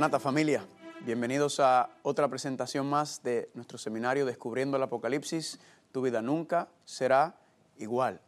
Maranata 0.00 0.18
familia, 0.18 0.64
bienvenidos 1.04 1.60
a 1.60 1.90
otra 2.02 2.26
presentación 2.26 2.88
más 2.88 3.22
de 3.22 3.50
nuestro 3.52 3.76
seminario 3.76 4.24
Descubriendo 4.24 4.78
el 4.78 4.82
Apocalipsis. 4.82 5.60
Tu 5.92 6.00
vida 6.00 6.22
nunca 6.22 6.70
será 6.86 7.34
igual. 7.76 8.18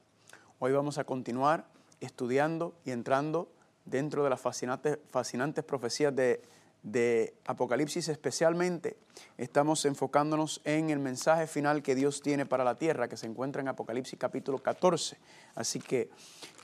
Hoy 0.58 0.72
vamos 0.72 0.98
a 0.98 1.04
continuar 1.04 1.64
estudiando 2.00 2.74
y 2.84 2.90
entrando 2.90 3.50
dentro 3.86 4.22
de 4.22 4.28
las 4.28 4.38
fascinantes, 4.42 5.64
profecías 5.64 6.14
de, 6.14 6.42
de 6.82 7.32
Apocalipsis, 7.46 8.06
especialmente 8.08 8.98
estamos 9.38 9.86
enfocándonos 9.86 10.60
en 10.64 10.90
el 10.90 10.98
mensaje 10.98 11.46
final 11.46 11.82
que 11.82 11.94
Dios 11.94 12.20
tiene 12.20 12.44
para 12.44 12.64
la 12.64 12.76
tierra, 12.76 13.08
que 13.08 13.16
se 13.16 13.26
encuentra 13.28 13.62
en 13.62 13.68
Apocalipsis 13.68 14.18
capítulo 14.18 14.58
14. 14.58 15.16
Así 15.54 15.80
que 15.80 16.10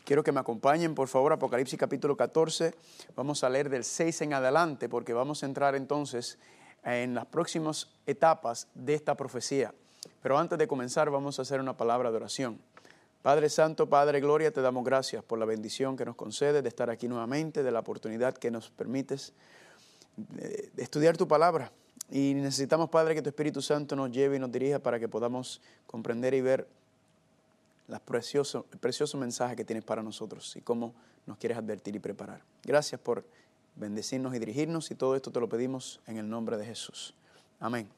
Quiero 0.08 0.24
que 0.24 0.32
me 0.32 0.40
acompañen, 0.40 0.94
por 0.94 1.06
favor, 1.06 1.34
Apocalipsis 1.34 1.78
capítulo 1.78 2.16
14. 2.16 2.72
Vamos 3.14 3.44
a 3.44 3.50
leer 3.50 3.68
del 3.68 3.84
6 3.84 4.22
en 4.22 4.32
adelante 4.32 4.88
porque 4.88 5.12
vamos 5.12 5.42
a 5.42 5.46
entrar 5.46 5.74
entonces 5.74 6.38
en 6.82 7.14
las 7.14 7.26
próximas 7.26 7.90
etapas 8.06 8.68
de 8.74 8.94
esta 8.94 9.18
profecía. 9.18 9.74
Pero 10.22 10.38
antes 10.38 10.58
de 10.58 10.66
comenzar 10.66 11.10
vamos 11.10 11.38
a 11.38 11.42
hacer 11.42 11.60
una 11.60 11.76
palabra 11.76 12.10
de 12.10 12.16
oración. 12.16 12.58
Padre 13.20 13.50
Santo, 13.50 13.90
Padre 13.90 14.20
Gloria, 14.20 14.50
te 14.50 14.62
damos 14.62 14.82
gracias 14.82 15.22
por 15.22 15.38
la 15.38 15.44
bendición 15.44 15.94
que 15.94 16.06
nos 16.06 16.16
concede 16.16 16.62
de 16.62 16.68
estar 16.70 16.88
aquí 16.88 17.06
nuevamente, 17.06 17.62
de 17.62 17.70
la 17.70 17.80
oportunidad 17.80 18.32
que 18.32 18.50
nos 18.50 18.70
permites 18.70 19.34
de 20.16 20.70
estudiar 20.78 21.18
tu 21.18 21.28
palabra. 21.28 21.70
Y 22.10 22.32
necesitamos, 22.32 22.88
Padre, 22.88 23.14
que 23.14 23.20
tu 23.20 23.28
Espíritu 23.28 23.60
Santo 23.60 23.94
nos 23.94 24.10
lleve 24.10 24.36
y 24.36 24.38
nos 24.38 24.50
dirija 24.50 24.78
para 24.78 24.98
que 24.98 25.06
podamos 25.06 25.60
comprender 25.86 26.32
y 26.32 26.40
ver 26.40 26.66
el 27.88 28.00
precioso, 28.00 28.66
precioso 28.80 29.16
mensaje 29.16 29.56
que 29.56 29.64
tienes 29.64 29.84
para 29.84 30.02
nosotros 30.02 30.54
y 30.56 30.60
cómo 30.60 30.94
nos 31.26 31.38
quieres 31.38 31.58
advertir 31.58 31.96
y 31.96 31.98
preparar. 31.98 32.42
Gracias 32.62 33.00
por 33.00 33.24
bendecirnos 33.76 34.34
y 34.34 34.38
dirigirnos 34.38 34.90
y 34.90 34.94
todo 34.94 35.16
esto 35.16 35.30
te 35.30 35.40
lo 35.40 35.48
pedimos 35.48 36.00
en 36.06 36.18
el 36.18 36.28
nombre 36.28 36.56
de 36.56 36.66
Jesús. 36.66 37.14
Amén. 37.60 37.88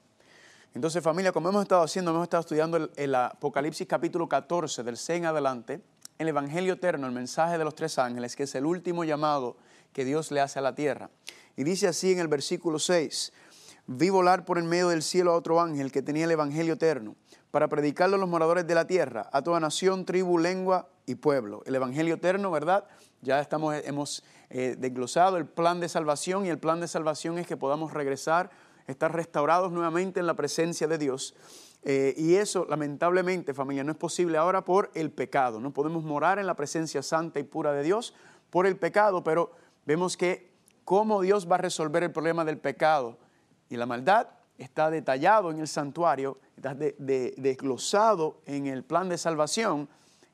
Entonces 0.74 1.02
familia, 1.02 1.32
como 1.32 1.48
hemos 1.48 1.62
estado 1.62 1.82
haciendo, 1.82 2.12
hemos 2.12 2.24
estado 2.24 2.42
estudiando 2.42 2.90
el, 2.94 3.14
Apocalipsis 3.14 3.86
capítulo 3.88 4.28
14 4.28 4.84
del 4.84 4.96
6 4.96 5.18
en 5.18 5.26
adelante, 5.26 5.80
el 6.18 6.28
Evangelio 6.28 6.74
eterno, 6.74 7.06
el 7.06 7.12
mensaje 7.12 7.58
de 7.58 7.64
los 7.64 7.74
tres 7.74 7.98
ángeles, 7.98 8.36
que 8.36 8.44
es 8.44 8.54
el 8.54 8.66
último 8.66 9.02
llamado 9.04 9.56
que 9.92 10.04
Dios 10.04 10.30
le 10.30 10.40
hace 10.40 10.60
a 10.60 10.62
la 10.62 10.74
tierra. 10.74 11.10
Y 11.56 11.64
dice 11.64 11.88
así 11.88 12.12
en 12.12 12.20
el 12.20 12.28
versículo 12.28 12.78
6, 12.78 13.32
vi 13.88 14.10
volar 14.10 14.44
por 14.44 14.58
el 14.58 14.64
medio 14.64 14.90
del 14.90 15.02
cielo 15.02 15.32
a 15.32 15.36
otro 15.36 15.60
ángel 15.60 15.90
que 15.90 16.02
tenía 16.02 16.26
el 16.26 16.30
Evangelio 16.30 16.74
eterno 16.74 17.16
para 17.50 17.68
predicarlo 17.68 18.16
a 18.16 18.18
los 18.18 18.28
moradores 18.28 18.66
de 18.66 18.74
la 18.74 18.86
tierra, 18.86 19.28
a 19.32 19.42
toda 19.42 19.60
nación, 19.60 20.04
tribu, 20.04 20.38
lengua 20.38 20.88
y 21.06 21.16
pueblo. 21.16 21.62
El 21.66 21.74
Evangelio 21.74 22.14
eterno, 22.14 22.50
¿verdad? 22.50 22.84
Ya 23.22 23.40
estamos, 23.40 23.74
hemos 23.84 24.22
eh, 24.50 24.76
desglosado 24.78 25.36
el 25.36 25.46
plan 25.46 25.80
de 25.80 25.88
salvación 25.88 26.46
y 26.46 26.48
el 26.48 26.58
plan 26.58 26.80
de 26.80 26.88
salvación 26.88 27.38
es 27.38 27.46
que 27.46 27.56
podamos 27.56 27.92
regresar, 27.92 28.50
estar 28.86 29.14
restaurados 29.14 29.72
nuevamente 29.72 30.20
en 30.20 30.26
la 30.26 30.34
presencia 30.34 30.86
de 30.86 30.98
Dios. 30.98 31.34
Eh, 31.82 32.14
y 32.16 32.34
eso, 32.34 32.66
lamentablemente, 32.68 33.54
familia, 33.54 33.84
no 33.84 33.92
es 33.92 33.98
posible 33.98 34.38
ahora 34.38 34.64
por 34.64 34.90
el 34.94 35.10
pecado. 35.10 35.60
No 35.60 35.72
podemos 35.72 36.04
morar 36.04 36.38
en 36.38 36.46
la 36.46 36.54
presencia 36.54 37.02
santa 37.02 37.40
y 37.40 37.42
pura 37.42 37.72
de 37.72 37.82
Dios 37.82 38.14
por 38.50 38.66
el 38.66 38.76
pecado, 38.76 39.24
pero 39.24 39.52
vemos 39.86 40.16
que 40.16 40.50
cómo 40.84 41.20
Dios 41.22 41.50
va 41.50 41.56
a 41.56 41.58
resolver 41.58 42.02
el 42.02 42.12
problema 42.12 42.44
del 42.44 42.58
pecado 42.58 43.18
y 43.68 43.76
la 43.76 43.86
maldad 43.86 44.28
está 44.60 44.90
detallado 44.90 45.50
en 45.50 45.58
el 45.58 45.68
santuario, 45.68 46.38
está 46.56 46.74
desglosado 46.74 48.42
en 48.44 48.66
el 48.66 48.84
plan 48.84 49.08
de 49.08 49.16
salvación 49.16 49.88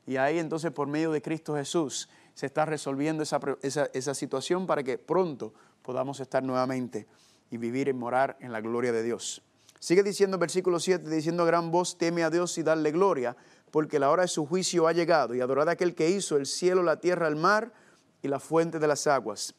y 0.05 0.17
ahí 0.17 0.39
entonces 0.39 0.73
por 0.73 0.89
medio 0.89 1.13
de 1.13 1.23
Cristo 1.23 1.55
Jesús 1.55 2.09
se 2.35 2.47
está 2.47 2.65
resolviendo 2.65 3.23
esa, 3.23 4.15
situación 4.15 4.67
para 4.67 4.83
que 4.83 4.99
pronto 4.99 5.55
podamos 5.83 6.21
estar 6.21 6.43
nuevamente 6.43 7.07
y 7.51 7.57
vivir 7.57 7.89
y 7.89 7.93
morar 7.93 8.37
en 8.41 8.53
la 8.53 8.61
gloria 8.61 8.93
de 8.93 9.05
Dios. 9.05 9.43
Sigue 9.79 10.03
diciendo 10.03 10.39
versículo 10.39 10.81
7, 10.81 11.09
diciendo 11.09 11.45
a 11.45 11.47
gran 11.47 11.71
voz, 11.71 11.97
teme 11.97 12.25
a 12.25 12.31
Dios 12.31 12.59
y 12.59 12.63
darle 12.63 12.91
gloria, 12.91 13.37
porque 13.71 13.99
la 13.99 14.11
hora 14.11 14.23
de 14.23 14.29
su 14.29 14.45
juicio 14.45 14.89
ha 14.89 14.93
llegado, 14.93 15.35
y 15.35 15.41
adorad 15.41 15.69
a 15.69 15.73
aquel 15.73 15.95
que 15.95 16.11
hizo 16.11 16.37
el 16.37 16.47
cielo, 16.47 16.83
la 16.83 16.99
tierra, 16.99 17.29
el 17.29 17.37
mar 17.37 17.73
y 18.23 18.29
la 18.29 18.41
fuente 18.41 18.79
de 18.79 18.89
las 18.89 19.07
aguas. 19.07 19.55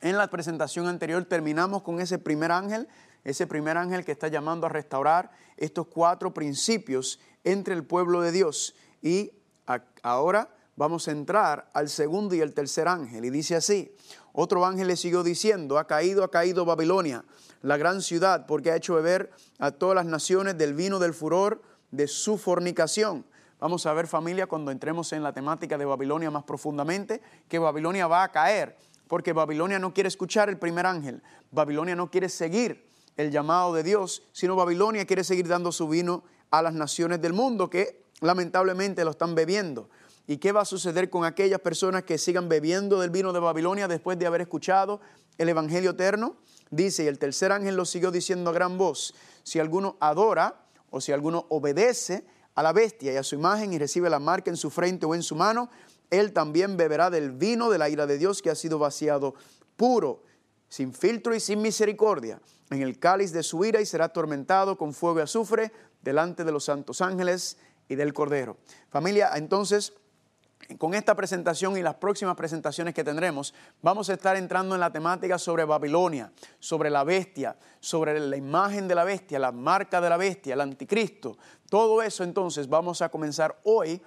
En 0.00 0.16
la 0.16 0.28
presentación 0.30 0.86
anterior 0.86 1.24
terminamos 1.24 1.82
con 1.82 2.00
ese 2.00 2.18
primer 2.18 2.52
ángel 2.52 2.88
ese 3.24 3.46
primer 3.46 3.76
ángel 3.76 4.04
que 4.04 4.12
está 4.12 4.28
llamando 4.28 4.66
a 4.66 4.70
restaurar 4.70 5.30
estos 5.56 5.86
cuatro 5.88 6.32
principios 6.32 7.20
entre 7.44 7.74
el 7.74 7.84
pueblo 7.84 8.20
de 8.20 8.32
Dios. 8.32 8.74
Y 9.02 9.32
ahora 10.02 10.50
vamos 10.76 11.08
a 11.08 11.10
entrar 11.10 11.68
al 11.74 11.88
segundo 11.88 12.34
y 12.34 12.40
el 12.40 12.54
tercer 12.54 12.88
ángel. 12.88 13.24
Y 13.24 13.30
dice 13.30 13.56
así, 13.56 13.94
otro 14.32 14.64
ángel 14.64 14.88
le 14.88 14.96
siguió 14.96 15.22
diciendo, 15.22 15.78
ha 15.78 15.86
caído, 15.86 16.22
ha 16.24 16.30
caído 16.30 16.64
Babilonia, 16.64 17.24
la 17.62 17.76
gran 17.76 18.00
ciudad, 18.00 18.46
porque 18.46 18.70
ha 18.70 18.76
hecho 18.76 18.94
beber 18.94 19.30
a 19.58 19.72
todas 19.72 19.96
las 19.96 20.06
naciones 20.06 20.56
del 20.56 20.74
vino 20.74 20.98
del 20.98 21.14
furor 21.14 21.60
de 21.90 22.06
su 22.06 22.38
fornicación. 22.38 23.26
Vamos 23.58 23.86
a 23.86 23.92
ver 23.92 24.06
familia 24.06 24.46
cuando 24.46 24.70
entremos 24.70 25.12
en 25.12 25.24
la 25.24 25.32
temática 25.32 25.76
de 25.76 25.84
Babilonia 25.84 26.30
más 26.30 26.44
profundamente, 26.44 27.20
que 27.48 27.58
Babilonia 27.58 28.06
va 28.06 28.22
a 28.22 28.30
caer, 28.30 28.76
porque 29.08 29.32
Babilonia 29.32 29.80
no 29.80 29.92
quiere 29.92 30.08
escuchar 30.08 30.48
el 30.48 30.58
primer 30.58 30.86
ángel, 30.86 31.20
Babilonia 31.50 31.96
no 31.96 32.08
quiere 32.08 32.28
seguir 32.28 32.87
el 33.18 33.32
llamado 33.32 33.74
de 33.74 33.82
Dios, 33.82 34.22
sino 34.32 34.56
Babilonia 34.56 35.04
quiere 35.04 35.24
seguir 35.24 35.48
dando 35.48 35.72
su 35.72 35.88
vino 35.88 36.22
a 36.50 36.62
las 36.62 36.72
naciones 36.72 37.20
del 37.20 37.32
mundo 37.34 37.68
que 37.68 38.04
lamentablemente 38.20 39.04
lo 39.04 39.10
están 39.10 39.34
bebiendo. 39.34 39.90
¿Y 40.26 40.38
qué 40.38 40.52
va 40.52 40.60
a 40.60 40.64
suceder 40.64 41.10
con 41.10 41.24
aquellas 41.24 41.60
personas 41.60 42.04
que 42.04 42.16
sigan 42.16 42.48
bebiendo 42.48 43.00
del 43.00 43.10
vino 43.10 43.32
de 43.32 43.40
Babilonia 43.40 43.88
después 43.88 44.18
de 44.18 44.26
haber 44.26 44.42
escuchado 44.42 45.00
el 45.36 45.48
Evangelio 45.48 45.90
eterno? 45.90 46.36
Dice, 46.70 47.04
y 47.04 47.06
el 47.08 47.18
tercer 47.18 47.50
ángel 47.50 47.74
lo 47.74 47.84
siguió 47.84 48.12
diciendo 48.12 48.50
a 48.50 48.52
gran 48.52 48.78
voz, 48.78 49.14
si 49.42 49.58
alguno 49.58 49.96
adora 49.98 50.64
o 50.90 51.00
si 51.00 51.10
alguno 51.10 51.46
obedece 51.48 52.24
a 52.54 52.62
la 52.62 52.72
bestia 52.72 53.12
y 53.12 53.16
a 53.16 53.24
su 53.24 53.34
imagen 53.34 53.72
y 53.72 53.78
recibe 53.78 54.08
la 54.08 54.20
marca 54.20 54.50
en 54.50 54.56
su 54.56 54.70
frente 54.70 55.06
o 55.06 55.14
en 55.14 55.24
su 55.24 55.34
mano, 55.34 55.70
él 56.10 56.32
también 56.32 56.76
beberá 56.76 57.10
del 57.10 57.32
vino 57.32 57.68
de 57.68 57.78
la 57.78 57.88
ira 57.88 58.06
de 58.06 58.16
Dios 58.16 58.42
que 58.42 58.50
ha 58.50 58.54
sido 58.54 58.78
vaciado 58.78 59.34
puro 59.76 60.22
sin 60.68 60.92
filtro 60.92 61.34
y 61.34 61.40
sin 61.40 61.62
misericordia, 61.62 62.40
en 62.70 62.82
el 62.82 62.98
cáliz 62.98 63.32
de 63.32 63.42
su 63.42 63.64
ira 63.64 63.80
y 63.80 63.86
será 63.86 64.06
atormentado 64.06 64.76
con 64.76 64.92
fuego 64.92 65.20
y 65.20 65.22
azufre 65.22 65.72
delante 66.02 66.44
de 66.44 66.52
los 66.52 66.64
santos 66.64 67.00
ángeles 67.00 67.56
y 67.88 67.94
del 67.94 68.12
Cordero. 68.12 68.58
Familia, 68.90 69.30
entonces, 69.34 69.94
con 70.76 70.94
esta 70.94 71.14
presentación 71.14 71.76
y 71.78 71.82
las 71.82 71.94
próximas 71.94 72.36
presentaciones 72.36 72.92
que 72.92 73.04
tendremos, 73.04 73.54
vamos 73.80 74.10
a 74.10 74.14
estar 74.14 74.36
entrando 74.36 74.74
en 74.74 74.80
la 74.80 74.92
temática 74.92 75.38
sobre 75.38 75.64
Babilonia, 75.64 76.30
sobre 76.58 76.90
la 76.90 77.04
bestia, 77.04 77.56
sobre 77.80 78.20
la 78.20 78.36
imagen 78.36 78.86
de 78.86 78.94
la 78.94 79.04
bestia, 79.04 79.38
la 79.38 79.52
marca 79.52 80.00
de 80.00 80.10
la 80.10 80.16
bestia, 80.18 80.54
el 80.54 80.60
anticristo. 80.60 81.38
Todo 81.70 82.02
eso 82.02 82.22
entonces 82.24 82.68
vamos 82.68 83.00
a 83.00 83.08
comenzar 83.08 83.58
hoy 83.64 84.02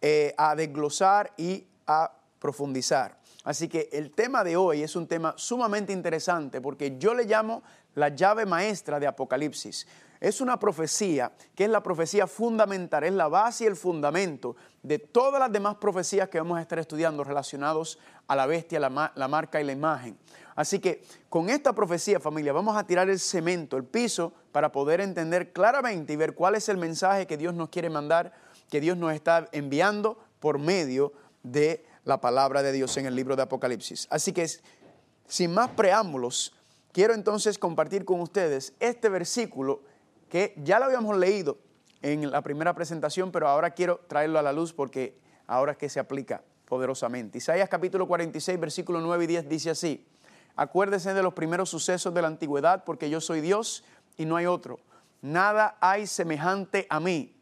eh, 0.00 0.34
a 0.38 0.54
desglosar 0.54 1.32
y 1.36 1.66
a 1.86 2.12
profundizar. 2.38 3.18
Así 3.46 3.68
que 3.68 3.88
el 3.92 4.10
tema 4.10 4.42
de 4.42 4.56
hoy 4.56 4.82
es 4.82 4.96
un 4.96 5.06
tema 5.06 5.32
sumamente 5.36 5.92
interesante 5.92 6.60
porque 6.60 6.98
yo 6.98 7.14
le 7.14 7.26
llamo 7.26 7.62
la 7.94 8.08
llave 8.08 8.44
maestra 8.44 8.98
de 8.98 9.06
Apocalipsis. 9.06 9.86
Es 10.18 10.40
una 10.40 10.58
profecía 10.58 11.30
que 11.54 11.62
es 11.62 11.70
la 11.70 11.80
profecía 11.80 12.26
fundamental, 12.26 13.04
es 13.04 13.12
la 13.12 13.28
base 13.28 13.62
y 13.62 13.66
el 13.68 13.76
fundamento 13.76 14.56
de 14.82 14.98
todas 14.98 15.38
las 15.38 15.52
demás 15.52 15.76
profecías 15.76 16.28
que 16.28 16.38
vamos 16.38 16.58
a 16.58 16.60
estar 16.60 16.80
estudiando 16.80 17.22
relacionados 17.22 18.00
a 18.26 18.34
la 18.34 18.46
bestia, 18.46 18.80
la, 18.80 19.28
marca 19.28 19.60
y 19.60 19.64
la 19.64 19.70
imagen. 19.70 20.18
Así 20.56 20.80
que 20.80 21.04
con 21.28 21.48
esta 21.48 21.72
profecía, 21.72 22.18
familia, 22.18 22.52
vamos 22.52 22.76
a 22.76 22.84
tirar 22.84 23.08
el 23.08 23.20
cemento, 23.20 23.76
el 23.76 23.84
piso, 23.84 24.32
para 24.50 24.72
poder 24.72 25.00
entender 25.00 25.52
claramente 25.52 26.14
y 26.14 26.16
ver 26.16 26.34
cuál 26.34 26.56
es 26.56 26.68
el 26.68 26.78
mensaje 26.78 27.28
que 27.28 27.36
Dios 27.36 27.54
nos 27.54 27.68
quiere 27.68 27.90
mandar, 27.90 28.32
que 28.68 28.80
Dios 28.80 28.96
nos 28.96 29.12
está 29.12 29.48
enviando 29.52 30.18
por 30.40 30.58
medio 30.58 31.12
de 31.44 31.86
la 32.06 32.20
palabra 32.20 32.62
de 32.62 32.72
Dios 32.72 32.96
en 32.96 33.04
el 33.04 33.16
libro 33.16 33.36
de 33.36 33.42
Apocalipsis. 33.42 34.06
Así 34.10 34.32
que, 34.32 34.48
sin 35.26 35.52
más 35.52 35.70
preámbulos, 35.70 36.54
quiero 36.92 37.12
entonces 37.12 37.58
compartir 37.58 38.04
con 38.04 38.20
ustedes 38.20 38.74
este 38.78 39.08
versículo 39.08 39.82
que 40.30 40.54
ya 40.62 40.78
lo 40.78 40.86
habíamos 40.86 41.18
leído 41.18 41.58
en 42.02 42.30
la 42.30 42.42
primera 42.42 42.74
presentación, 42.74 43.32
pero 43.32 43.48
ahora 43.48 43.72
quiero 43.72 44.00
traerlo 44.06 44.38
a 44.38 44.42
la 44.42 44.52
luz 44.52 44.72
porque 44.72 45.18
ahora 45.48 45.72
es 45.72 45.78
que 45.78 45.88
se 45.88 45.98
aplica 45.98 46.44
poderosamente. 46.66 47.38
Isaías 47.38 47.68
capítulo 47.68 48.06
46, 48.06 48.60
versículo 48.60 49.00
9 49.00 49.24
y 49.24 49.26
10 49.26 49.48
dice 49.48 49.70
así, 49.70 50.06
acuérdese 50.54 51.12
de 51.12 51.24
los 51.24 51.34
primeros 51.34 51.70
sucesos 51.70 52.14
de 52.14 52.22
la 52.22 52.28
antigüedad 52.28 52.84
porque 52.84 53.10
yo 53.10 53.20
soy 53.20 53.40
Dios 53.40 53.82
y 54.16 54.26
no 54.26 54.36
hay 54.36 54.46
otro. 54.46 54.78
Nada 55.22 55.76
hay 55.80 56.06
semejante 56.06 56.86
a 56.88 57.00
mí. 57.00 57.34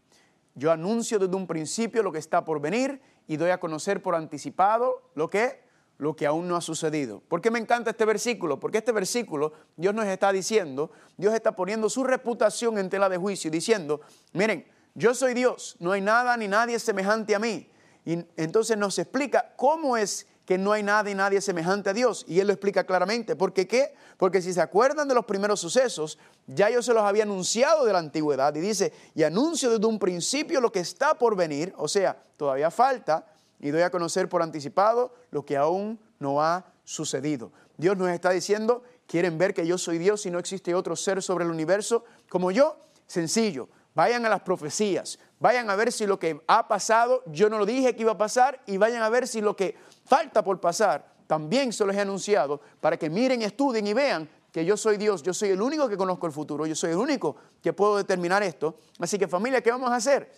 Yo 0.55 0.72
anuncio 0.72 1.19
desde 1.19 1.37
un 1.37 1.46
principio 1.46 2.02
lo 2.02 2.12
que 2.12 2.19
está 2.19 2.46
por 2.46 2.62
venir 2.62 3.02
y 3.26 3.36
doy 3.36 3.50
a 3.50 3.60
conocer 3.60 4.02
por 4.02 4.14
anticipado 4.14 5.02
lo 5.14 5.30
que 5.30 5.64
lo 5.98 6.16
que 6.16 6.26
aún 6.26 6.48
no 6.48 6.56
ha 6.56 6.60
sucedido. 6.60 7.20
¿Por 7.28 7.40
qué 7.40 7.50
me 7.50 7.58
encanta 7.58 7.90
este 7.90 8.04
versículo? 8.04 8.58
Porque 8.58 8.78
este 8.78 8.92
versículo 8.92 9.52
Dios 9.76 9.94
nos 9.94 10.06
está 10.06 10.32
diciendo, 10.32 10.90
Dios 11.16 11.34
está 11.34 11.54
poniendo 11.54 11.88
su 11.88 12.04
reputación 12.04 12.78
en 12.78 12.90
tela 12.90 13.08
de 13.08 13.16
juicio, 13.16 13.50
diciendo, 13.50 14.00
miren, 14.32 14.66
yo 14.94 15.14
soy 15.14 15.34
Dios, 15.34 15.76
no 15.78 15.92
hay 15.92 16.00
nada 16.00 16.36
ni 16.36 16.48
nadie 16.48 16.78
semejante 16.78 17.34
a 17.34 17.38
mí. 17.38 17.70
Y 18.04 18.24
entonces 18.36 18.76
nos 18.76 18.98
explica 18.98 19.54
cómo 19.56 19.96
es 19.96 20.26
que 20.44 20.58
no 20.58 20.73
hay 20.73 20.82
nada 20.82 21.11
y 21.11 21.14
nadie 21.14 21.41
semejante 21.41 21.91
a 21.91 21.93
Dios. 21.94 22.25
Y 22.29 22.41
él 22.41 22.46
lo 22.46 22.52
explica 22.52 22.85
claramente. 22.85 23.37
¿Por 23.37 23.52
qué 23.52 23.67
qué? 23.67 23.94
Porque 24.19 24.43
si 24.43 24.52
se 24.52 24.61
acuerdan 24.61 25.08
de 25.08 25.14
los 25.14 25.25
primeros 25.25 25.61
sucesos, 25.61 26.19
ya 26.46 26.69
yo 26.70 26.82
se 26.82 26.93
los 26.93 27.02
había 27.02 27.23
anunciado 27.23 27.85
de 27.85 27.93
la 27.93 27.99
antigüedad. 27.99 28.55
Y 28.55 28.61
dice, 28.61 28.93
y 29.14 29.23
anuncio 29.23 29.70
desde 29.70 29.87
un 29.87 29.99
principio 29.99 30.61
lo 30.61 30.70
que 30.70 30.81
está 30.81 31.14
por 31.14 31.37
venir, 31.37 31.73
o 31.76 31.88
sea, 31.88 32.17
todavía 32.37 32.70
falta, 32.70 33.26
y 33.61 33.70
doy 33.70 33.82
a 33.82 33.91
conocer 33.91 34.29
por 34.29 34.43
anticipado 34.43 35.14
lo 35.31 35.44
que 35.44 35.56
aún 35.56 35.99
no 36.19 36.43
ha 36.43 36.64
sucedido. 36.85 37.50
Dios 37.76 37.96
nos 37.96 38.11
está 38.11 38.31
diciendo, 38.31 38.82
quieren 39.06 39.38
ver 39.38 39.55
que 39.55 39.67
yo 39.67 39.79
soy 39.79 39.99
Dios 39.99 40.26
y 40.26 40.31
no 40.31 40.38
existe 40.38 40.75
otro 40.75 40.96
ser 40.96 41.23
sobre 41.23 41.44
el 41.44 41.50
universo 41.50 42.05
como 42.29 42.50
yo. 42.50 42.76
Sencillo, 43.06 43.69
vayan 43.94 44.26
a 44.26 44.29
las 44.29 44.43
profecías, 44.43 45.19
vayan 45.44 45.69
a 45.69 45.76
ver 45.76 45.93
si 45.93 46.06
lo 46.06 46.19
que 46.19 46.41
ha 46.46 46.67
pasado, 46.67 47.23
yo 47.26 47.50
no 47.50 47.58
lo 47.58 47.67
dije 47.67 47.94
que 47.94 48.00
iba 48.00 48.12
a 48.12 48.17
pasar, 48.17 48.62
y 48.64 48.79
vayan 48.79 49.02
a 49.02 49.11
ver 49.11 49.29
si 49.29 49.43
lo 49.43 49.55
que 49.55 49.76
falta 50.06 50.43
por 50.43 50.58
pasar, 50.58 51.05
también 51.26 51.70
se 51.70 51.85
los 51.85 51.94
he 51.94 52.00
anunciado, 52.00 52.62
para 52.81 52.96
que 52.96 53.11
miren, 53.11 53.43
estudien 53.43 53.87
y 53.87 53.93
vean 53.93 54.26
que 54.50 54.64
yo 54.64 54.75
soy 54.79 54.96
Dios, 54.96 55.23
yo 55.23 55.35
soy 55.35 55.50
el 55.50 55.61
único 55.61 55.87
que 55.87 55.99
conozco 55.99 56.26
el 56.26 56.32
futuro, 56.32 56.64
yo 56.64 56.75
soy 56.75 56.93
el 56.93 56.96
único 56.96 57.37
que 57.61 57.75
puedo 57.75 57.99
determinar 57.99 58.43
esto. 58.43 58.79
Así 58.99 59.19
que 59.19 59.29
familia, 59.29 59.61
¿qué 59.61 59.70
vamos 59.70 59.91
a 59.91 59.96
hacer? 59.96 60.32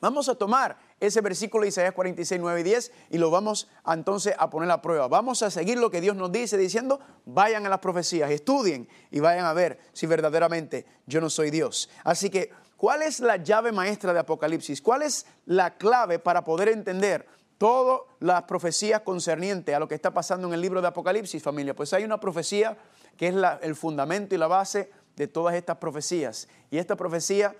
Vamos 0.00 0.28
a 0.28 0.36
tomar 0.36 0.76
ese 1.00 1.22
versículo 1.22 1.62
de 1.62 1.68
Isaías 1.68 1.94
46, 1.94 2.40
9 2.40 2.60
y 2.60 2.62
10 2.62 2.92
y 3.10 3.18
lo 3.18 3.30
vamos 3.30 3.66
entonces 3.84 4.34
a 4.38 4.48
poner 4.48 4.70
a 4.70 4.80
prueba. 4.80 5.08
Vamos 5.08 5.42
a 5.42 5.50
seguir 5.50 5.78
lo 5.78 5.90
que 5.90 6.00
Dios 6.02 6.14
nos 6.14 6.30
dice 6.30 6.56
diciendo, 6.58 7.00
vayan 7.24 7.64
a 7.66 7.70
las 7.70 7.78
profecías, 7.80 8.30
estudien 8.30 8.88
y 9.10 9.18
vayan 9.18 9.46
a 9.46 9.54
ver 9.54 9.80
si 9.92 10.06
verdaderamente 10.06 10.86
yo 11.06 11.20
no 11.20 11.30
soy 11.30 11.50
Dios. 11.50 11.88
Así 12.04 12.28
que, 12.28 12.52
¿cuál 12.76 13.02
es 13.02 13.20
la 13.20 13.36
llave 13.36 13.72
maestra 13.72 14.12
de 14.12 14.20
Apocalipsis? 14.20 14.82
¿Cuál 14.82 15.02
es 15.02 15.26
la 15.44 15.76
clave 15.76 16.18
para 16.18 16.44
poder 16.44 16.68
entender 16.68 17.26
todas 17.58 18.00
las 18.20 18.42
profecías 18.42 19.00
concernientes 19.00 19.74
a 19.74 19.78
lo 19.78 19.88
que 19.88 19.94
está 19.94 20.12
pasando 20.12 20.48
en 20.48 20.54
el 20.54 20.60
libro 20.60 20.80
de 20.80 20.88
Apocalipsis, 20.88 21.42
familia? 21.42 21.74
Pues 21.74 21.92
hay 21.92 22.04
una 22.04 22.20
profecía 22.20 22.76
que 23.16 23.28
es 23.28 23.34
el 23.62 23.74
fundamento 23.74 24.34
y 24.34 24.38
la 24.38 24.46
base 24.46 24.90
de 25.16 25.26
todas 25.26 25.54
estas 25.54 25.78
profecías. 25.78 26.48
Y 26.70 26.78
esta 26.78 26.96
profecía 26.96 27.56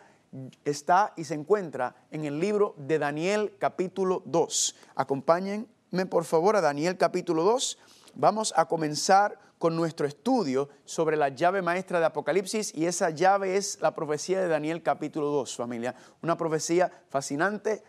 está 0.65 1.13
y 1.17 1.25
se 1.25 1.35
encuentra 1.35 1.97
en 2.11 2.25
el 2.25 2.39
libro 2.39 2.75
de 2.77 2.99
Daniel 2.99 3.55
capítulo 3.59 4.23
2. 4.27 4.77
Acompáñenme 4.95 6.07
por 6.09 6.25
favor 6.25 6.57
a 6.57 6.61
Daniel 6.61 6.97
capítulo 6.97 7.45
2. 7.45 7.79
Vamos 8.15 8.53
a 8.57 8.67
comenzar 8.67 9.39
con 9.59 9.75
nuestro 9.75 10.07
estudio 10.07 10.69
sobre 10.85 11.17
la 11.17 11.31
llave 11.31 11.63
maestra 11.63 11.99
de 11.99 12.07
Apocalipsis 12.07 12.75
y 12.75 12.87
esa 12.87 13.11
llave 13.11 13.57
es 13.57 13.81
la 13.81 13.95
profecía 13.95 14.41
de 14.41 14.49
Daniel 14.49 14.83
capítulo 14.83 15.27
2, 15.29 15.57
familia. 15.57 15.95
Una 16.23 16.37
profecía 16.37 16.91
fascinante 17.09 17.83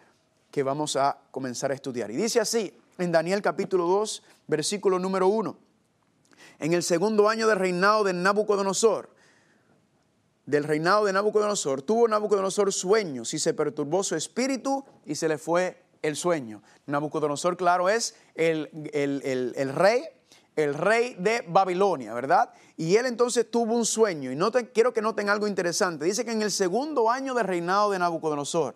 que 0.52 0.64
vamos 0.64 0.96
a 0.96 1.18
comenzar 1.32 1.72
a 1.72 1.74
estudiar. 1.74 2.10
Y 2.12 2.16
dice 2.16 2.40
así 2.40 2.78
en 2.98 3.12
Daniel 3.12 3.42
capítulo 3.42 3.86
2, 3.88 4.24
versículo 4.48 4.98
número 5.00 5.28
1. 5.28 5.58
En 6.60 6.74
el 6.74 6.84
segundo 6.84 7.30
año 7.30 7.48
del 7.48 7.60
reinado 7.60 8.04
de 8.04 8.14
Nabucodonosor, 8.14 9.10
del 10.46 10.64
reinado 10.64 11.06
de 11.06 11.14
Nabucodonosor, 11.14 11.82
tuvo 11.82 12.08
Nabucodonosor 12.08 12.72
sueños 12.72 13.34
y 13.34 13.40
se 13.40 13.54
perturbó 13.54 14.04
su 14.04 14.16
espíritu 14.16 14.84
y 15.06 15.16
se 15.16 15.28
le 15.28 15.38
fue 15.38 15.84
el 16.02 16.16
sueño. 16.16 16.64
Nabucodonosor, 16.86 17.58
claro, 17.58 17.90
es 17.90 18.16
el, 18.36 18.70
el, 18.94 19.74
rey, 19.74 20.04
el 20.58 20.74
rey 20.74 21.16
de 21.20 21.46
Babilonia, 21.48 22.14
¿verdad? 22.14 22.52
Y 22.76 22.96
él 22.96 23.06
entonces 23.06 23.50
tuvo 23.50 23.76
un 23.76 23.86
sueño. 23.86 24.32
Y 24.32 24.66
quiero 24.74 24.92
que 24.92 25.02
noten 25.02 25.30
algo 25.30 25.48
interesante. 25.48 26.04
Dice 26.04 26.26
que 26.26 26.32
en 26.32 26.42
el 26.42 26.52
segundo 26.52 27.10
año 27.12 27.36
de 27.36 27.44
reinado 27.44 27.92
de 27.92 28.00
Nabucodonosor, 28.00 28.76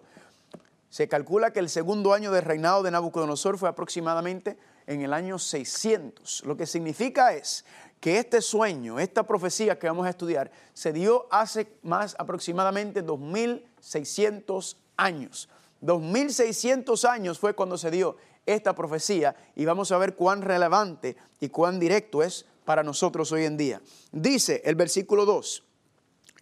se 0.89 1.07
calcula 1.07 1.51
que 1.51 1.60
el 1.60 1.69
segundo 1.69 2.13
año 2.13 2.31
de 2.31 2.42
reinado 2.42 2.83
de 2.83 2.92
Nabucodonosor 2.92 3.57
fue 3.57 3.68
aproximadamente 3.68 4.57
en 4.86 5.01
el 5.01 5.12
año 5.12 5.39
600. 5.39 6.44
Lo 6.45 6.56
que 6.56 6.68
significa 6.68 7.33
es 7.33 7.66
que 8.00 8.19
este 8.19 8.42
sueño, 8.42 9.00
esta 9.00 9.24
profecía 9.24 9.80
que 9.80 9.88
vamos 9.88 10.06
a 10.06 10.12
estudiar, 10.12 10.51
se 10.74 10.94
dio 10.94 11.27
hace 11.31 11.80
más 11.81 12.16
aproximadamente 12.19 13.01
2600 13.01 14.77
años. 14.98 15.50
2600 15.80 17.06
años 17.06 17.39
fue 17.39 17.56
cuando 17.56 17.75
se 17.75 17.89
dio 17.89 18.18
esta 18.46 18.74
profecía 18.74 19.36
y 19.56 19.66
vamos 19.66 19.92
a 19.92 19.98
ver 19.98 20.16
cuán 20.16 20.42
relevante 20.42 21.16
y 21.40 21.50
cuán 21.50 21.80
directo 21.80 22.24
es 22.24 22.46
para 22.66 22.84
nosotros 22.84 23.32
hoy 23.32 23.46
en 23.46 23.58
día. 23.58 23.82
Dice 24.12 24.62
el 24.66 24.76
versículo 24.76 25.26
2, 25.26 25.64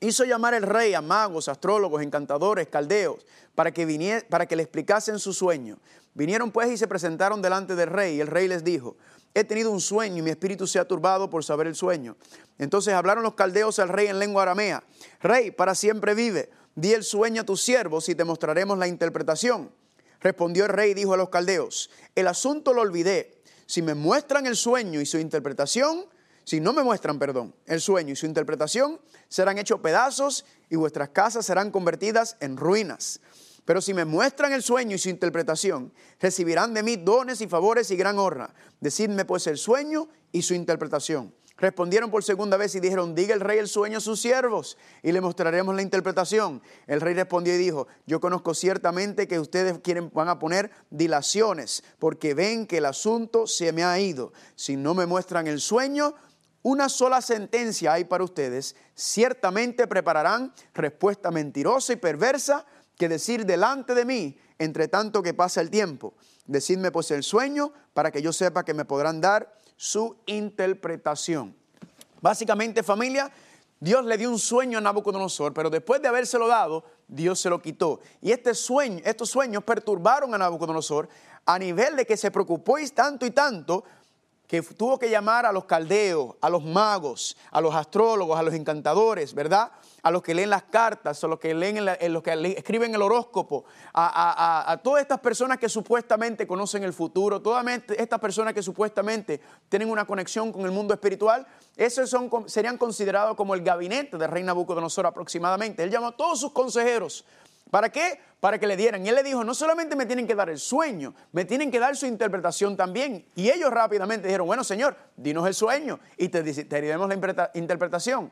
hizo 0.01 0.24
llamar 0.25 0.54
el 0.54 0.63
rey 0.63 0.94
a 0.94 1.01
magos, 1.01 1.48
astrólogos, 1.48 2.01
encantadores, 2.01 2.68
caldeos, 2.68 3.25
para 3.56 3.72
que, 3.72 4.25
para 4.30 4.46
que 4.46 4.56
le 4.56 4.63
explicasen 4.63 5.19
su 5.19 5.34
sueño. 5.34 5.80
Vinieron 6.13 6.51
pues 6.51 6.72
y 6.72 6.78
se 6.78 6.88
presentaron 6.88 7.42
delante 7.42 7.75
del 7.75 7.90
rey 7.90 8.18
y 8.18 8.22
el 8.22 8.28
rey 8.28 8.48
les 8.48 8.63
dijo, 8.63 8.98
he 9.34 9.44
tenido 9.44 9.72
un 9.72 9.80
sueño 9.81 10.18
y 10.18 10.22
mi 10.22 10.31
espíritu 10.31 10.68
se 10.68 10.80
ha 10.80 10.86
turbado 10.86 11.30
por 11.30 11.44
saber 11.44 11.68
el 11.68 11.75
sueño. 11.75 12.16
Entonces 12.57 12.94
hablaron 12.94 13.24
los 13.24 13.36
caldeos 13.36 13.80
al 13.80 13.90
rey 13.90 14.07
en 14.07 14.19
lengua 14.19 14.44
aramea. 14.44 14.84
Rey, 15.22 15.52
para 15.52 15.75
siempre 15.75 16.13
vive. 16.13 16.50
Di 16.75 16.94
el 16.94 17.04
sueño 17.04 17.42
a 17.42 17.45
tus 17.45 17.62
siervos 17.62 18.10
y 18.10 18.16
te 18.16 18.24
mostraremos 18.24 18.78
la 18.78 18.88
interpretación. 18.88 19.72
Respondió 20.21 20.66
el 20.66 20.71
rey 20.71 20.92
y 20.92 20.94
dijo 20.94 21.13
a 21.13 21.18
los 21.18 21.30
caldeos, 21.30 21.89
el 22.16 22.27
asunto 22.27 22.74
lo 22.74 22.81
olvidé. 22.81 23.42
Si 23.66 23.81
me 23.81 23.94
muestran 23.94 24.48
el 24.48 24.56
sueño 24.56 25.00
y 25.00 25.06
su 25.06 25.18
interpretación, 25.18 26.06
si 26.44 26.60
no 26.60 26.74
me 26.74 26.83
muestran, 26.83 27.19
perdón, 27.19 27.54
el 27.68 27.80
sueño 27.80 28.13
y 28.13 28.16
su 28.16 28.25
interpretación, 28.25 29.00
serán 29.27 29.60
hechos 29.60 29.80
pedazos 29.81 30.45
y 30.69 30.75
vuestras 30.75 31.10
casas 31.10 31.45
serán 31.45 31.69
convertidas 31.69 32.38
en 32.39 32.57
ruinas. 32.57 33.21
Pero 33.66 33.81
si 33.81 33.94
me 33.94 34.04
muestran 34.04 34.51
el 34.54 34.63
sueño 34.63 34.95
y 34.95 34.98
su 34.98 35.10
interpretación, 35.10 35.94
recibirán 36.19 36.74
de 36.74 36.81
mí 36.81 36.95
dones 36.95 37.39
y 37.42 37.48
favores 37.48 37.92
y 37.92 37.95
gran 37.95 38.18
honra. 38.18 38.51
Decidme 38.80 39.25
pues 39.25 39.45
el 39.45 39.60
sueño 39.60 40.10
y 40.31 40.42
su 40.42 40.56
interpretación. 40.56 41.31
Respondieron 41.59 42.09
por 42.09 42.23
segunda 42.23 42.56
vez 42.56 42.73
y 42.75 42.79
dijeron, 42.79 43.13
diga 43.13 43.33
el 43.33 43.41
rey 43.41 43.59
el 43.59 43.67
sueño 43.67 43.97
a 43.97 44.01
sus 44.01 44.21
siervos 44.21 44.77
y 45.03 45.11
le 45.11 45.19
mostraremos 45.19 45.75
la 45.75 45.81
interpretación. 45.81 46.61
El 46.88 47.01
rey 47.01 47.13
respondió 47.13 47.53
y 47.53 47.57
dijo, 47.57 47.88
yo 48.06 48.21
conozco 48.21 48.53
ciertamente 48.53 49.27
que 49.27 49.39
ustedes 49.39 49.77
quieren, 49.79 50.09
van 50.13 50.29
a 50.29 50.39
poner 50.39 50.71
dilaciones 50.89 51.83
porque 52.00 52.33
ven 52.33 52.65
que 52.65 52.77
el 52.77 52.85
asunto 52.85 53.45
se 53.45 53.73
me 53.73 53.83
ha 53.83 54.00
ido. 54.00 54.31
Si 54.56 54.77
no 54.77 54.94
me 54.94 55.06
muestran 55.06 55.47
el 55.47 55.59
sueño, 55.59 56.15
una 56.61 56.88
sola 56.88 57.21
sentencia 57.21 57.91
hay 57.91 58.06
para 58.06 58.23
ustedes. 58.23 58.78
Ciertamente 58.95 59.85
prepararán 59.85 60.54
respuesta 60.73 61.30
mentirosa 61.30 61.92
y 61.92 61.97
perversa 61.97 62.66
que 62.97 63.09
decir 63.09 63.45
delante 63.45 63.95
de 63.95 64.06
mí, 64.06 64.37
entre 64.59 64.87
tanto 64.87 65.21
que 65.23 65.33
pasa 65.33 65.59
el 65.59 65.69
tiempo. 65.69 66.13
Decidme 66.47 66.92
pues 66.92 67.11
el 67.11 67.23
sueño 67.23 67.73
para 67.94 68.11
que 68.11 68.21
yo 68.21 68.31
sepa 68.33 68.63
que 68.63 68.73
me 68.73 68.85
podrán 68.85 69.21
dar 69.21 69.58
su 69.80 70.18
interpretación. 70.26 71.56
Básicamente, 72.19 72.83
familia, 72.83 73.31
Dios 73.80 74.04
le 74.04 74.18
dio 74.18 74.30
un 74.30 74.38
sueño 74.38 74.78
a 74.78 74.81
Nabucodonosor, 74.81 75.54
pero 75.54 75.69
después 75.69 76.02
de 76.02 76.09
habérselo 76.09 76.50
dado, 76.50 76.83
Dios 77.07 77.40
se 77.40 77.50
lo 77.50 77.62
quitó. 77.62 78.02
Y 78.21 78.33
este 78.33 78.54
sueño, 78.54 79.02
estos 79.06 79.30
sueños 79.30 79.64
perturbaron 79.64 80.36
a 80.36 80.38
Nabucodonosor 80.38 81.07
a 81.45 81.57
nivel 81.57 81.95
de 81.95 82.06
que 82.06 82.18
se 82.18 82.30
preocupó 82.30 82.78
y 82.78 82.90
tanto 82.90 83.26
y 83.26 83.31
tanto 83.31 83.86
que 84.49 84.63
tuvo 84.63 84.97
que 84.97 85.11
llamar 85.11 85.45
a 85.45 85.51
los 85.51 85.65
caldeos, 85.65 86.33
a 86.41 86.49
los 86.49 86.65
magos, 86.65 87.37
a 87.51 87.61
los 87.61 87.75
astrólogos, 87.75 88.39
a 88.39 88.41
los 88.41 88.56
encantadores, 88.56 89.35
¿verdad? 89.35 89.71
A 90.01 90.09
los 90.09 90.23
que 90.23 90.33
leen 90.33 90.49
las 90.49 90.63
cartas, 90.63 91.23
a 91.23 91.27
los 91.27 91.37
que 91.37 91.53
leen, 91.53 91.85
los 91.85 92.23
que 92.23 92.56
escriben 92.57 92.95
el 92.95 93.01
horóscopo, 93.03 93.65
a, 93.94 94.79
todas 94.83 95.03
estas 95.03 95.19
personas 95.19 95.59
que 95.59 95.69
supuestamente 95.69 96.47
conocen 96.47 96.83
el 96.83 96.94
futuro, 96.94 97.44
todas 97.44 97.63
estas 97.95 98.19
personas 98.19 98.56
que 98.56 98.63
supuestamente 98.63 99.39
tienen 99.69 99.87
una 99.87 100.06
conexión 100.06 100.51
con 100.51 100.65
el 100.65 100.71
mundo 100.71 100.95
espiritual, 100.95 101.45
esos 101.77 102.09
son, 102.09 102.31
serían 102.49 102.79
considerados 102.79 103.37
como 103.37 103.53
el 103.53 103.61
gabinete 103.61 104.18
de 104.18 104.25
rey 104.25 104.41
Nabucodonosor 104.41 105.06
aproximadamente. 105.06 105.83
Él 105.83 105.91
llamó 105.91 106.07
a 106.07 106.18
todos 106.18 106.39
sus 106.39 106.53
consejeros. 106.53 107.23
¿Para 107.69 107.90
qué? 107.90 108.19
para 108.40 108.57
que 108.57 108.68
le 108.68 108.78
dieran. 108.78 109.06
Y 109.06 109.09
él 109.09 109.16
le 109.16 109.23
dijo, 109.23 109.44
no 109.44 109.54
solamente 109.54 109.95
me 109.95 110.06
tienen 110.06 110.26
que 110.26 110.35
dar 110.35 110.49
el 110.49 110.59
sueño, 110.59 111.14
me 111.31 111.45
tienen 111.45 111.71
que 111.71 111.80
dar 111.80 111.95
su 111.95 112.06
interpretación 112.06 112.78
también. 112.78 113.26
Y 113.35 113.49
ellos 113.49 113.69
rápidamente 113.71 114.28
dijeron, 114.28 114.47
bueno, 114.47 114.64
Señor, 114.64 114.95
dinos 115.16 115.45
el 115.47 115.54
sueño 115.54 115.99
y 116.18 116.30
te, 116.30 116.44
te 116.44 116.81
diremos 116.81 117.07
la 117.07 117.52
interpretación. 117.54 118.31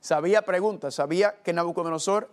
Sabía 0.00 0.42
preguntas, 0.42 0.94
sabía 0.94 1.36
que 1.44 1.52
Nabucodonosor, 1.52 2.28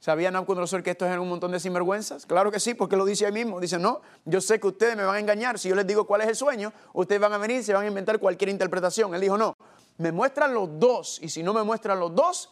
sabía 0.00 0.30
Nabucodonosor 0.30 0.82
que 0.82 0.90
esto 0.90 1.06
es 1.06 1.16
un 1.16 1.28
montón 1.28 1.52
de 1.52 1.60
sinvergüenzas. 1.60 2.26
Claro 2.26 2.50
que 2.50 2.58
sí, 2.58 2.74
porque 2.74 2.96
lo 2.96 3.04
dice 3.04 3.26
ahí 3.26 3.32
mismo. 3.32 3.60
Dice, 3.60 3.78
no, 3.78 4.00
yo 4.24 4.40
sé 4.40 4.58
que 4.58 4.68
ustedes 4.68 4.96
me 4.96 5.04
van 5.04 5.16
a 5.16 5.20
engañar. 5.20 5.58
Si 5.58 5.68
yo 5.68 5.74
les 5.74 5.86
digo 5.86 6.06
cuál 6.06 6.22
es 6.22 6.28
el 6.28 6.36
sueño, 6.36 6.72
ustedes 6.94 7.20
van 7.20 7.32
a 7.32 7.38
venir 7.38 7.60
y 7.60 7.62
se 7.62 7.74
van 7.74 7.84
a 7.84 7.86
inventar 7.86 8.18
cualquier 8.18 8.48
interpretación. 8.48 9.14
Él 9.14 9.20
dijo, 9.20 9.36
no, 9.36 9.56
me 9.98 10.10
muestran 10.10 10.54
los 10.54 10.80
dos. 10.80 11.20
Y 11.22 11.28
si 11.28 11.42
no 11.42 11.52
me 11.52 11.62
muestran 11.62 12.00
los 12.00 12.14
dos, 12.14 12.50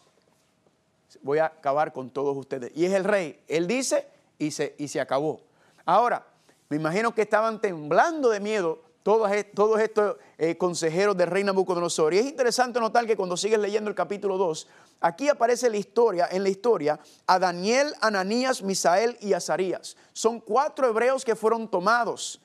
voy 1.22 1.38
a 1.38 1.46
acabar 1.46 1.92
con 1.92 2.10
todos 2.10 2.36
ustedes. 2.36 2.72
Y 2.74 2.84
es 2.84 2.92
el 2.92 3.04
rey. 3.04 3.42
Él 3.48 3.66
dice 3.66 4.06
y 4.38 4.50
se, 4.50 4.74
y 4.78 4.88
se 4.88 5.00
acabó. 5.00 5.40
Ahora, 5.84 6.26
me 6.68 6.76
imagino 6.76 7.14
que 7.14 7.22
estaban 7.22 7.60
temblando 7.60 8.30
de 8.30 8.40
miedo 8.40 8.80
todos, 9.02 9.30
todos 9.54 9.80
estos 9.80 10.16
eh, 10.38 10.56
consejeros 10.56 11.16
del 11.16 11.28
rey 11.28 11.44
Nabucodonosor. 11.44 12.14
Y 12.14 12.18
es 12.18 12.26
interesante 12.26 12.80
notar 12.80 13.06
que 13.06 13.16
cuando 13.16 13.36
sigues 13.36 13.58
leyendo 13.58 13.90
el 13.90 13.96
capítulo 13.96 14.38
2, 14.38 14.68
aquí 15.00 15.28
aparece 15.28 15.68
la 15.68 15.76
historia, 15.76 16.28
en 16.30 16.42
la 16.42 16.48
historia 16.48 17.00
a 17.26 17.38
Daniel, 17.38 17.94
Ananías, 18.00 18.62
Misael 18.62 19.16
y 19.20 19.32
Azarías. 19.32 19.96
Son 20.12 20.40
cuatro 20.40 20.88
hebreos 20.88 21.24
que 21.24 21.36
fueron 21.36 21.68
tomados 21.68 22.40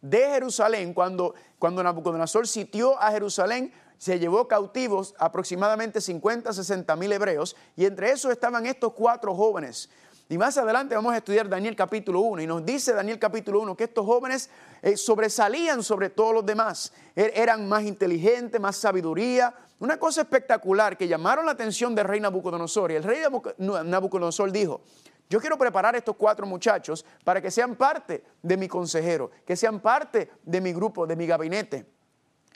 de 0.00 0.18
Jerusalén, 0.18 0.92
cuando, 0.92 1.34
cuando 1.58 1.82
Nabucodonosor 1.82 2.46
sitió 2.46 3.00
a 3.00 3.10
Jerusalén, 3.12 3.72
se 4.02 4.18
llevó 4.18 4.48
cautivos 4.48 5.14
aproximadamente 5.16 6.00
50, 6.00 6.52
60 6.52 6.96
mil 6.96 7.12
hebreos, 7.12 7.54
y 7.76 7.84
entre 7.84 8.10
esos 8.10 8.32
estaban 8.32 8.66
estos 8.66 8.94
cuatro 8.94 9.32
jóvenes. 9.32 9.88
Y 10.28 10.36
más 10.36 10.58
adelante 10.58 10.96
vamos 10.96 11.14
a 11.14 11.18
estudiar 11.18 11.48
Daniel 11.48 11.76
capítulo 11.76 12.18
1, 12.18 12.42
y 12.42 12.46
nos 12.48 12.66
dice 12.66 12.94
Daniel 12.94 13.20
capítulo 13.20 13.60
1 13.60 13.76
que 13.76 13.84
estos 13.84 14.04
jóvenes 14.04 14.50
eh, 14.82 14.96
sobresalían 14.96 15.84
sobre 15.84 16.10
todos 16.10 16.34
los 16.34 16.44
demás, 16.44 16.92
er, 17.14 17.30
eran 17.36 17.68
más 17.68 17.84
inteligentes, 17.84 18.60
más 18.60 18.74
sabiduría, 18.74 19.54
una 19.78 20.00
cosa 20.00 20.22
espectacular 20.22 20.96
que 20.96 21.06
llamaron 21.06 21.46
la 21.46 21.52
atención 21.52 21.94
del 21.94 22.06
rey 22.06 22.18
Nabucodonosor. 22.18 22.90
Y 22.90 22.96
el 22.96 23.04
rey 23.04 23.20
Nabucodonosor 23.58 24.50
dijo, 24.50 24.80
yo 25.30 25.40
quiero 25.40 25.56
preparar 25.56 25.94
a 25.94 25.98
estos 25.98 26.16
cuatro 26.16 26.44
muchachos 26.44 27.04
para 27.22 27.40
que 27.40 27.52
sean 27.52 27.76
parte 27.76 28.24
de 28.42 28.56
mi 28.56 28.66
consejero, 28.66 29.30
que 29.46 29.54
sean 29.54 29.78
parte 29.78 30.28
de 30.42 30.60
mi 30.60 30.72
grupo, 30.72 31.06
de 31.06 31.14
mi 31.14 31.24
gabinete. 31.24 31.86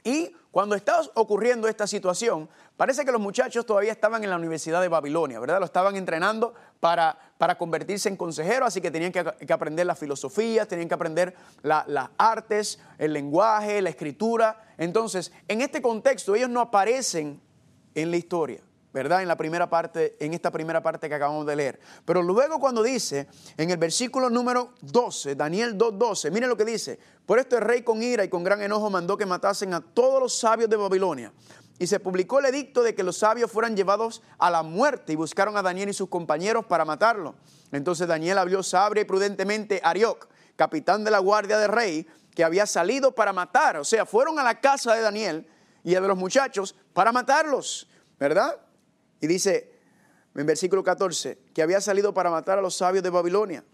Y 0.06 0.32
cuando 0.52 0.76
está 0.76 1.00
ocurriendo 1.14 1.66
esta 1.66 1.84
situación, 1.84 2.48
parece 2.76 3.04
que 3.04 3.10
los 3.10 3.20
muchachos 3.20 3.66
todavía 3.66 3.90
estaban 3.90 4.22
en 4.22 4.30
la 4.30 4.36
Universidad 4.36 4.80
de 4.80 4.86
Babilonia, 4.86 5.40
¿verdad? 5.40 5.58
Lo 5.58 5.64
estaban 5.64 5.96
entrenando 5.96 6.54
para, 6.78 7.18
para 7.38 7.58
convertirse 7.58 8.08
en 8.08 8.16
consejeros, 8.16 8.68
así 8.68 8.80
que 8.80 8.92
tenían 8.92 9.10
que, 9.10 9.52
aprender 9.52 9.84
las 9.84 9.98
filosofías, 9.98 10.68
tenían 10.68 10.86
que 10.86 10.94
aprender 10.94 11.34
las 11.64 12.08
artes, 12.18 12.78
el 12.98 13.14
lenguaje, 13.14 13.82
la 13.82 13.90
escritura. 13.90 14.62
Entonces, 14.78 15.32
en 15.48 15.60
este 15.60 15.82
contexto, 15.82 16.36
ellos 16.36 16.50
no 16.50 16.60
aparecen 16.60 17.40
en 17.96 18.12
la 18.12 18.16
historia. 18.16 18.60
¿Verdad? 18.96 19.20
En 19.20 19.28
la 19.28 19.36
primera 19.36 19.68
parte, 19.68 20.16
en 20.20 20.32
esta 20.32 20.50
primera 20.50 20.82
parte 20.82 21.06
que 21.06 21.14
acabamos 21.14 21.44
de 21.44 21.54
leer. 21.54 21.78
Pero 22.06 22.22
luego 22.22 22.58
cuando 22.58 22.82
dice, 22.82 23.26
en 23.58 23.68
el 23.68 23.76
versículo 23.76 24.30
número 24.30 24.72
12, 24.80 25.34
Daniel 25.34 25.76
2.12, 25.76 26.30
miren 26.30 26.48
lo 26.48 26.56
que 26.56 26.64
dice, 26.64 26.98
por 27.26 27.38
esto 27.38 27.58
el 27.58 27.62
rey 27.62 27.82
con 27.82 28.02
ira 28.02 28.24
y 28.24 28.30
con 28.30 28.42
gran 28.42 28.62
enojo 28.62 28.88
mandó 28.88 29.18
que 29.18 29.26
matasen 29.26 29.74
a 29.74 29.82
todos 29.82 30.18
los 30.18 30.38
sabios 30.38 30.70
de 30.70 30.76
Babilonia. 30.76 31.30
Y 31.78 31.86
se 31.88 32.00
publicó 32.00 32.38
el 32.38 32.46
edicto 32.46 32.82
de 32.82 32.94
que 32.94 33.02
los 33.02 33.18
sabios 33.18 33.52
fueran 33.52 33.76
llevados 33.76 34.22
a 34.38 34.50
la 34.50 34.62
muerte 34.62 35.12
y 35.12 35.16
buscaron 35.16 35.58
a 35.58 35.62
Daniel 35.62 35.90
y 35.90 35.92
sus 35.92 36.08
compañeros 36.08 36.64
para 36.64 36.86
matarlo. 36.86 37.34
Entonces 37.72 38.08
Daniel 38.08 38.38
abrió 38.38 38.62
sabria 38.62 39.02
y 39.02 39.04
prudentemente 39.04 39.78
a 39.84 39.90
Arioc, 39.90 40.26
capitán 40.56 41.04
de 41.04 41.10
la 41.10 41.18
guardia 41.18 41.58
del 41.58 41.68
rey, 41.70 42.06
que 42.34 42.44
había 42.44 42.64
salido 42.64 43.14
para 43.14 43.34
matar. 43.34 43.76
O 43.76 43.84
sea, 43.84 44.06
fueron 44.06 44.38
a 44.38 44.42
la 44.42 44.58
casa 44.58 44.94
de 44.94 45.02
Daniel 45.02 45.46
y 45.84 45.94
a 45.96 46.00
de 46.00 46.08
los 46.08 46.16
muchachos 46.16 46.74
para 46.94 47.12
matarlos, 47.12 47.90
¿verdad? 48.18 48.56
Y 49.20 49.26
dice 49.26 49.72
en 50.34 50.46
versículo 50.46 50.82
14 50.82 51.38
que 51.54 51.62
había 51.62 51.80
salido 51.80 52.12
para 52.12 52.30
matar 52.30 52.58
a 52.58 52.62
los 52.62 52.76
sabios 52.76 53.02
de 53.02 53.10
Babilonia. 53.10 53.64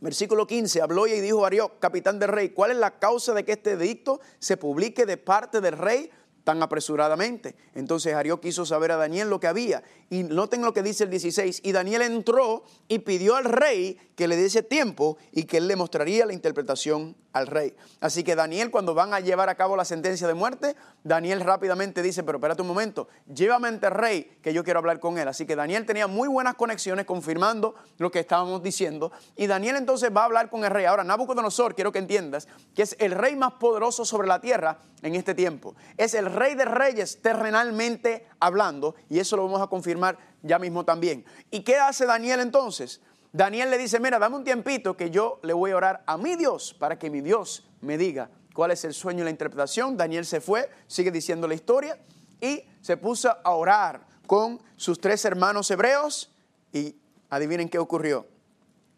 Versículo 0.00 0.48
15, 0.48 0.82
habló 0.82 1.06
y 1.06 1.20
dijo 1.20 1.46
a 1.46 1.78
capitán 1.78 2.18
del 2.18 2.30
rey, 2.30 2.48
¿cuál 2.48 2.72
es 2.72 2.76
la 2.76 2.98
causa 2.98 3.34
de 3.34 3.44
que 3.44 3.52
este 3.52 3.72
edicto 3.72 4.20
se 4.40 4.56
publique 4.56 5.06
de 5.06 5.16
parte 5.16 5.60
del 5.60 5.78
rey 5.78 6.10
tan 6.44 6.62
apresuradamente. 6.62 7.54
Entonces 7.74 8.14
Arió 8.14 8.40
quiso 8.40 8.66
saber 8.66 8.92
a 8.92 8.96
Daniel 8.96 9.30
lo 9.30 9.40
que 9.40 9.46
había. 9.46 9.82
Y 10.10 10.24
noten 10.24 10.62
lo 10.62 10.72
que 10.72 10.82
dice 10.82 11.04
el 11.04 11.10
16. 11.10 11.60
Y 11.62 11.72
Daniel 11.72 12.02
entró 12.02 12.64
y 12.88 13.00
pidió 13.00 13.36
al 13.36 13.44
rey 13.44 13.98
que 14.16 14.28
le 14.28 14.36
diese 14.36 14.62
tiempo 14.62 15.16
y 15.32 15.44
que 15.44 15.58
él 15.58 15.68
le 15.68 15.76
mostraría 15.76 16.26
la 16.26 16.32
interpretación 16.32 17.16
al 17.32 17.46
rey. 17.46 17.74
Así 18.00 18.24
que 18.24 18.36
Daniel, 18.36 18.70
cuando 18.70 18.94
van 18.94 19.14
a 19.14 19.20
llevar 19.20 19.48
a 19.48 19.54
cabo 19.54 19.76
la 19.76 19.84
sentencia 19.84 20.26
de 20.28 20.34
muerte, 20.34 20.76
Daniel 21.02 21.40
rápidamente 21.40 22.02
dice, 22.02 22.22
pero 22.22 22.38
espérate 22.38 22.62
un 22.62 22.68
momento, 22.68 23.08
llévame 23.32 23.68
ante 23.68 23.86
el 23.86 23.92
rey 23.92 24.38
que 24.42 24.52
yo 24.52 24.64
quiero 24.64 24.78
hablar 24.78 25.00
con 25.00 25.18
él. 25.18 25.28
Así 25.28 25.46
que 25.46 25.56
Daniel 25.56 25.86
tenía 25.86 26.06
muy 26.06 26.28
buenas 26.28 26.54
conexiones 26.54 27.06
confirmando 27.06 27.74
lo 27.98 28.10
que 28.10 28.20
estábamos 28.20 28.62
diciendo. 28.62 29.12
Y 29.36 29.46
Daniel 29.46 29.76
entonces 29.76 30.10
va 30.14 30.22
a 30.22 30.24
hablar 30.26 30.50
con 30.50 30.64
el 30.64 30.70
rey. 30.70 30.84
Ahora, 30.84 31.04
Nabucodonosor, 31.04 31.74
quiero 31.74 31.92
que 31.92 31.98
entiendas 31.98 32.48
que 32.74 32.82
es 32.82 32.96
el 32.98 33.12
rey 33.12 33.34
más 33.36 33.54
poderoso 33.54 34.04
sobre 34.04 34.28
la 34.28 34.40
tierra 34.40 34.78
en 35.02 35.14
este 35.14 35.34
tiempo. 35.34 35.74
Es 35.96 36.14
el 36.14 36.31
rey 36.32 36.54
de 36.54 36.64
reyes 36.64 37.20
terrenalmente 37.22 38.26
hablando, 38.40 38.94
y 39.08 39.18
eso 39.18 39.36
lo 39.36 39.44
vamos 39.44 39.62
a 39.62 39.68
confirmar 39.68 40.18
ya 40.42 40.58
mismo 40.58 40.84
también. 40.84 41.24
¿Y 41.50 41.60
qué 41.60 41.76
hace 41.76 42.06
Daniel 42.06 42.40
entonces? 42.40 43.00
Daniel 43.32 43.70
le 43.70 43.78
dice, 43.78 44.00
mira, 44.00 44.18
dame 44.18 44.36
un 44.36 44.44
tiempito 44.44 44.96
que 44.96 45.10
yo 45.10 45.38
le 45.42 45.52
voy 45.52 45.70
a 45.70 45.76
orar 45.76 46.02
a 46.06 46.18
mi 46.18 46.36
Dios 46.36 46.74
para 46.78 46.98
que 46.98 47.08
mi 47.08 47.20
Dios 47.20 47.66
me 47.80 47.96
diga 47.96 48.30
cuál 48.54 48.70
es 48.72 48.84
el 48.84 48.92
sueño 48.92 49.22
y 49.22 49.24
la 49.24 49.30
interpretación. 49.30 49.96
Daniel 49.96 50.26
se 50.26 50.40
fue, 50.40 50.68
sigue 50.86 51.10
diciendo 51.10 51.48
la 51.48 51.54
historia, 51.54 51.98
y 52.40 52.64
se 52.80 52.96
puso 52.96 53.34
a 53.42 53.50
orar 53.52 54.06
con 54.26 54.60
sus 54.76 55.00
tres 55.00 55.24
hermanos 55.24 55.70
hebreos, 55.70 56.30
y 56.72 56.96
adivinen 57.30 57.68
qué 57.68 57.78
ocurrió. 57.78 58.26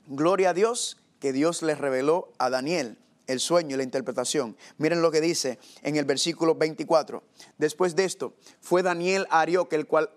Gloria 0.07 0.51
a 0.51 0.55
Dios 0.55 0.99
que 1.21 1.33
Dios 1.33 1.63
les 1.63 1.79
reveló 1.79 2.33
a 2.39 2.51
Daniel 2.51 2.99
el 3.27 3.41
sueño 3.41 3.75
y 3.75 3.79
la 3.79 3.83
interpretación. 3.83 4.57
Miren 4.79 5.03
lo 5.03 5.11
que 5.11 5.21
dice 5.21 5.59
en 5.83 5.97
el 5.97 6.05
versículo 6.05 6.55
24. 6.55 7.23
Después 7.59 7.97
de 7.97 8.05
esto, 8.05 8.35
fue 8.61 8.83
Daniel 8.83 9.27
a 9.31 9.41
Arioc, 9.41 9.73
el 9.73 9.87
cual, 9.87 10.11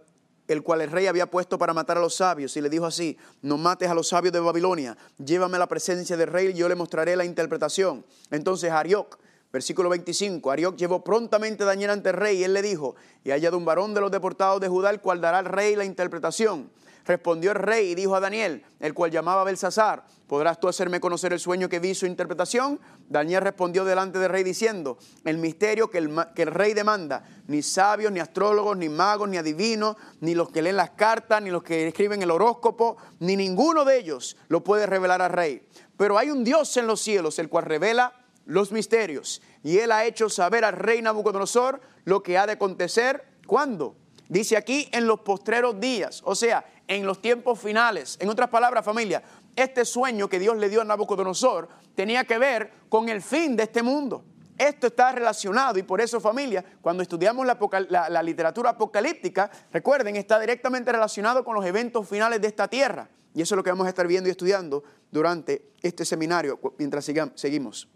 el 0.47 0.63
cual 0.63 0.81
el 0.81 0.91
rey 0.91 1.07
había 1.07 1.29
puesto 1.29 1.57
para 1.57 1.73
matar 1.73 1.97
a 1.97 2.01
los 2.01 2.15
sabios, 2.15 2.55
y 2.57 2.61
le 2.61 2.69
dijo 2.69 2.85
así, 2.85 3.17
no 3.41 3.57
mates 3.57 3.89
a 3.89 3.93
los 3.93 4.09
sabios 4.09 4.33
de 4.33 4.39
Babilonia, 4.39 4.97
llévame 5.17 5.57
a 5.57 5.59
la 5.59 5.67
presencia 5.67 6.17
del 6.17 6.27
rey 6.27 6.47
y 6.47 6.53
yo 6.53 6.69
le 6.69 6.75
mostraré 6.75 7.15
la 7.15 7.25
interpretación. 7.25 8.05
Entonces 8.31 8.71
Arioc, 8.71 9.19
versículo 9.51 9.89
25, 9.89 10.51
Arioc 10.51 10.75
llevó 10.75 11.03
prontamente 11.03 11.63
a 11.63 11.67
Daniel 11.67 11.91
ante 11.91 12.09
el 12.09 12.15
rey 12.15 12.37
y 12.37 12.43
él 12.43 12.53
le 12.53 12.61
dijo, 12.61 12.95
y 13.23 13.31
hallado 13.31 13.57
un 13.57 13.65
varón 13.65 13.93
de 13.93 14.01
los 14.01 14.11
deportados 14.11 14.61
de 14.61 14.67
Judá, 14.67 14.89
el 14.89 15.01
cual 15.01 15.21
dará 15.21 15.39
al 15.39 15.45
rey 15.45 15.75
la 15.75 15.85
interpretación. 15.85 16.69
Respondió 17.07 17.51
el 17.51 17.57
rey 17.57 17.91
y 17.91 17.95
dijo 17.95 18.15
a 18.15 18.19
Daniel, 18.19 18.65
el 18.81 18.93
cual 18.93 19.11
llamaba 19.11 19.45
Belsasar, 19.45 20.03
¿podrás 20.27 20.59
tú 20.59 20.67
hacerme 20.67 20.99
conocer 20.99 21.31
el 21.31 21.39
sueño 21.39 21.69
que 21.69 21.79
vi 21.79 21.95
su 21.95 22.05
interpretación? 22.05 22.81
Daniel 23.07 23.43
respondió 23.43 23.85
delante 23.85 24.19
del 24.19 24.29
rey 24.29 24.43
diciendo, 24.43 24.97
el 25.23 25.37
misterio 25.37 25.89
que 25.89 25.99
el, 25.99 26.13
que 26.35 26.41
el 26.41 26.51
rey 26.51 26.73
demanda, 26.73 27.23
ni 27.47 27.61
sabios, 27.61 28.11
ni 28.11 28.19
astrólogos, 28.19 28.75
ni 28.75 28.89
magos, 28.89 29.29
ni 29.29 29.37
adivinos, 29.37 29.95
ni 30.19 30.35
los 30.35 30.49
que 30.49 30.61
leen 30.61 30.75
las 30.75 30.89
cartas, 30.89 31.41
ni 31.41 31.49
los 31.49 31.63
que 31.63 31.87
escriben 31.87 32.21
el 32.21 32.29
horóscopo, 32.29 32.97
ni 33.19 33.37
ninguno 33.37 33.85
de 33.85 33.99
ellos 33.99 34.35
lo 34.49 34.61
puede 34.65 34.85
revelar 34.85 35.21
al 35.21 35.31
rey. 35.31 35.65
Pero 35.95 36.17
hay 36.17 36.29
un 36.29 36.43
Dios 36.43 36.75
en 36.75 36.87
los 36.87 36.99
cielos, 36.99 37.39
el 37.39 37.47
cual 37.47 37.63
revela 37.63 38.13
los 38.45 38.73
misterios. 38.73 39.41
Y 39.63 39.77
él 39.77 39.93
ha 39.93 40.03
hecho 40.03 40.27
saber 40.27 40.65
al 40.65 40.73
rey 40.73 41.01
Nabucodonosor 41.01 41.79
lo 42.03 42.21
que 42.21 42.37
ha 42.37 42.45
de 42.45 42.53
acontecer. 42.53 43.23
¿Cuándo? 43.45 43.95
Dice 44.29 44.57
aquí 44.57 44.89
en 44.91 45.07
los 45.07 45.21
postreros 45.21 45.79
días, 45.79 46.21
o 46.25 46.35
sea, 46.35 46.65
en 46.87 47.05
los 47.05 47.21
tiempos 47.21 47.59
finales. 47.59 48.17
En 48.19 48.29
otras 48.29 48.49
palabras, 48.49 48.83
familia, 48.83 49.23
este 49.55 49.85
sueño 49.85 50.29
que 50.29 50.39
Dios 50.39 50.57
le 50.57 50.69
dio 50.69 50.81
a 50.81 50.85
Nabucodonosor 50.85 51.67
tenía 51.95 52.23
que 52.25 52.37
ver 52.37 52.71
con 52.89 53.09
el 53.09 53.21
fin 53.21 53.55
de 53.55 53.63
este 53.63 53.81
mundo. 53.81 54.23
Esto 54.57 54.87
está 54.87 55.11
relacionado 55.11 55.77
y 55.77 55.83
por 55.83 56.01
eso 56.01 56.19
familia, 56.19 56.65
cuando 56.81 57.03
estudiamos 57.03 57.45
la, 57.45 58.23
literatura 58.23 58.71
apocalíptica, 58.71 59.51
recuerden, 59.71 60.15
está 60.15 60.39
directamente 60.39 60.91
relacionado 60.91 61.43
con 61.43 61.53
los 61.55 61.65
eventos 61.65 62.07
finales 62.07 62.41
de 62.41 62.47
esta 62.47 62.67
tierra. 62.67 63.09
Y 63.35 63.41
eso 63.41 63.53
es 63.53 63.57
lo 63.57 63.63
que 63.63 63.69
vamos 63.69 63.85
a 63.85 63.89
estar 63.89 64.07
viendo 64.07 64.29
y 64.29 64.31
estudiando 64.31 64.83
durante 65.11 65.69
este 65.83 66.05
seminario 66.05 66.59
mientras 66.79 67.05
seguimos. 67.35 67.87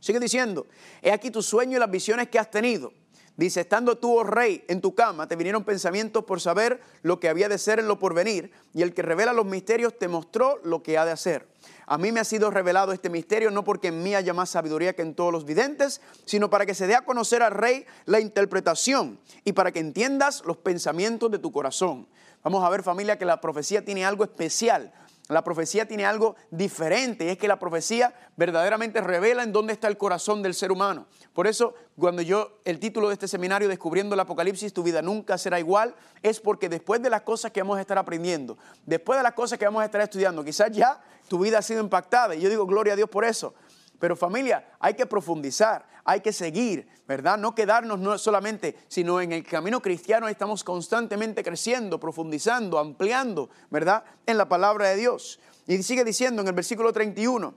Sigue 0.00 0.18
diciendo, 0.18 0.66
he 1.02 1.12
aquí 1.12 1.30
tu 1.30 1.42
sueño 1.42 1.76
y 1.76 1.80
las 1.80 1.90
visiones 1.90 2.28
que 2.28 2.38
has 2.38 2.50
tenido. 2.50 2.92
Dice, 3.36 3.60
estando 3.60 3.96
tú, 3.96 4.18
oh 4.18 4.24
rey, 4.24 4.64
en 4.68 4.80
tu 4.80 4.94
cama, 4.94 5.26
te 5.26 5.36
vinieron 5.36 5.64
pensamientos 5.64 6.24
por 6.24 6.40
saber 6.40 6.80
lo 7.02 7.20
que 7.20 7.28
había 7.28 7.48
de 7.48 7.56
ser 7.58 7.78
en 7.78 7.88
lo 7.88 7.98
porvenir, 7.98 8.52
y 8.74 8.82
el 8.82 8.92
que 8.92 9.02
revela 9.02 9.32
los 9.32 9.46
misterios 9.46 9.98
te 9.98 10.08
mostró 10.08 10.60
lo 10.62 10.82
que 10.82 10.98
ha 10.98 11.04
de 11.04 11.12
hacer. 11.12 11.48
A 11.86 11.98
mí 11.98 12.12
me 12.12 12.20
ha 12.20 12.24
sido 12.24 12.50
revelado 12.50 12.92
este 12.92 13.10
misterio, 13.10 13.50
no 13.50 13.64
porque 13.64 13.88
en 13.88 14.02
mí 14.02 14.14
haya 14.14 14.32
más 14.34 14.50
sabiduría 14.50 14.94
que 14.94 15.02
en 15.02 15.14
todos 15.14 15.32
los 15.32 15.44
videntes, 15.44 16.00
sino 16.24 16.50
para 16.50 16.66
que 16.66 16.74
se 16.74 16.86
dé 16.86 16.94
a 16.94 17.04
conocer 17.04 17.42
al 17.42 17.52
rey 17.52 17.86
la 18.04 18.20
interpretación 18.20 19.18
y 19.44 19.52
para 19.52 19.72
que 19.72 19.80
entiendas 19.80 20.42
los 20.44 20.58
pensamientos 20.58 21.30
de 21.30 21.38
tu 21.38 21.50
corazón. 21.50 22.06
Vamos 22.42 22.64
a 22.64 22.68
ver 22.70 22.82
familia 22.82 23.18
que 23.18 23.24
la 23.24 23.40
profecía 23.40 23.84
tiene 23.84 24.04
algo 24.04 24.24
especial. 24.24 24.92
La 25.30 25.44
profecía 25.44 25.86
tiene 25.86 26.04
algo 26.04 26.36
diferente 26.50 27.24
y 27.24 27.28
es 27.28 27.38
que 27.38 27.48
la 27.48 27.58
profecía 27.58 28.12
verdaderamente 28.36 29.00
revela 29.00 29.42
en 29.42 29.52
dónde 29.52 29.72
está 29.72 29.88
el 29.88 29.96
corazón 29.96 30.42
del 30.42 30.54
ser 30.54 30.72
humano. 30.72 31.06
Por 31.32 31.46
eso, 31.46 31.74
cuando 31.96 32.20
yo, 32.20 32.60
el 32.64 32.80
título 32.80 33.08
de 33.08 33.14
este 33.14 33.28
seminario, 33.28 33.68
Descubriendo 33.68 34.14
el 34.14 34.20
Apocalipsis, 34.20 34.72
tu 34.72 34.82
vida 34.82 35.02
nunca 35.02 35.38
será 35.38 35.60
igual, 35.60 35.94
es 36.22 36.40
porque 36.40 36.68
después 36.68 37.00
de 37.00 37.10
las 37.10 37.22
cosas 37.22 37.52
que 37.52 37.62
vamos 37.62 37.78
a 37.78 37.80
estar 37.80 37.96
aprendiendo, 37.96 38.58
después 38.84 39.18
de 39.18 39.22
las 39.22 39.34
cosas 39.34 39.58
que 39.58 39.64
vamos 39.64 39.82
a 39.82 39.84
estar 39.84 40.00
estudiando, 40.00 40.44
quizás 40.44 40.70
ya 40.72 41.00
tu 41.28 41.38
vida 41.38 41.58
ha 41.58 41.62
sido 41.62 41.80
impactada 41.80 42.34
y 42.34 42.40
yo 42.40 42.48
digo 42.48 42.66
gloria 42.66 42.94
a 42.94 42.96
Dios 42.96 43.08
por 43.08 43.24
eso. 43.24 43.54
Pero 44.00 44.16
familia, 44.16 44.66
hay 44.80 44.94
que 44.94 45.04
profundizar, 45.04 45.86
hay 46.04 46.22
que 46.22 46.32
seguir, 46.32 46.88
¿verdad? 47.06 47.36
No 47.36 47.54
quedarnos 47.54 47.98
no 47.98 48.16
solamente, 48.16 48.76
sino 48.88 49.20
en 49.20 49.32
el 49.32 49.44
camino 49.44 49.82
cristiano 49.82 50.26
estamos 50.26 50.64
constantemente 50.64 51.44
creciendo, 51.44 52.00
profundizando, 52.00 52.78
ampliando, 52.78 53.50
¿verdad? 53.68 54.02
En 54.24 54.38
la 54.38 54.48
palabra 54.48 54.88
de 54.88 54.96
Dios. 54.96 55.38
Y 55.66 55.82
sigue 55.82 56.02
diciendo 56.02 56.40
en 56.40 56.48
el 56.48 56.54
versículo 56.54 56.94
31, 56.94 57.54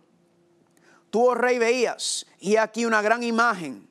tú, 1.10 1.30
oh 1.30 1.34
rey, 1.34 1.58
veías, 1.58 2.26
y 2.40 2.58
aquí 2.58 2.86
una 2.86 3.02
gran 3.02 3.24
imagen, 3.24 3.88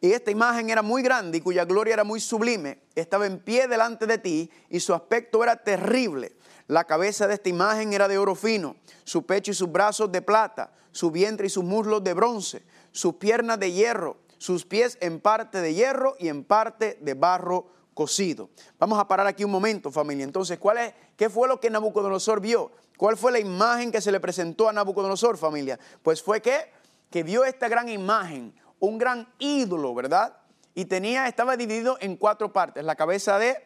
y 0.00 0.12
esta 0.12 0.30
imagen 0.30 0.70
era 0.70 0.82
muy 0.82 1.02
grande 1.02 1.38
y 1.38 1.40
cuya 1.40 1.64
gloria 1.64 1.94
era 1.94 2.04
muy 2.04 2.20
sublime, 2.20 2.82
estaba 2.94 3.26
en 3.26 3.40
pie 3.40 3.66
delante 3.66 4.06
de 4.06 4.18
ti 4.18 4.50
y 4.68 4.78
su 4.78 4.94
aspecto 4.94 5.42
era 5.42 5.56
terrible. 5.56 6.36
La 6.68 6.84
cabeza 6.84 7.26
de 7.26 7.34
esta 7.34 7.48
imagen 7.48 7.94
era 7.94 8.08
de 8.08 8.18
oro 8.18 8.34
fino, 8.34 8.76
su 9.04 9.24
pecho 9.24 9.50
y 9.50 9.54
sus 9.54 9.72
brazos 9.72 10.12
de 10.12 10.20
plata, 10.20 10.70
su 10.92 11.10
vientre 11.10 11.46
y 11.46 11.50
sus 11.50 11.64
muslos 11.64 12.04
de 12.04 12.12
bronce, 12.12 12.62
sus 12.92 13.14
piernas 13.14 13.58
de 13.58 13.72
hierro, 13.72 14.18
sus 14.36 14.66
pies 14.66 14.98
en 15.00 15.18
parte 15.18 15.62
de 15.62 15.72
hierro 15.72 16.14
y 16.18 16.28
en 16.28 16.44
parte 16.44 16.98
de 17.00 17.14
barro 17.14 17.66
cocido. 17.94 18.50
Vamos 18.78 18.98
a 18.98 19.08
parar 19.08 19.26
aquí 19.26 19.44
un 19.44 19.50
momento, 19.50 19.90
familia. 19.90 20.24
Entonces, 20.24 20.58
¿cuál 20.58 20.76
es, 20.78 20.94
¿qué 21.16 21.30
fue 21.30 21.48
lo 21.48 21.58
que 21.58 21.70
Nabucodonosor 21.70 22.40
vio? 22.40 22.70
¿Cuál 22.98 23.16
fue 23.16 23.32
la 23.32 23.38
imagen 23.38 23.90
que 23.90 24.02
se 24.02 24.12
le 24.12 24.20
presentó 24.20 24.68
a 24.68 24.72
Nabucodonosor, 24.74 25.38
familia? 25.38 25.78
Pues 26.02 26.22
fue 26.22 26.42
que, 26.42 26.70
que 27.10 27.22
vio 27.22 27.46
esta 27.46 27.68
gran 27.68 27.88
imagen, 27.88 28.54
un 28.78 28.98
gran 28.98 29.26
ídolo, 29.38 29.94
¿verdad? 29.94 30.36
Y 30.74 30.84
tenía, 30.84 31.28
estaba 31.28 31.56
dividido 31.56 31.96
en 32.00 32.16
cuatro 32.16 32.52
partes. 32.52 32.84
La 32.84 32.94
cabeza 32.94 33.38
de 33.38 33.56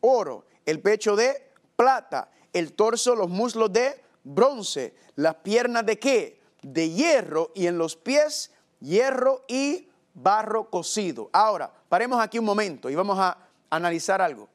oro, 0.00 0.44
el 0.66 0.80
pecho 0.82 1.16
de 1.16 1.47
plata, 1.78 2.28
el 2.52 2.72
torso, 2.72 3.14
los 3.14 3.28
muslos 3.28 3.72
de 3.72 4.02
bronce, 4.24 4.96
las 5.14 5.36
piernas 5.36 5.86
de 5.86 5.96
qué? 5.96 6.40
De 6.60 6.90
hierro 6.90 7.52
y 7.54 7.68
en 7.68 7.78
los 7.78 7.94
pies 7.94 8.50
hierro 8.80 9.44
y 9.46 9.88
barro 10.12 10.68
cocido. 10.70 11.30
Ahora, 11.32 11.72
paremos 11.88 12.20
aquí 12.20 12.40
un 12.40 12.46
momento 12.46 12.90
y 12.90 12.96
vamos 12.96 13.16
a 13.20 13.38
analizar 13.70 14.20
algo. 14.20 14.48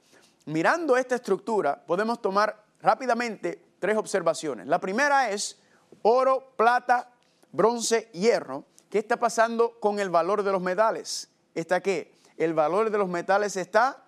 Mirando 0.48 0.98
esta 0.98 1.16
estructura, 1.16 1.82
podemos 1.86 2.22
tomar 2.22 2.62
rápidamente 2.82 3.64
tres 3.80 3.96
observaciones. 3.96 4.68
La 4.68 4.82
primera 4.82 5.30
es 5.30 5.62
oro, 6.02 6.52
plata, 6.58 7.10
bronce, 7.54 8.10
hierro. 8.12 8.66
¿Qué 8.90 9.00
está 9.00 9.16
pasando 9.16 9.80
con 9.80 10.00
el 10.00 10.10
valor 10.10 10.44
de 10.44 10.52
los 10.52 10.62
metales? 10.62 11.30
¿Está 11.56 11.80
qué? 11.80 12.20
El 12.36 12.54
valor 12.54 12.90
de 12.90 12.98
los 12.98 13.08
metales 13.08 13.56
está 13.56 14.04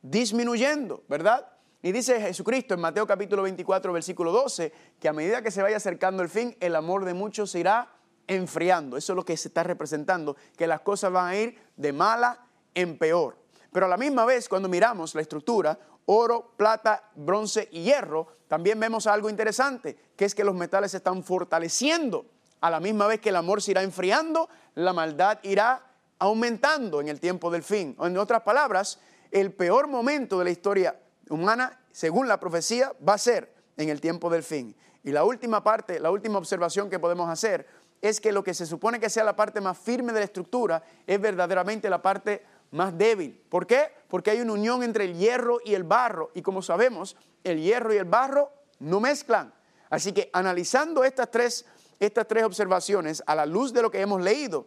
disminuyendo, 0.00 1.04
¿verdad? 1.08 1.53
Y 1.84 1.92
dice 1.92 2.18
Jesucristo 2.18 2.72
en 2.72 2.80
Mateo 2.80 3.06
capítulo 3.06 3.42
24, 3.42 3.92
versículo 3.92 4.32
12, 4.32 4.72
que 4.98 5.06
a 5.06 5.12
medida 5.12 5.42
que 5.42 5.50
se 5.50 5.60
vaya 5.60 5.76
acercando 5.76 6.22
el 6.22 6.30
fin, 6.30 6.56
el 6.60 6.76
amor 6.76 7.04
de 7.04 7.12
muchos 7.12 7.50
se 7.50 7.60
irá 7.60 7.92
enfriando. 8.26 8.96
Eso 8.96 9.12
es 9.12 9.16
lo 9.16 9.22
que 9.22 9.36
se 9.36 9.48
está 9.48 9.64
representando, 9.64 10.34
que 10.56 10.66
las 10.66 10.80
cosas 10.80 11.12
van 11.12 11.26
a 11.26 11.36
ir 11.36 11.60
de 11.76 11.92
mala 11.92 12.46
en 12.74 12.96
peor. 12.96 13.36
Pero 13.70 13.84
a 13.84 13.90
la 13.90 13.98
misma 13.98 14.24
vez, 14.24 14.48
cuando 14.48 14.66
miramos 14.66 15.14
la 15.14 15.20
estructura, 15.20 15.78
oro, 16.06 16.54
plata, 16.56 17.10
bronce 17.16 17.68
y 17.70 17.82
hierro, 17.82 18.28
también 18.48 18.80
vemos 18.80 19.06
algo 19.06 19.28
interesante, 19.28 19.94
que 20.16 20.24
es 20.24 20.34
que 20.34 20.42
los 20.42 20.54
metales 20.54 20.92
se 20.92 20.96
están 20.96 21.22
fortaleciendo. 21.22 22.24
A 22.62 22.70
la 22.70 22.80
misma 22.80 23.08
vez 23.08 23.20
que 23.20 23.28
el 23.28 23.36
amor 23.36 23.60
se 23.60 23.72
irá 23.72 23.82
enfriando, 23.82 24.48
la 24.76 24.94
maldad 24.94 25.38
irá 25.42 25.84
aumentando 26.18 27.02
en 27.02 27.08
el 27.08 27.20
tiempo 27.20 27.50
del 27.50 27.62
fin. 27.62 27.94
En 28.00 28.16
otras 28.16 28.40
palabras, 28.40 29.00
el 29.30 29.52
peor 29.52 29.86
momento 29.86 30.38
de 30.38 30.44
la 30.44 30.50
historia 30.50 30.98
humana, 31.30 31.80
según 31.90 32.28
la 32.28 32.40
profecía, 32.40 32.92
va 33.06 33.14
a 33.14 33.18
ser 33.18 33.52
en 33.76 33.88
el 33.88 34.00
tiempo 34.00 34.30
del 34.30 34.42
fin. 34.42 34.76
Y 35.02 35.12
la 35.12 35.24
última 35.24 35.62
parte, 35.62 36.00
la 36.00 36.10
última 36.10 36.38
observación 36.38 36.88
que 36.88 36.98
podemos 36.98 37.28
hacer 37.28 37.66
es 38.00 38.20
que 38.20 38.32
lo 38.32 38.44
que 38.44 38.54
se 38.54 38.66
supone 38.66 39.00
que 39.00 39.10
sea 39.10 39.24
la 39.24 39.36
parte 39.36 39.60
más 39.60 39.78
firme 39.78 40.12
de 40.12 40.20
la 40.20 40.24
estructura 40.24 40.82
es 41.06 41.20
verdaderamente 41.20 41.88
la 41.88 42.02
parte 42.02 42.44
más 42.70 42.96
débil. 42.96 43.42
¿Por 43.48 43.66
qué? 43.66 43.92
Porque 44.08 44.30
hay 44.30 44.40
una 44.40 44.52
unión 44.52 44.82
entre 44.82 45.04
el 45.04 45.16
hierro 45.16 45.58
y 45.64 45.74
el 45.74 45.84
barro. 45.84 46.30
Y 46.34 46.42
como 46.42 46.60
sabemos, 46.60 47.16
el 47.44 47.62
hierro 47.62 47.94
y 47.94 47.96
el 47.96 48.04
barro 48.04 48.50
no 48.80 49.00
mezclan. 49.00 49.54
Así 49.90 50.12
que 50.12 50.28
analizando 50.32 51.04
estas 51.04 51.30
tres, 51.30 51.64
estas 52.00 52.26
tres 52.26 52.44
observaciones 52.44 53.22
a 53.26 53.34
la 53.34 53.46
luz 53.46 53.72
de 53.72 53.82
lo 53.82 53.90
que 53.90 54.00
hemos 54.00 54.20
leído, 54.20 54.66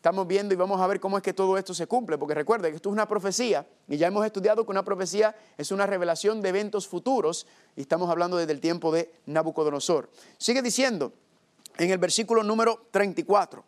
estamos 0.00 0.26
viendo 0.26 0.54
y 0.54 0.56
vamos 0.56 0.80
a 0.80 0.86
ver 0.86 0.98
cómo 0.98 1.18
es 1.18 1.22
que 1.22 1.34
todo 1.34 1.58
esto 1.58 1.74
se 1.74 1.86
cumple, 1.86 2.16
porque 2.16 2.32
recuerde 2.32 2.70
que 2.70 2.76
esto 2.76 2.88
es 2.88 2.92
una 2.94 3.06
profecía 3.06 3.66
y 3.86 3.98
ya 3.98 4.06
hemos 4.06 4.24
estudiado 4.24 4.64
que 4.64 4.70
una 4.70 4.82
profecía 4.82 5.36
es 5.58 5.72
una 5.72 5.84
revelación 5.84 6.40
de 6.40 6.48
eventos 6.48 6.88
futuros 6.88 7.46
y 7.76 7.82
estamos 7.82 8.08
hablando 8.08 8.38
desde 8.38 8.52
el 8.52 8.60
tiempo 8.60 8.90
de 8.92 9.12
Nabucodonosor. 9.26 10.08
Sigue 10.38 10.62
diciendo 10.62 11.12
en 11.76 11.90
el 11.90 11.98
versículo 11.98 12.42
número 12.42 12.86
34 12.92 13.62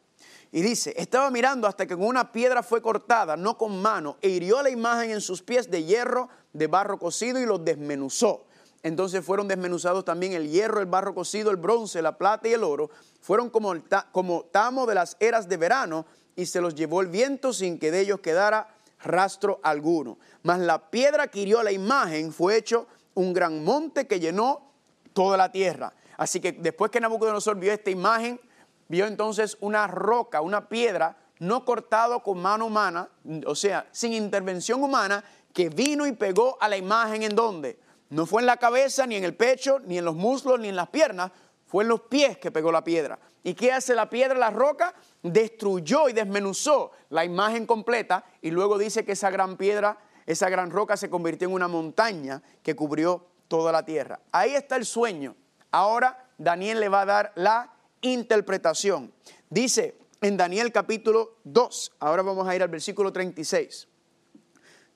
y 0.52 0.62
dice, 0.62 0.94
estaba 0.96 1.30
mirando 1.30 1.68
hasta 1.68 1.84
que 1.84 1.94
con 1.94 2.06
una 2.06 2.32
piedra 2.32 2.62
fue 2.62 2.80
cortada, 2.80 3.36
no 3.36 3.58
con 3.58 3.82
mano, 3.82 4.16
e 4.22 4.30
hirió 4.30 4.62
la 4.62 4.70
imagen 4.70 5.10
en 5.10 5.20
sus 5.20 5.42
pies 5.42 5.70
de 5.70 5.84
hierro, 5.84 6.30
de 6.54 6.66
barro 6.66 6.98
cocido 6.98 7.40
y 7.40 7.44
los 7.44 7.62
desmenuzó. 7.62 8.46
Entonces 8.82 9.22
fueron 9.22 9.48
desmenuzados 9.48 10.04
también 10.04 10.32
el 10.32 10.48
hierro, 10.48 10.80
el 10.80 10.86
barro 10.86 11.14
cocido, 11.14 11.50
el 11.50 11.58
bronce, 11.58 12.00
la 12.00 12.16
plata 12.16 12.48
y 12.48 12.54
el 12.54 12.64
oro. 12.64 12.90
Fueron 13.20 13.50
como, 13.50 13.74
como 14.10 14.44
tamo 14.46 14.86
de 14.86 14.94
las 14.94 15.16
eras 15.20 15.46
de 15.46 15.58
verano 15.58 16.06
y 16.36 16.46
se 16.46 16.60
los 16.60 16.74
llevó 16.74 17.00
el 17.00 17.08
viento 17.08 17.52
sin 17.52 17.78
que 17.78 17.90
de 17.90 18.00
ellos 18.00 18.20
quedara 18.20 18.74
rastro 19.02 19.60
alguno. 19.62 20.18
Mas 20.42 20.60
la 20.60 20.90
piedra 20.90 21.28
que 21.28 21.40
hirió 21.40 21.62
la 21.62 21.72
imagen 21.72 22.32
fue 22.32 22.56
hecho 22.56 22.86
un 23.14 23.32
gran 23.32 23.64
monte 23.64 24.06
que 24.06 24.20
llenó 24.20 24.72
toda 25.12 25.36
la 25.36 25.52
tierra. 25.52 25.92
Así 26.16 26.40
que 26.40 26.52
después 26.52 26.90
que 26.90 27.00
Nabucodonosor 27.00 27.58
vio 27.58 27.72
esta 27.72 27.90
imagen, 27.90 28.40
vio 28.88 29.06
entonces 29.06 29.56
una 29.60 29.86
roca, 29.86 30.40
una 30.40 30.68
piedra, 30.68 31.16
no 31.38 31.64
cortado 31.64 32.22
con 32.22 32.40
mano 32.40 32.66
humana, 32.66 33.08
o 33.46 33.54
sea, 33.54 33.88
sin 33.90 34.12
intervención 34.12 34.82
humana, 34.82 35.24
que 35.52 35.68
vino 35.68 36.06
y 36.06 36.12
pegó 36.12 36.56
a 36.60 36.68
la 36.68 36.76
imagen 36.76 37.22
en 37.22 37.34
donde. 37.34 37.78
No 38.10 38.26
fue 38.26 38.42
en 38.42 38.46
la 38.46 38.58
cabeza, 38.58 39.06
ni 39.06 39.16
en 39.16 39.24
el 39.24 39.34
pecho, 39.34 39.80
ni 39.80 39.98
en 39.98 40.04
los 40.04 40.14
muslos, 40.14 40.60
ni 40.60 40.68
en 40.68 40.76
las 40.76 40.88
piernas, 40.88 41.32
fue 41.72 41.84
en 41.84 41.88
los 41.88 42.02
pies 42.02 42.36
que 42.36 42.50
pegó 42.50 42.70
la 42.70 42.84
piedra. 42.84 43.18
¿Y 43.42 43.54
qué 43.54 43.72
hace 43.72 43.94
la 43.94 44.10
piedra, 44.10 44.38
la 44.38 44.50
roca? 44.50 44.94
Destruyó 45.22 46.06
y 46.10 46.12
desmenuzó 46.12 46.92
la 47.08 47.24
imagen 47.24 47.64
completa 47.64 48.26
y 48.42 48.50
luego 48.50 48.76
dice 48.76 49.06
que 49.06 49.12
esa 49.12 49.30
gran 49.30 49.56
piedra, 49.56 49.96
esa 50.26 50.50
gran 50.50 50.70
roca 50.70 50.98
se 50.98 51.08
convirtió 51.08 51.48
en 51.48 51.54
una 51.54 51.68
montaña 51.68 52.42
que 52.62 52.76
cubrió 52.76 53.26
toda 53.48 53.72
la 53.72 53.86
tierra. 53.86 54.20
Ahí 54.32 54.54
está 54.54 54.76
el 54.76 54.84
sueño. 54.84 55.34
Ahora 55.70 56.28
Daniel 56.36 56.78
le 56.78 56.90
va 56.90 57.00
a 57.00 57.06
dar 57.06 57.32
la 57.36 57.72
interpretación. 58.02 59.10
Dice 59.48 59.96
en 60.20 60.36
Daniel 60.36 60.72
capítulo 60.72 61.38
2, 61.44 61.92
ahora 62.00 62.20
vamos 62.20 62.46
a 62.46 62.54
ir 62.54 62.62
al 62.62 62.68
versículo 62.68 63.14
36. 63.14 63.88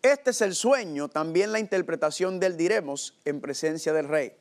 Este 0.02 0.30
es 0.30 0.42
el 0.42 0.54
sueño, 0.54 1.08
también 1.08 1.52
la 1.52 1.58
interpretación 1.58 2.38
del 2.38 2.58
diremos 2.58 3.18
en 3.24 3.40
presencia 3.40 3.94
del 3.94 4.08
rey. 4.08 4.36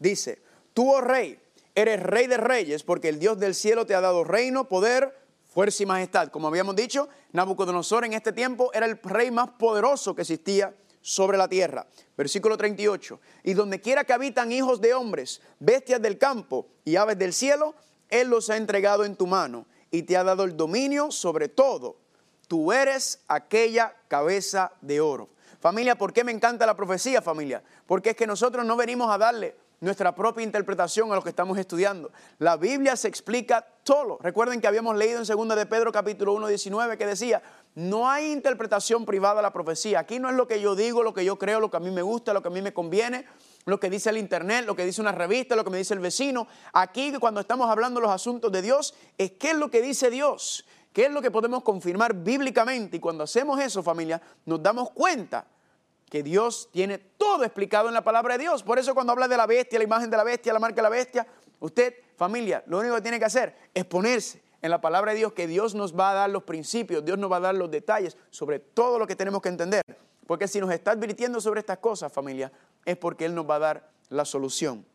Dice, 0.00 0.42
tú, 0.74 0.92
oh 0.92 1.00
rey, 1.00 1.38
eres 1.76 2.02
rey 2.02 2.26
de 2.26 2.38
reyes 2.38 2.82
porque 2.82 3.08
el 3.08 3.20
Dios 3.20 3.38
del 3.38 3.54
cielo 3.54 3.86
te 3.86 3.94
ha 3.94 4.00
dado 4.00 4.24
reino, 4.24 4.66
poder, 4.66 5.14
fuerza 5.44 5.82
y 5.82 5.86
majestad. 5.86 6.28
Como 6.28 6.48
habíamos 6.48 6.74
dicho, 6.74 7.08
Nabucodonosor 7.32 8.04
en 8.04 8.14
este 8.14 8.32
tiempo 8.32 8.72
era 8.72 8.86
el 8.86 8.98
rey 9.02 9.30
más 9.30 9.50
poderoso 9.50 10.14
que 10.14 10.22
existía 10.22 10.74
sobre 11.02 11.38
la 11.38 11.46
tierra. 11.46 11.86
Versículo 12.16 12.56
38. 12.56 13.20
Y 13.44 13.52
donde 13.52 13.80
quiera 13.80 14.04
que 14.04 14.14
habitan 14.14 14.50
hijos 14.50 14.80
de 14.80 14.94
hombres, 14.94 15.42
bestias 15.60 16.00
del 16.00 16.18
campo 16.18 16.66
y 16.84 16.96
aves 16.96 17.18
del 17.18 17.34
cielo, 17.34 17.74
Él 18.08 18.28
los 18.28 18.48
ha 18.48 18.56
entregado 18.56 19.04
en 19.04 19.14
tu 19.14 19.26
mano 19.26 19.66
y 19.90 20.02
te 20.02 20.16
ha 20.16 20.24
dado 20.24 20.44
el 20.44 20.56
dominio 20.56 21.10
sobre 21.10 21.48
todo. 21.48 21.98
Tú 22.48 22.72
eres 22.72 23.20
aquella 23.28 23.94
cabeza 24.08 24.72
de 24.80 25.00
oro. 25.00 25.28
Familia, 25.60 25.96
¿por 25.96 26.12
qué 26.12 26.24
me 26.24 26.32
encanta 26.32 26.64
la 26.64 26.76
profecía, 26.76 27.20
familia? 27.20 27.62
Porque 27.86 28.10
es 28.10 28.16
que 28.16 28.26
nosotros 28.26 28.64
no 28.64 28.76
venimos 28.76 29.10
a 29.10 29.18
darle 29.18 29.56
nuestra 29.80 30.14
propia 30.14 30.44
interpretación 30.44 31.12
a 31.12 31.14
lo 31.14 31.22
que 31.22 31.28
estamos 31.28 31.58
estudiando. 31.58 32.10
La 32.38 32.56
Biblia 32.56 32.96
se 32.96 33.08
explica 33.08 33.66
todo. 33.82 34.18
Recuerden 34.20 34.60
que 34.60 34.66
habíamos 34.66 34.96
leído 34.96 35.20
en 35.20 35.26
2 35.26 35.56
de 35.56 35.66
Pedro 35.66 35.92
capítulo 35.92 36.32
1, 36.34 36.48
19 36.48 36.96
que 36.96 37.06
decía, 37.06 37.42
no 37.74 38.08
hay 38.08 38.32
interpretación 38.32 39.04
privada 39.04 39.40
a 39.40 39.42
la 39.42 39.52
profecía. 39.52 40.00
Aquí 40.00 40.18
no 40.18 40.30
es 40.30 40.34
lo 40.34 40.48
que 40.48 40.60
yo 40.60 40.74
digo, 40.74 41.02
lo 41.02 41.12
que 41.12 41.24
yo 41.24 41.38
creo, 41.38 41.60
lo 41.60 41.70
que 41.70 41.76
a 41.76 41.80
mí 41.80 41.90
me 41.90 42.02
gusta, 42.02 42.32
lo 42.32 42.42
que 42.42 42.48
a 42.48 42.50
mí 42.50 42.62
me 42.62 42.72
conviene, 42.72 43.26
lo 43.66 43.78
que 43.78 43.90
dice 43.90 44.10
el 44.10 44.18
internet, 44.18 44.64
lo 44.64 44.74
que 44.74 44.84
dice 44.84 45.00
una 45.00 45.12
revista, 45.12 45.54
lo 45.56 45.64
que 45.64 45.70
me 45.70 45.78
dice 45.78 45.92
el 45.92 46.00
vecino. 46.00 46.48
Aquí 46.72 47.12
cuando 47.20 47.40
estamos 47.40 47.68
hablando 47.68 48.00
de 48.00 48.06
los 48.06 48.14
asuntos 48.14 48.50
de 48.50 48.62
Dios, 48.62 48.94
es 49.18 49.32
qué 49.32 49.50
es 49.50 49.56
lo 49.56 49.70
que 49.70 49.82
dice 49.82 50.10
Dios, 50.10 50.64
qué 50.92 51.06
es 51.06 51.10
lo 51.10 51.20
que 51.20 51.30
podemos 51.30 51.62
confirmar 51.62 52.14
bíblicamente. 52.14 52.96
Y 52.96 53.00
cuando 53.00 53.24
hacemos 53.24 53.60
eso, 53.60 53.82
familia, 53.82 54.22
nos 54.46 54.62
damos 54.62 54.90
cuenta 54.90 55.46
que 56.16 56.22
Dios 56.22 56.70
tiene 56.72 56.96
todo 56.96 57.44
explicado 57.44 57.88
en 57.88 57.94
la 57.94 58.02
palabra 58.02 58.38
de 58.38 58.44
Dios. 58.44 58.62
Por 58.62 58.78
eso 58.78 58.94
cuando 58.94 59.12
habla 59.12 59.28
de 59.28 59.36
la 59.36 59.44
bestia, 59.44 59.78
la 59.78 59.84
imagen 59.84 60.08
de 60.08 60.16
la 60.16 60.24
bestia, 60.24 60.50
la 60.50 60.58
marca 60.58 60.76
de 60.76 60.82
la 60.82 60.88
bestia, 60.88 61.26
usted, 61.60 61.94
familia, 62.16 62.64
lo 62.68 62.78
único 62.78 62.94
que 62.94 63.02
tiene 63.02 63.18
que 63.18 63.26
hacer 63.26 63.54
es 63.74 63.84
ponerse 63.84 64.42
en 64.62 64.70
la 64.70 64.80
palabra 64.80 65.12
de 65.12 65.18
Dios 65.18 65.34
que 65.34 65.46
Dios 65.46 65.74
nos 65.74 65.94
va 65.94 66.12
a 66.12 66.14
dar 66.14 66.30
los 66.30 66.44
principios, 66.44 67.04
Dios 67.04 67.18
nos 67.18 67.30
va 67.30 67.36
a 67.36 67.40
dar 67.40 67.54
los 67.54 67.70
detalles 67.70 68.16
sobre 68.30 68.60
todo 68.60 68.98
lo 68.98 69.06
que 69.06 69.14
tenemos 69.14 69.42
que 69.42 69.50
entender. 69.50 69.82
Porque 70.26 70.48
si 70.48 70.58
nos 70.58 70.70
está 70.70 70.92
advirtiendo 70.92 71.38
sobre 71.38 71.60
estas 71.60 71.78
cosas, 71.78 72.10
familia, 72.10 72.50
es 72.86 72.96
porque 72.96 73.26
Él 73.26 73.34
nos 73.34 73.48
va 73.48 73.56
a 73.56 73.58
dar 73.58 73.90
la 74.08 74.24
solución. 74.24 74.86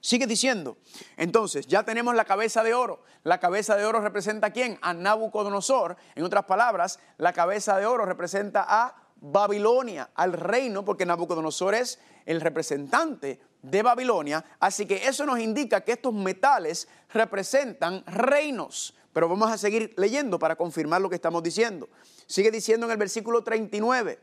Sigue 0.00 0.28
diciendo, 0.28 0.76
entonces 1.16 1.66
ya 1.66 1.82
tenemos 1.82 2.14
la 2.14 2.24
cabeza 2.24 2.62
de 2.62 2.72
oro. 2.72 3.02
La 3.24 3.40
cabeza 3.40 3.76
de 3.76 3.84
oro 3.84 4.00
representa 4.00 4.46
a 4.46 4.50
quién? 4.50 4.78
A 4.80 4.94
Nabucodonosor. 4.94 5.96
En 6.14 6.22
otras 6.22 6.44
palabras, 6.44 7.00
la 7.18 7.32
cabeza 7.32 7.76
de 7.78 7.86
oro 7.86 8.04
representa 8.04 8.64
a 8.68 9.01
Babilonia, 9.22 10.10
al 10.14 10.34
reino, 10.34 10.84
porque 10.84 11.06
Nabucodonosor 11.06 11.74
es 11.74 11.98
el 12.26 12.40
representante 12.40 13.40
de 13.62 13.82
Babilonia. 13.82 14.44
Así 14.60 14.84
que 14.84 15.06
eso 15.06 15.24
nos 15.24 15.38
indica 15.38 15.80
que 15.80 15.92
estos 15.92 16.12
metales 16.12 16.88
representan 17.14 18.04
reinos. 18.06 18.94
Pero 19.14 19.28
vamos 19.28 19.50
a 19.50 19.56
seguir 19.56 19.94
leyendo 19.96 20.38
para 20.38 20.56
confirmar 20.56 21.00
lo 21.00 21.08
que 21.08 21.16
estamos 21.16 21.42
diciendo. 21.42 21.88
Sigue 22.26 22.50
diciendo 22.50 22.86
en 22.86 22.92
el 22.92 22.98
versículo 22.98 23.42
39, 23.42 24.18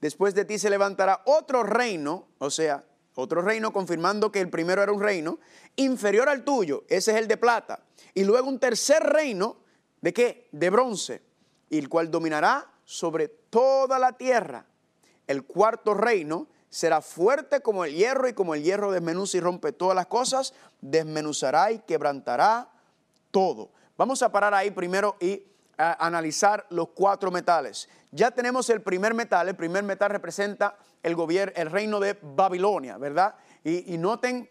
después 0.00 0.34
de 0.34 0.44
ti 0.44 0.58
se 0.58 0.68
levantará 0.68 1.22
otro 1.24 1.62
reino, 1.62 2.26
o 2.38 2.50
sea, 2.50 2.84
otro 3.14 3.40
reino 3.40 3.72
confirmando 3.72 4.32
que 4.32 4.40
el 4.40 4.50
primero 4.50 4.82
era 4.82 4.92
un 4.92 5.00
reino, 5.00 5.38
inferior 5.76 6.28
al 6.28 6.42
tuyo, 6.44 6.84
ese 6.88 7.12
es 7.12 7.18
el 7.18 7.28
de 7.28 7.36
plata. 7.36 7.84
Y 8.12 8.24
luego 8.24 8.48
un 8.48 8.58
tercer 8.58 9.02
reino 9.02 9.64
¿De 10.04 10.12
qué? 10.12 10.48
De 10.52 10.68
bronce, 10.68 11.22
el 11.70 11.88
cual 11.88 12.10
dominará 12.10 12.70
sobre 12.84 13.28
toda 13.54 14.00
la 14.00 14.14
tierra. 14.14 14.66
El 15.28 15.44
cuarto 15.44 15.94
reino 15.94 16.48
será 16.70 17.00
fuerte 17.00 17.60
como 17.60 17.84
el 17.84 17.94
hierro 17.94 18.26
y 18.26 18.32
como 18.32 18.56
el 18.56 18.64
hierro 18.64 18.90
desmenuza 18.90 19.36
y 19.36 19.40
rompe 19.40 19.70
todas 19.70 19.94
las 19.94 20.08
cosas, 20.08 20.54
desmenuzará 20.80 21.70
y 21.70 21.78
quebrantará 21.78 22.68
todo. 23.30 23.70
Vamos 23.96 24.24
a 24.24 24.32
parar 24.32 24.54
ahí 24.54 24.72
primero 24.72 25.16
y 25.20 25.44
analizar 25.76 26.66
los 26.70 26.88
cuatro 26.88 27.30
metales. 27.30 27.88
Ya 28.10 28.32
tenemos 28.32 28.68
el 28.70 28.82
primer 28.82 29.14
metal, 29.14 29.48
el 29.48 29.54
primer 29.54 29.84
metal 29.84 30.10
representa 30.10 30.76
el 31.04 31.14
gobierno, 31.14 31.52
el 31.54 31.70
reino 31.70 32.00
de 32.00 32.18
Babilonia, 32.20 32.98
¿verdad? 32.98 33.36
Y, 33.62 33.94
y 33.94 33.98
noten 33.98 34.50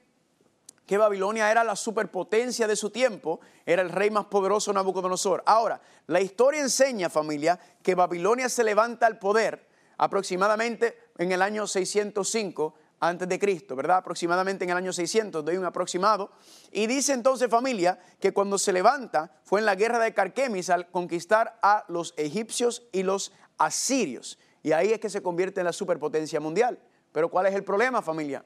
que 0.85 0.97
Babilonia 0.97 1.49
era 1.49 1.63
la 1.63 1.75
superpotencia 1.75 2.67
de 2.67 2.75
su 2.75 2.89
tiempo, 2.89 3.39
era 3.65 3.81
el 3.81 3.89
rey 3.89 4.09
más 4.11 4.25
poderoso 4.25 4.73
Nabucodonosor. 4.73 5.43
Ahora, 5.45 5.81
la 6.07 6.21
historia 6.21 6.61
enseña, 6.61 7.09
familia, 7.09 7.59
que 7.81 7.95
Babilonia 7.95 8.49
se 8.49 8.63
levanta 8.63 9.07
al 9.07 9.19
poder 9.19 9.67
aproximadamente 9.97 10.97
en 11.17 11.31
el 11.31 11.41
año 11.41 11.67
605 11.67 12.73
antes 12.99 13.27
de 13.27 13.37
Cristo, 13.37 13.75
¿verdad? 13.75 13.97
Aproximadamente 13.97 14.63
en 14.63 14.71
el 14.71 14.77
año 14.77 14.93
600, 14.93 15.43
doy 15.43 15.57
un 15.57 15.65
aproximado. 15.65 16.31
Y 16.71 16.87
dice 16.87 17.13
entonces 17.13 17.49
familia 17.49 17.99
que 18.19 18.31
cuando 18.31 18.57
se 18.57 18.71
levanta 18.71 19.31
fue 19.43 19.59
en 19.59 19.65
la 19.65 19.75
guerra 19.75 19.99
de 19.99 20.13
Carquemis 20.13 20.69
al 20.69 20.89
conquistar 20.89 21.59
a 21.61 21.83
los 21.89 22.13
egipcios 22.17 22.83
y 22.91 23.03
los 23.03 23.33
asirios. 23.57 24.39
Y 24.63 24.71
ahí 24.71 24.93
es 24.93 24.99
que 24.99 25.09
se 25.09 25.21
convierte 25.21 25.59
en 25.59 25.65
la 25.65 25.73
superpotencia 25.73 26.39
mundial. 26.39 26.79
Pero 27.11 27.29
¿cuál 27.29 27.45
es 27.45 27.53
el 27.53 27.65
problema 27.65 28.01
familia? 28.01 28.45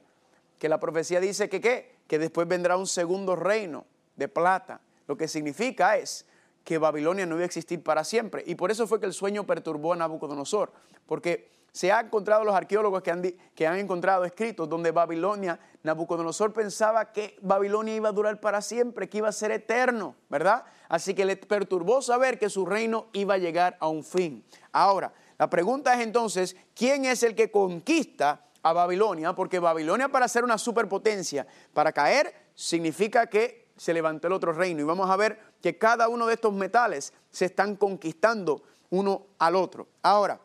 Que 0.58 0.68
la 0.68 0.80
profecía 0.80 1.20
dice 1.20 1.48
que 1.48 1.60
qué? 1.60 1.97
Que 2.08 2.18
después 2.18 2.48
vendrá 2.48 2.76
un 2.76 2.88
segundo 2.88 3.36
reino 3.36 3.86
de 4.16 4.26
plata. 4.26 4.80
Lo 5.06 5.16
que 5.16 5.28
significa 5.28 5.96
es 5.96 6.26
que 6.64 6.78
Babilonia 6.78 7.24
no 7.24 7.36
iba 7.36 7.44
a 7.44 7.46
existir 7.46 7.82
para 7.82 8.02
siempre. 8.02 8.42
Y 8.46 8.56
por 8.56 8.72
eso 8.72 8.88
fue 8.88 8.98
que 8.98 9.06
el 9.06 9.14
sueño 9.14 9.46
perturbó 9.46 9.92
a 9.92 9.96
Nabucodonosor. 9.96 10.72
Porque 11.06 11.48
se 11.72 11.92
han 11.92 12.06
encontrado 12.06 12.44
los 12.44 12.54
arqueólogos 12.54 13.02
que 13.02 13.10
han, 13.10 13.22
que 13.54 13.66
han 13.66 13.78
encontrado 13.78 14.24
escritos 14.24 14.68
donde 14.68 14.90
Babilonia, 14.90 15.60
Nabucodonosor 15.82 16.52
pensaba 16.52 17.12
que 17.12 17.38
Babilonia 17.40 17.94
iba 17.94 18.08
a 18.08 18.12
durar 18.12 18.40
para 18.40 18.60
siempre, 18.62 19.08
que 19.08 19.18
iba 19.18 19.28
a 19.28 19.32
ser 19.32 19.52
eterno, 19.52 20.16
¿verdad? 20.28 20.64
Así 20.88 21.14
que 21.14 21.24
le 21.24 21.36
perturbó 21.36 22.02
saber 22.02 22.38
que 22.38 22.50
su 22.50 22.66
reino 22.66 23.06
iba 23.12 23.34
a 23.34 23.38
llegar 23.38 23.76
a 23.80 23.88
un 23.88 24.02
fin. 24.02 24.44
Ahora, 24.72 25.12
la 25.38 25.48
pregunta 25.48 25.94
es 25.94 26.00
entonces, 26.00 26.56
¿quién 26.74 27.04
es 27.04 27.22
el 27.22 27.36
que 27.36 27.50
conquista 27.50 28.47
Babilonia? 28.72 29.34
Porque 29.34 29.58
Babilonia 29.58 30.08
para 30.08 30.28
ser 30.28 30.44
una 30.44 30.58
superpotencia, 30.58 31.46
para 31.72 31.92
caer, 31.92 32.34
significa 32.54 33.26
que 33.26 33.68
se 33.76 33.94
levantó 33.94 34.26
el 34.26 34.32
otro 34.32 34.52
reino. 34.52 34.80
Y 34.80 34.84
vamos 34.84 35.08
a 35.08 35.16
ver 35.16 35.38
que 35.62 35.78
cada 35.78 36.08
uno 36.08 36.26
de 36.26 36.34
estos 36.34 36.52
metales 36.52 37.12
se 37.30 37.46
están 37.46 37.76
conquistando 37.76 38.62
uno 38.90 39.26
al 39.38 39.56
otro. 39.56 39.88
Ahora, 40.02 40.40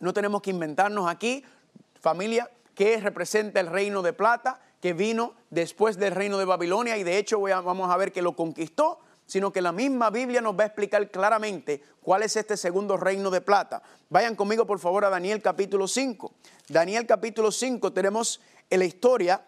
no 0.00 0.12
tenemos 0.12 0.42
que 0.42 0.50
inventarnos 0.50 1.08
aquí, 1.08 1.44
familia, 2.00 2.50
que 2.74 2.98
representa 3.00 3.60
el 3.60 3.68
reino 3.68 4.02
de 4.02 4.12
plata 4.12 4.60
que 4.80 4.92
vino 4.94 5.34
después 5.50 5.96
del 5.96 6.12
reino 6.12 6.38
de 6.38 6.44
Babilonia 6.44 6.96
y 6.96 7.04
de 7.04 7.18
hecho 7.18 7.40
vamos 7.40 7.88
a 7.88 7.96
ver 7.96 8.10
que 8.10 8.20
lo 8.20 8.34
conquistó, 8.34 8.98
sino 9.26 9.52
que 9.52 9.62
la 9.62 9.72
misma 9.72 10.10
Biblia 10.10 10.40
nos 10.40 10.58
va 10.58 10.64
a 10.64 10.66
explicar 10.66 11.10
claramente 11.10 11.82
cuál 12.02 12.22
es 12.22 12.36
este 12.36 12.56
segundo 12.56 12.96
reino 12.96 13.30
de 13.30 13.40
plata. 13.40 13.82
Vayan 14.10 14.36
conmigo 14.36 14.66
por 14.66 14.78
favor 14.78 15.04
a 15.04 15.10
Daniel 15.10 15.40
capítulo 15.40 15.88
5. 15.88 16.32
Daniel 16.68 17.06
capítulo 17.06 17.50
5 17.50 17.92
tenemos 17.92 18.40
la 18.68 18.84
historia 18.84 19.42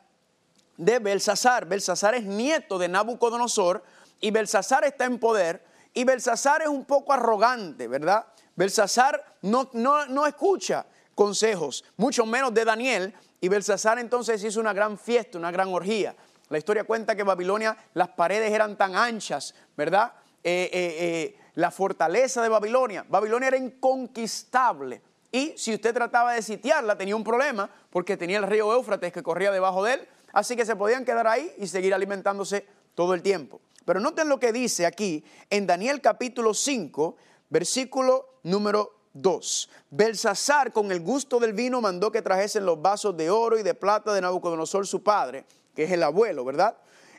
de 0.77 0.99
Belsasar. 0.99 1.67
Belsasar 1.67 2.15
es 2.15 2.25
nieto 2.25 2.79
de 2.79 2.89
Nabucodonosor 2.89 3.83
y 4.21 4.31
Belsasar 4.31 4.85
está 4.85 5.05
en 5.05 5.19
poder 5.19 5.65
y 5.93 6.05
Belsasar 6.05 6.63
es 6.63 6.69
un 6.69 6.85
poco 6.85 7.13
arrogante, 7.13 7.87
¿verdad? 7.89 8.27
Belsasar 8.57 9.37
no, 9.43 9.71
no, 9.73 10.27
escucha 10.27 10.87
consejos, 11.15 11.85
mucho 11.97 12.27
menos 12.27 12.53
de 12.53 12.65
Daniel, 12.65 13.15
y 13.41 13.49
Belsasar 13.49 13.99
entonces 13.99 14.43
hizo 14.43 14.59
una 14.59 14.73
gran 14.73 14.99
fiesta, 14.99 15.39
una 15.39 15.51
gran 15.51 15.69
orgía. 15.73 16.17
La 16.49 16.59
historia 16.59 16.85
cuenta 16.85 17.17
que 17.17 17.23
Babilonia, 17.23 17.77
las 17.95 18.09
paredes 18.09 18.53
eran 18.53 18.77
tan 18.77 18.95
anchas, 18.95 19.55
¿verdad? 19.77 20.13
Eh, 20.43 20.71
eh, 20.73 20.97
eh, 20.99 21.39
la 21.55 21.71
fortaleza 21.71 22.43
de 22.43 22.49
Babilonia, 22.49 23.05
Babilonia 23.09 23.49
era 23.49 23.57
inconquistable. 23.57 25.01
Y 25.33 25.55
si 25.57 25.75
usted 25.75 25.95
trataba 25.95 26.35
de 26.35 26.43
sitiarla, 26.43 26.97
tenía 26.97 27.17
un 27.17 27.25
problema, 27.25 27.69
porque 27.91 28.17
tenía 28.17 28.39
el 28.39 28.47
río 28.47 28.73
Éufrates 28.73 29.13
que 29.13 29.23
corría 29.23 29.51
debajo 29.51 29.83
de 29.83 29.95
él, 29.95 30.09
así 30.33 30.55
que 30.55 30.67
se 30.67 30.77
podían 30.77 31.05
quedar 31.05 31.27
ahí 31.27 31.53
y 31.59 31.67
seguir 31.67 31.95
alimentándose 31.95 32.67
todo 32.95 33.15
el 33.15 33.23
tiempo. 33.23 33.61
Pero 33.85 34.01
noten 34.01 34.29
lo 34.29 34.39
que 34.39 34.53
dice 34.53 34.87
aquí 34.87 35.25
en 35.51 35.67
Daniel 35.67 36.01
capítulo 36.01 36.55
5, 36.55 37.17
versículo 37.51 38.39
número 38.43 39.09
2. 39.15 39.71
Belsasar 39.91 40.73
con 40.73 40.93
el 40.93 41.01
gusto 41.01 41.39
del 41.39 41.53
vino 41.53 41.81
mandó 41.81 42.13
que 42.13 42.23
trajesen 42.23 42.67
los 42.67 42.81
vasos 42.81 43.17
de 43.17 43.31
oro 43.31 43.59
y 43.59 43.63
de 43.63 43.75
plata 43.75 44.13
de 44.13 44.21
Nabucodonosor 44.21 44.87
su 44.87 45.03
padre, 45.03 45.45
que 45.75 45.85
es 45.85 45.93
el 45.93 46.03
abuelo, 46.03 46.45
¿verdad? 46.45 46.77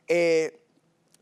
Eh, 0.07 0.61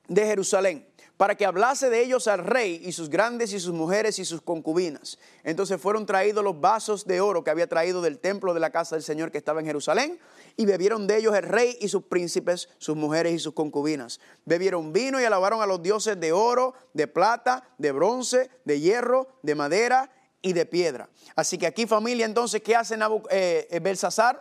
de 0.08 0.26
Jerusalén 0.26 0.88
para 1.18 1.36
que 1.36 1.46
hablase 1.46 1.90
de 1.90 2.02
ellos 2.02 2.28
al 2.28 2.40
rey 2.40 2.82
y 2.84 2.92
sus 2.92 3.10
grandes 3.10 3.54
y 3.54 3.60
sus 3.60 3.74
mujeres 3.74 4.20
y 4.20 4.26
sus 4.26 4.42
concubinas. 4.42 5.20
Entonces 5.44 5.80
fueron 5.80 6.06
traídos 6.06 6.44
los 6.44 6.60
vasos 6.60 7.06
de 7.06 7.22
oro 7.22 7.44
que 7.44 7.52
había 7.52 7.68
traído 7.68 8.02
del 8.02 8.20
templo 8.20 8.54
de 8.54 8.60
la 8.60 8.72
casa 8.72 8.96
del 8.96 9.04
Señor 9.04 9.32
que 9.32 9.38
estaba 9.38 9.60
en 9.60 9.66
Jerusalén, 9.66 10.20
y 10.56 10.66
bebieron 10.66 11.08
de 11.08 11.18
ellos 11.18 11.36
el 11.36 11.44
rey 11.44 11.78
y 11.80 11.88
sus 11.88 12.04
príncipes, 12.04 12.70
sus 12.78 12.96
mujeres 12.96 13.34
y 13.34 13.40
sus 13.40 13.54
concubinas. 13.54 14.20
Bebieron 14.46 14.94
vino 14.94 15.20
y 15.22 15.24
alabaron 15.24 15.62
a 15.62 15.66
los 15.66 15.82
dioses 15.82 16.20
de 16.20 16.32
oro, 16.32 16.74
de 16.94 17.08
plata, 17.08 17.70
de 17.78 17.92
bronce, 17.92 18.50
de 18.66 18.80
hierro, 18.80 19.28
de 19.42 19.56
madera 19.56 20.12
y 20.42 20.54
de 20.54 20.66
piedra. 20.66 21.10
Así 21.36 21.58
que 21.58 21.68
aquí 21.68 21.88
familia, 21.88 22.26
entonces, 22.26 22.62
¿qué 22.62 22.76
hace 22.76 22.96
eh, 23.32 23.68
eh, 23.72 24.34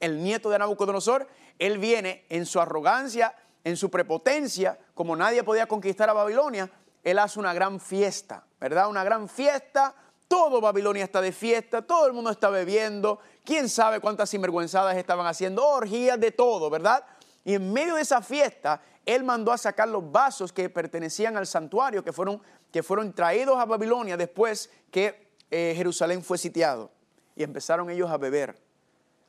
el 0.00 0.22
nieto 0.22 0.50
de 0.50 0.58
Nabucodonosor? 0.58 1.26
Él 1.58 1.78
viene 1.78 2.24
en 2.28 2.46
su 2.46 2.60
arrogancia, 2.60 3.34
en 3.64 3.76
su 3.76 3.90
prepotencia, 3.90 4.78
como 4.94 5.16
nadie 5.16 5.42
podía 5.42 5.66
conquistar 5.66 6.08
a 6.10 6.12
Babilonia, 6.12 6.70
él 7.04 7.18
hace 7.18 7.38
una 7.38 7.52
gran 7.52 7.80
fiesta, 7.80 8.44
¿verdad? 8.60 8.88
Una 8.88 9.04
gran 9.04 9.28
fiesta, 9.28 9.94
todo 10.26 10.60
Babilonia 10.60 11.04
está 11.04 11.20
de 11.20 11.32
fiesta, 11.32 11.82
todo 11.82 12.06
el 12.06 12.12
mundo 12.12 12.30
está 12.30 12.50
bebiendo, 12.50 13.18
quién 13.44 13.68
sabe 13.68 14.00
cuántas 14.00 14.30
sinvergüenzadas 14.30 14.96
estaban 14.96 15.26
haciendo, 15.26 15.66
orgías 15.66 16.20
de 16.20 16.32
todo, 16.32 16.68
¿verdad? 16.70 17.04
Y 17.44 17.54
en 17.54 17.72
medio 17.72 17.94
de 17.94 18.02
esa 18.02 18.20
fiesta, 18.20 18.82
él 19.06 19.24
mandó 19.24 19.52
a 19.52 19.58
sacar 19.58 19.88
los 19.88 20.12
vasos 20.12 20.52
que 20.52 20.68
pertenecían 20.68 21.36
al 21.38 21.46
santuario, 21.46 22.04
que 22.04 22.12
fueron, 22.12 22.42
que 22.70 22.82
fueron 22.82 23.14
traídos 23.14 23.58
a 23.58 23.64
Babilonia 23.64 24.18
después 24.18 24.70
que 24.90 25.32
eh, 25.50 25.72
Jerusalén 25.74 26.22
fue 26.22 26.36
sitiado. 26.36 26.90
Y 27.34 27.42
empezaron 27.42 27.88
ellos 27.88 28.10
a 28.10 28.18
beber, 28.18 28.60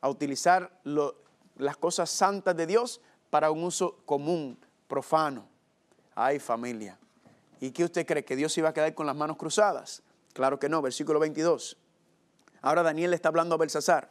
a 0.01 0.09
utilizar 0.09 0.69
las 1.59 1.77
cosas 1.77 2.09
santas 2.09 2.55
de 2.55 2.65
Dios 2.65 3.01
para 3.29 3.51
un 3.51 3.63
uso 3.63 3.97
común, 4.05 4.57
profano. 4.87 5.47
Ay 6.15 6.39
familia. 6.39 6.97
¿Y 7.59 7.71
qué 7.71 7.83
usted 7.83 8.05
cree? 8.05 8.25
¿Que 8.25 8.35
Dios 8.35 8.57
iba 8.57 8.69
a 8.69 8.73
quedar 8.73 8.93
con 8.95 9.05
las 9.05 9.15
manos 9.15 9.37
cruzadas? 9.37 10.01
Claro 10.33 10.57
que 10.57 10.69
no, 10.69 10.81
versículo 10.81 11.19
22. 11.19 11.77
Ahora 12.61 12.81
Daniel 12.81 13.11
le 13.11 13.15
está 13.15 13.29
hablando 13.29 13.55
a 13.55 13.57
Belsasar 13.57 14.09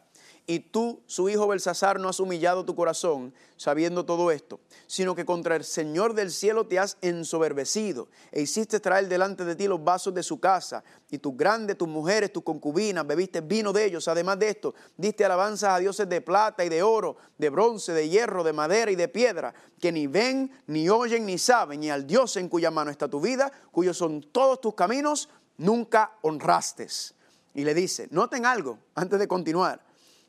y 0.51 0.61
tú, 0.61 1.03
su 1.05 1.29
hijo 1.29 1.47
Belsasar, 1.47 2.01
no 2.01 2.09
has 2.09 2.21
humillado 2.21 2.65
tu 2.65 2.75
corazón 2.75 3.35
sabiendo 3.59 4.07
todo 4.07 4.31
esto, 4.31 4.61
sino 4.87 5.15
que 5.15 5.27
contra 5.27 5.57
el 5.57 5.63
Señor 5.63 6.15
del 6.15 6.31
cielo 6.31 6.67
te 6.67 6.79
has 6.79 6.97
ensoberbecido 7.03 8.09
e 8.33 8.41
hiciste 8.41 8.81
traer 8.81 9.09
delante 9.09 9.45
de 9.45 9.55
ti 9.55 9.69
los 9.69 9.85
vasos 9.85 10.15
de 10.15 10.23
su 10.23 10.41
casa 10.41 10.83
y 11.11 11.19
tus 11.19 11.37
grandes, 11.37 11.77
tus 11.77 11.87
mujeres, 11.87 12.33
tus 12.33 12.45
concubinas, 12.45 13.07
bebiste 13.07 13.43
vino 13.43 13.75
de 13.75 13.85
ellos. 13.85 14.09
Además 14.09 14.39
de 14.39 14.49
esto, 14.49 14.75
diste 14.97 15.23
alabanzas 15.23 15.75
a 15.75 15.79
dioses 15.81 16.09
de 16.09 16.23
plata 16.23 16.65
y 16.65 16.71
de 16.71 16.83
oro, 16.83 17.19
de 17.37 17.51
bronce, 17.51 17.93
de 17.93 18.09
hierro, 18.09 18.43
de 18.43 18.55
madera 18.55 18.91
y 18.91 18.97
de 18.97 19.09
piedra, 19.09 19.53
que 19.79 19.93
ni 19.93 20.07
ven, 20.07 20.51
ni 20.67 20.89
oyen, 20.89 21.27
ni 21.27 21.37
saben, 21.37 21.83
y 21.83 21.91
al 21.91 22.07
Dios 22.07 22.39
en 22.39 22.49
cuya 22.49 22.71
mano 22.71 22.91
está 22.91 23.07
tu 23.07 23.21
vida, 23.21 23.53
cuyos 23.71 23.99
son 23.99 24.23
todos 24.33 24.63
tus 24.63 24.75
caminos, 24.75 25.29
nunca 25.59 26.13
honraste. 26.23 26.89
Y 27.53 27.65
le 27.65 27.75
dice, 27.75 28.09
noten 28.13 28.47
algo 28.47 28.79
antes 28.95 29.19
de 29.19 29.29
continuar 29.29 29.88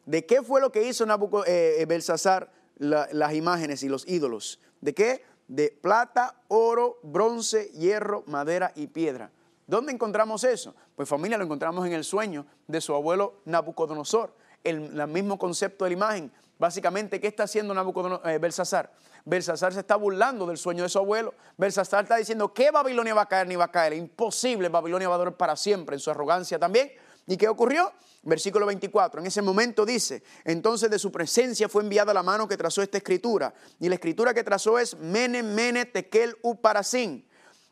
¿De 0.10 0.26
qué 0.26 0.42
fue 0.42 0.60
lo 0.60 0.72
que 0.72 0.82
hizo 0.88 1.06
eh, 1.46 1.76
eh, 1.78 1.86
Belsasar 1.86 2.52
las 2.80 3.34
imágenes 3.36 3.84
y 3.84 3.90
los 3.90 4.08
ídolos? 4.08 4.60
¿De 4.82 4.96
qué? 4.96 5.24
De 5.48 5.70
plata, 5.70 6.34
oro, 6.48 6.98
bronce, 7.04 7.66
hierro, 7.76 8.24
madera 8.26 8.72
y 8.76 8.88
piedra. 8.88 9.30
¿Dónde 9.68 9.92
encontramos 9.92 10.44
eso? 10.44 10.74
Pues 10.96 11.08
familia, 11.08 11.38
lo 11.38 11.44
encontramos 11.44 11.86
en 11.86 11.94
el 11.94 12.04
sueño 12.04 12.48
de 12.66 12.82
su 12.82 12.96
abuelo 12.96 13.42
Nabucodonosor. 13.46 14.34
El, 14.64 15.08
mismo 15.10 15.38
concepto 15.38 15.86
de 15.86 15.92
la 15.92 15.98
imagen. 15.98 16.32
Básicamente, 16.58 17.22
¿qué 17.22 17.28
está 17.28 17.44
haciendo 17.44 17.72
Nabucodonosor, 17.76 18.28
eh, 18.32 18.40
Belsasar? 18.40 18.92
Belsasar 19.26 19.76
se 19.76 19.82
está 19.82 19.96
burlando 19.96 20.48
del 20.48 20.58
sueño 20.58 20.82
de 20.82 20.90
su 20.90 20.98
abuelo. 20.98 21.36
Belsasar 21.56 22.06
está 22.06 22.16
diciendo 22.16 22.52
que 22.52 22.72
Babilonia 22.72 23.14
va 23.14 23.22
a 23.22 23.28
caer 23.28 23.48
ni 23.48 23.56
va 23.56 23.66
a 23.66 23.72
caer. 23.72 23.94
Imposible, 23.94 24.70
Babilonia 24.70 25.08
va 25.08 25.14
a 25.14 25.18
durar 25.20 25.38
para 25.38 25.56
siempre 25.56 25.96
en 25.96 26.00
su 26.00 26.10
arrogancia 26.10 26.58
también. 26.58 26.92
¿Y 27.28 27.38
qué 27.38 27.48
ocurrió? 27.48 27.92
Versículo 28.22 28.66
24, 28.66 29.22
en 29.22 29.28
ese 29.28 29.42
momento 29.42 29.86
dice, 29.86 30.24
entonces 30.44 30.90
de 30.90 31.00
su 31.00 31.12
presencia 31.12 31.70
fue 31.70 31.84
enviada 31.84 32.14
la 32.14 32.22
mano 32.22 32.48
que 32.48 32.58
trazó 32.58 32.82
esta 32.82 32.98
escritura. 32.98 33.54
Y 33.80 33.88
la 33.88 33.96
escritura 33.96 34.34
que 34.34 34.44
trazó 34.44 34.78
es 34.78 34.98
Mene, 34.98 35.42
Mene, 35.42 35.86
Tekel, 35.86 36.38
Uparasin. 36.42 37.26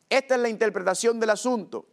Esta 0.10 0.36
es 0.36 0.42
la 0.42 0.50
interpretación 0.50 1.20
del 1.20 1.32
asunto. 1.32 1.86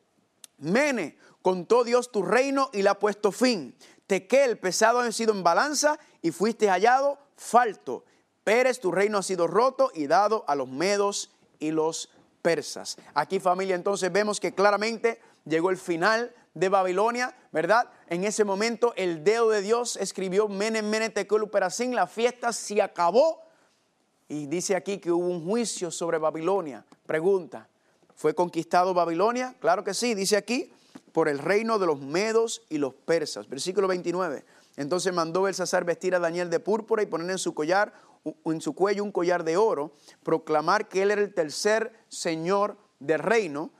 Mene, 0.59 1.19
contó 1.43 1.83
Dios 1.83 2.12
tu 2.12 2.23
reino 2.23 2.71
y 2.73 2.83
le 2.83 2.90
ha 2.90 2.99
puesto 2.99 3.33
fin. 3.33 3.77
Tequel, 4.07 4.59
pesado 4.59 5.01
ha 5.01 5.11
sido 5.11 5.33
en 5.33 5.43
balanza 5.43 5.99
y 6.23 6.31
fuiste 6.31 6.69
hallado 6.69 7.19
falto. 7.37 8.05
Pérez, 8.45 8.79
tu 8.79 8.93
reino 8.93 9.19
ha 9.19 9.23
sido 9.23 9.47
roto 9.47 9.90
y 9.95 10.07
dado 10.07 10.45
a 10.47 10.55
los 10.55 10.69
medos 10.69 11.35
y 11.59 11.71
los 11.71 12.11
persas. 12.43 12.99
Aquí 13.14 13.40
familia, 13.40 13.75
entonces 13.75 14.12
vemos 14.12 14.38
que 14.38 14.55
claramente 14.55 15.21
llegó 15.45 15.71
el 15.71 15.79
final 15.79 16.35
de 16.55 16.69
Babilonia, 16.69 17.37
¿verdad? 17.53 17.90
En 18.09 18.25
ese 18.25 18.45
momento 18.45 18.95
el 18.97 19.25
dedo 19.25 19.51
de 19.51 19.61
Dios 19.61 19.97
escribió 19.97 20.49
Mene, 20.49 20.83
Mene, 20.83 21.11
Tekel, 21.11 21.49
Perasin, 21.49 21.95
la 21.95 22.07
fiesta 22.07 22.53
se 22.53 22.81
acabó. 22.81 23.43
Y 24.29 24.47
dice 24.47 24.75
aquí 24.75 24.99
que 24.99 25.12
hubo 25.12 25.27
un 25.27 25.45
juicio 25.45 25.90
sobre 25.90 26.19
Babilonia. 26.19 26.85
Pregunta, 27.07 27.69
¿fue 28.14 28.35
conquistado 28.35 28.95
Babilonia? 28.95 29.55
Claro 29.61 29.85
que 29.85 29.93
sí, 29.93 30.14
dice 30.14 30.37
aquí, 30.37 30.73
por 31.12 31.29
el 31.29 31.38
reino 31.38 31.79
de 31.79 31.87
los 31.87 32.01
medos 32.01 32.62
y 32.71 32.79
los 32.79 32.95
persas. 32.95 33.49
Versículo 33.49 33.87
29. 33.87 34.45
Entonces 34.77 35.12
mandó 35.12 35.43
Belsasar 35.43 35.85
vestir 35.85 36.14
a 36.14 36.19
Daniel 36.19 36.51
de 36.51 36.59
púrpura 36.61 37.03
y 37.03 37.07
poner 37.07 37.31
en 37.31 37.38
su 37.38 37.55
collar 37.55 37.93
en 38.45 38.61
su 38.61 38.75
cuello 38.75 39.05
un 39.05 39.12
collar 39.12 39.45
de 39.45 39.57
oro, 39.57 39.93
proclamar 40.23 40.88
que 40.88 41.03
él 41.03 41.11
era 41.11 41.21
el 41.21 41.35
tercer 41.35 41.93
señor 42.09 42.79
del 42.99 43.19
reino. 43.19 43.71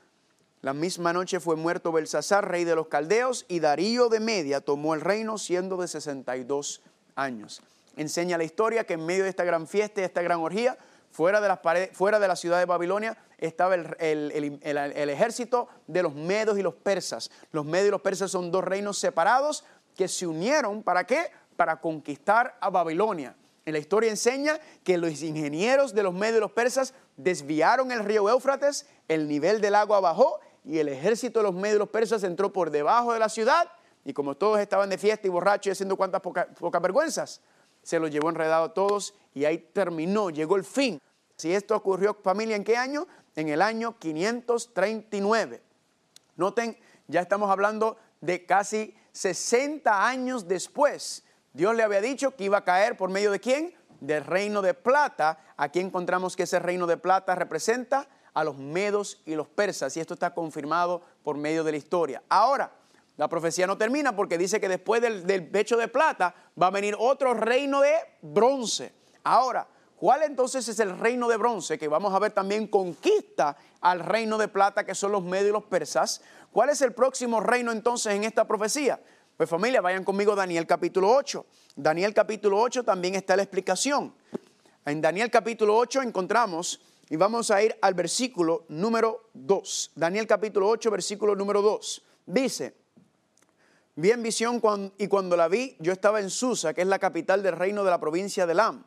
La 0.65 0.73
misma 0.73 1.13
noche 1.13 1.39
fue 1.39 1.55
muerto 1.55 1.91
Belsasar, 1.91 2.49
rey 2.49 2.63
de 2.63 2.73
los 2.73 2.87
caldeos, 2.87 3.45
y 3.47 3.59
Darío 3.59 4.09
de 4.09 4.19
Media 4.19 4.61
tomó 4.61 4.95
el 4.95 5.01
reino 5.01 5.37
siendo 5.37 5.77
de 5.77 5.87
62 5.87 6.81
años. 7.13 7.61
Enseña 7.97 8.35
la 8.39 8.45
historia 8.45 8.83
que 8.83 8.95
en 8.95 9.05
medio 9.05 9.25
de 9.25 9.29
esta 9.29 9.43
gran 9.43 9.67
fiesta 9.67 10.01
y 10.01 10.05
esta 10.05 10.23
gran 10.23 10.39
orgía, 10.39 10.75
fuera 11.11 11.39
de, 11.39 11.49
las 11.49 11.59
paredes, 11.59 11.95
fuera 11.95 12.19
de 12.19 12.27
la 12.27 12.35
ciudad 12.35 12.57
de 12.57 12.65
Babilonia, 12.65 13.15
estaba 13.37 13.75
el, 13.75 15.09
ejército 15.11 15.67
de 15.85 16.01
los 16.01 16.15
medos 16.15 16.57
y 16.57 16.63
los 16.63 16.73
persas. 16.73 17.29
Los 17.51 17.63
medos 17.63 17.87
y 17.89 17.91
los 17.91 18.01
persas 18.01 18.31
son 18.31 18.49
dos 18.49 18.63
reinos 18.63 18.97
separados 18.97 19.65
que 19.95 20.07
se 20.07 20.25
unieron, 20.25 20.81
¿para 20.81 21.03
qué? 21.03 21.29
Para 21.55 21.79
conquistar 21.79 22.57
a 22.59 22.71
Babilonia. 22.71 23.35
En 23.67 23.73
la 23.73 23.79
historia 23.79 24.09
enseña 24.09 24.59
que 24.83 24.97
los 24.97 25.21
ingenieros 25.21 25.93
de 25.93 26.01
los 26.01 26.13
medios 26.13 26.35
de 26.35 26.39
los 26.39 26.51
persas 26.51 26.95
desviaron 27.17 27.91
el 27.91 28.03
río 28.03 28.27
Éufrates, 28.29 28.87
el 29.07 29.27
nivel 29.27 29.61
del 29.61 29.75
agua 29.75 29.99
bajó 29.99 30.39
y 30.65 30.79
el 30.79 30.89
ejército 30.89 31.39
de 31.39 31.51
los 31.51 31.77
los 31.77 31.89
persas 31.89 32.23
entró 32.23 32.51
por 32.51 32.71
debajo 32.71 33.13
de 33.13 33.19
la 33.19 33.29
ciudad 33.29 33.71
y 34.03 34.13
como 34.13 34.35
todos 34.35 34.59
estaban 34.59 34.89
de 34.89 34.97
fiesta 34.97 35.27
y 35.27 35.29
borrachos 35.29 35.67
y 35.67 35.71
haciendo 35.71 35.95
cuantas 35.95 36.21
pocas 36.21 36.81
vergüenzas, 36.81 37.41
se 37.81 37.99
los 37.99 38.09
llevó 38.09 38.29
enredado 38.29 38.65
a 38.65 38.73
todos 38.73 39.13
y 39.33 39.45
ahí 39.45 39.57
terminó, 39.57 40.29
llegó 40.29 40.55
el 40.55 40.63
fin. 40.63 40.99
Si 41.35 41.53
esto 41.53 41.75
ocurrió, 41.75 42.13
familia, 42.23 42.55
¿en 42.55 42.63
qué 42.63 42.77
año? 42.77 43.07
En 43.35 43.49
el 43.49 43.61
año 43.61 43.97
539. 43.99 45.61
Noten, 46.35 46.77
ya 47.07 47.21
estamos 47.21 47.49
hablando 47.49 47.97
de 48.21 48.45
casi 48.45 48.95
60 49.11 50.07
años 50.07 50.47
después 50.47 51.25
Dios 51.55 51.73
le 51.73 51.83
había 51.83 52.01
dicho 52.01 52.35
que 52.35 52.43
iba 52.43 52.57
a 52.57 52.63
caer 52.65 52.97
por 52.97 53.09
medio 53.09 53.31
de 53.31 53.39
quién? 53.39 53.73
Del 54.01 54.25
reino 54.25 54.61
de 54.61 54.73
plata. 54.73 55.39
Aquí 55.55 55.79
encontramos 55.79 56.35
que 56.35 56.43
ese 56.43 56.59
reino 56.59 56.85
de 56.85 56.97
plata 56.97 57.33
representa 57.33 58.09
a 58.35 58.43
los 58.43 58.57
medos 58.57 59.21
y 59.25 59.33
los 59.33 59.47
persas 59.47 59.95
y 59.97 60.01
esto 60.01 60.13
está 60.13 60.33
confirmado 60.33 61.01
por 61.23 61.37
medio 61.37 61.63
de 61.63 61.71
la 61.71 61.77
historia. 61.77 62.21
Ahora, 62.29 62.71
la 63.17 63.29
profecía 63.29 63.65
no 63.65 63.77
termina 63.77 64.13
porque 64.15 64.37
dice 64.37 64.59
que 64.59 64.67
después 64.67 65.01
del, 65.01 65.47
pecho 65.47 65.77
de 65.77 65.87
plata 65.87 66.35
va 66.61 66.67
a 66.67 66.71
venir 66.71 66.95
otro 66.99 67.33
reino 67.33 67.79
de 67.79 67.93
bronce. 68.21 68.93
Ahora, 69.23 69.65
¿cuál 69.95 70.23
entonces 70.23 70.67
es 70.67 70.79
el 70.81 70.99
reino 70.99 71.29
de 71.29 71.37
bronce? 71.37 71.79
Que 71.79 71.87
vamos 71.87 72.13
a 72.13 72.19
ver 72.19 72.33
también 72.33 72.67
conquista 72.67 73.55
al 73.79 74.01
reino 74.01 74.37
de 74.37 74.49
plata 74.49 74.85
que 74.85 74.93
son 74.93 75.13
los 75.13 75.23
medios 75.23 75.49
y 75.49 75.53
los 75.53 75.63
persas. 75.63 76.21
¿Cuál 76.51 76.69
es 76.69 76.81
el 76.81 76.93
próximo 76.93 77.39
reino 77.39 77.71
entonces 77.71 78.13
en 78.13 78.25
esta 78.25 78.45
profecía? 78.45 78.99
Pues 79.37 79.49
familia, 79.49 79.79
vayan 79.79 80.03
conmigo 80.03 80.33
a 80.33 80.35
Daniel 80.35 80.67
capítulo 80.67 81.09
8. 81.09 81.45
Daniel 81.77 82.13
capítulo 82.13 82.59
8 82.59 82.83
también 82.83 83.15
está 83.15 83.37
la 83.37 83.43
explicación. 83.43 84.13
En 84.85 85.01
Daniel 85.01 85.31
capítulo 85.31 85.77
8 85.77 86.01
encontramos, 86.01 86.81
y 87.09 87.15
vamos 87.17 87.51
a 87.51 87.61
ir 87.61 87.75
al 87.81 87.93
versículo 87.93 88.65
número 88.69 89.29
2. 89.33 89.91
Daniel 89.95 90.25
capítulo 90.25 90.67
8, 90.69 90.89
versículo 90.89 91.35
número 91.35 91.61
2. 91.61 92.01
Dice, 92.25 92.75
vi 93.95 94.11
en 94.11 94.23
visión 94.23 94.61
y 94.97 95.07
cuando 95.07 95.37
la 95.37 95.47
vi, 95.47 95.75
yo 95.79 95.93
estaba 95.93 96.19
en 96.19 96.29
Susa, 96.29 96.73
que 96.73 96.81
es 96.81 96.87
la 96.87 96.97
capital 96.97 97.43
del 97.43 97.55
reino 97.55 97.83
de 97.83 97.91
la 97.91 97.99
provincia 97.99 98.47
de 98.47 98.55
Lam. 98.55 98.83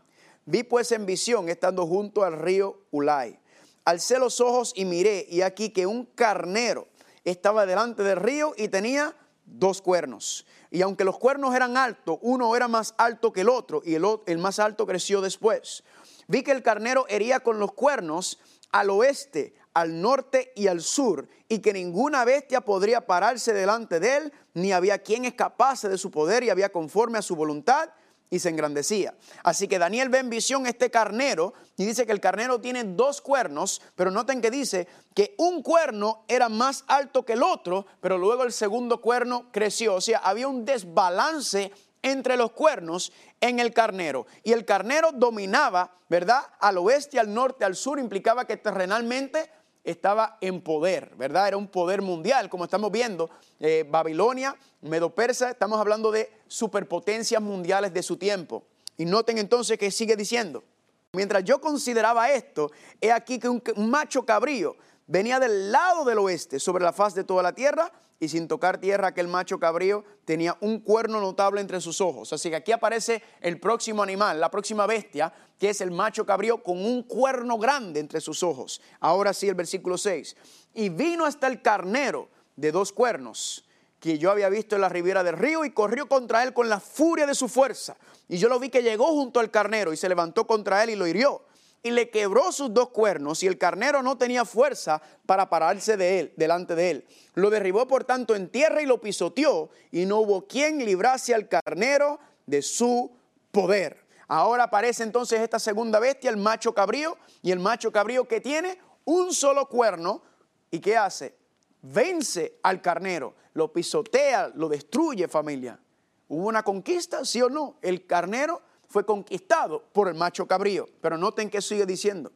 Vi 0.46 0.64
pues 0.64 0.90
en 0.92 1.06
visión, 1.06 1.48
estando 1.48 1.86
junto 1.86 2.24
al 2.24 2.38
río 2.38 2.80
Ulay. 2.90 3.38
Alcé 3.84 4.18
los 4.18 4.40
ojos 4.40 4.72
y 4.74 4.84
miré, 4.84 5.26
y 5.28 5.42
aquí 5.42 5.70
que 5.70 5.86
un 5.86 6.04
carnero 6.04 6.88
estaba 7.24 7.66
delante 7.66 8.02
del 8.02 8.16
río 8.16 8.52
y 8.56 8.68
tenía 8.68 9.14
dos 9.44 9.80
cuernos. 9.80 10.44
Y 10.70 10.82
aunque 10.82 11.04
los 11.04 11.18
cuernos 11.18 11.54
eran 11.54 11.76
altos, 11.76 12.18
uno 12.20 12.54
era 12.54 12.68
más 12.68 12.94
alto 12.98 13.32
que 13.32 13.42
el 13.42 13.48
otro 13.48 13.80
y 13.84 13.94
el 13.94 14.38
más 14.38 14.58
alto 14.58 14.86
creció 14.86 15.20
después. 15.20 15.84
Vi 16.28 16.42
que 16.42 16.52
el 16.52 16.62
carnero 16.62 17.06
hería 17.08 17.40
con 17.40 17.58
los 17.58 17.72
cuernos 17.72 18.38
al 18.70 18.90
oeste, 18.90 19.54
al 19.74 20.00
norte 20.00 20.52
y 20.54 20.66
al 20.66 20.82
sur, 20.82 21.28
y 21.48 21.60
que 21.60 21.72
ninguna 21.72 22.24
bestia 22.24 22.60
podría 22.60 23.06
pararse 23.06 23.52
delante 23.52 23.98
de 23.98 24.16
él, 24.18 24.32
ni 24.54 24.72
había 24.72 24.98
quien 24.98 25.24
escapase 25.24 25.88
de 25.88 25.98
su 25.98 26.10
poder 26.10 26.44
y 26.44 26.50
había 26.50 26.70
conforme 26.70 27.18
a 27.18 27.22
su 27.22 27.34
voluntad, 27.34 27.90
y 28.30 28.38
se 28.38 28.48
engrandecía. 28.50 29.14
Así 29.42 29.68
que 29.68 29.78
Daniel 29.78 30.08
ve 30.08 30.18
en 30.18 30.30
visión 30.30 30.66
este 30.66 30.90
carnero 30.90 31.54
y 31.76 31.86
dice 31.86 32.06
que 32.06 32.12
el 32.12 32.20
carnero 32.20 32.60
tiene 32.60 32.84
dos 32.84 33.20
cuernos, 33.20 33.80
pero 33.94 34.10
noten 34.10 34.40
que 34.40 34.50
dice 34.50 34.86
que 35.14 35.34
un 35.38 35.62
cuerno 35.62 36.24
era 36.28 36.48
más 36.48 36.84
alto 36.88 37.24
que 37.24 37.34
el 37.34 37.42
otro, 37.42 37.86
pero 38.00 38.18
luego 38.18 38.44
el 38.44 38.52
segundo 38.52 39.00
cuerno 39.00 39.46
creció. 39.50 39.94
O 39.94 40.00
sea, 40.00 40.18
había 40.18 40.48
un 40.48 40.64
desbalance 40.64 41.72
entre 42.08 42.36
los 42.36 42.52
cuernos 42.52 43.12
en 43.40 43.60
el 43.60 43.72
carnero. 43.72 44.26
Y 44.42 44.52
el 44.52 44.64
carnero 44.64 45.12
dominaba, 45.12 45.94
¿verdad? 46.08 46.42
Al 46.60 46.78
oeste, 46.78 47.18
al 47.18 47.32
norte, 47.32 47.64
al 47.64 47.76
sur, 47.76 47.98
implicaba 47.98 48.46
que 48.46 48.56
terrenalmente 48.56 49.50
estaba 49.84 50.36
en 50.40 50.60
poder, 50.60 51.14
¿verdad? 51.16 51.48
Era 51.48 51.56
un 51.56 51.68
poder 51.68 52.02
mundial, 52.02 52.48
como 52.50 52.64
estamos 52.64 52.90
viendo. 52.90 53.30
Eh, 53.60 53.86
Babilonia, 53.88 54.56
Medo-Persa, 54.82 55.50
estamos 55.50 55.80
hablando 55.80 56.10
de 56.10 56.30
superpotencias 56.46 57.40
mundiales 57.40 57.94
de 57.94 58.02
su 58.02 58.16
tiempo. 58.16 58.64
Y 58.96 59.04
noten 59.04 59.38
entonces 59.38 59.78
que 59.78 59.90
sigue 59.90 60.16
diciendo, 60.16 60.64
mientras 61.12 61.44
yo 61.44 61.60
consideraba 61.60 62.30
esto, 62.32 62.70
he 63.00 63.12
aquí 63.12 63.38
que 63.38 63.48
un 63.48 63.62
macho 63.90 64.26
cabrío 64.26 64.76
venía 65.06 65.40
del 65.40 65.72
lado 65.72 66.04
del 66.04 66.18
oeste 66.18 66.60
sobre 66.60 66.84
la 66.84 66.92
faz 66.92 67.14
de 67.14 67.24
toda 67.24 67.42
la 67.42 67.54
tierra 67.54 67.90
y 68.20 68.28
sin 68.28 68.48
tocar 68.48 68.78
tierra 68.78 69.08
aquel 69.08 69.28
macho 69.28 69.58
cabrío 69.58 70.04
tenía 70.24 70.56
un 70.60 70.80
cuerno 70.80 71.20
notable 71.20 71.60
entre 71.60 71.80
sus 71.80 72.00
ojos. 72.00 72.32
Así 72.32 72.50
que 72.50 72.56
aquí 72.56 72.72
aparece 72.72 73.22
el 73.40 73.60
próximo 73.60 74.02
animal, 74.02 74.40
la 74.40 74.50
próxima 74.50 74.86
bestia, 74.86 75.32
que 75.58 75.70
es 75.70 75.80
el 75.80 75.90
macho 75.90 76.26
cabrío 76.26 76.62
con 76.62 76.78
un 76.84 77.04
cuerno 77.04 77.58
grande 77.58 78.00
entre 78.00 78.20
sus 78.20 78.42
ojos. 78.42 78.80
Ahora 79.00 79.32
sí 79.32 79.48
el 79.48 79.54
versículo 79.54 79.96
6. 79.96 80.36
Y 80.74 80.88
vino 80.88 81.24
hasta 81.24 81.46
el 81.46 81.62
carnero 81.62 82.28
de 82.56 82.72
dos 82.72 82.92
cuernos 82.92 83.64
que 84.00 84.18
yo 84.18 84.30
había 84.30 84.48
visto 84.48 84.76
en 84.76 84.80
la 84.80 84.88
ribera 84.88 85.24
del 85.24 85.36
río 85.36 85.64
y 85.64 85.70
corrió 85.70 86.08
contra 86.08 86.42
él 86.42 86.52
con 86.52 86.68
la 86.68 86.80
furia 86.80 87.26
de 87.26 87.34
su 87.34 87.48
fuerza. 87.48 87.96
Y 88.28 88.38
yo 88.38 88.48
lo 88.48 88.58
vi 88.58 88.68
que 88.68 88.82
llegó 88.82 89.06
junto 89.06 89.40
al 89.40 89.50
carnero 89.50 89.92
y 89.92 89.96
se 89.96 90.08
levantó 90.08 90.46
contra 90.46 90.82
él 90.84 90.90
y 90.90 90.96
lo 90.96 91.06
hirió 91.06 91.47
y 91.82 91.90
le 91.90 92.10
quebró 92.10 92.52
sus 92.52 92.72
dos 92.74 92.90
cuernos 92.90 93.42
y 93.42 93.46
el 93.46 93.58
carnero 93.58 94.02
no 94.02 94.18
tenía 94.18 94.44
fuerza 94.44 95.00
para 95.26 95.48
pararse 95.48 95.96
de 95.96 96.20
él, 96.20 96.32
delante 96.36 96.74
de 96.74 96.90
él. 96.90 97.06
Lo 97.34 97.50
derribó 97.50 97.86
por 97.86 98.04
tanto 98.04 98.34
en 98.34 98.48
tierra 98.48 98.82
y 98.82 98.86
lo 98.86 99.00
pisoteó 99.00 99.70
y 99.90 100.04
no 100.06 100.18
hubo 100.18 100.46
quien 100.46 100.84
librase 100.84 101.34
al 101.34 101.48
carnero 101.48 102.18
de 102.46 102.62
su 102.62 103.12
poder. 103.52 104.04
Ahora 104.26 104.64
aparece 104.64 105.04
entonces 105.04 105.40
esta 105.40 105.58
segunda 105.58 105.98
bestia, 105.98 106.30
el 106.30 106.36
macho 106.36 106.74
cabrío, 106.74 107.16
y 107.42 107.50
el 107.50 107.60
macho 107.60 107.90
cabrío 107.92 108.28
que 108.28 108.40
tiene 108.40 108.78
un 109.04 109.32
solo 109.32 109.66
cuerno 109.68 110.22
y 110.70 110.80
¿qué 110.80 110.96
hace? 110.96 111.34
Vence 111.80 112.58
al 112.62 112.82
carnero, 112.82 113.34
lo 113.54 113.72
pisotea, 113.72 114.52
lo 114.54 114.68
destruye 114.68 115.28
familia. 115.28 115.80
¿Hubo 116.28 116.46
una 116.46 116.62
conquista? 116.62 117.24
¿Sí 117.24 117.40
o 117.40 117.48
no? 117.48 117.78
El 117.80 118.06
carnero 118.06 118.60
fue 118.88 119.04
conquistado 119.04 119.84
por 119.92 120.08
el 120.08 120.14
macho 120.14 120.46
cabrío. 120.46 120.88
Pero 121.00 121.16
noten 121.16 121.50
que 121.50 121.62
sigue 121.62 121.86
diciendo. 121.86 122.32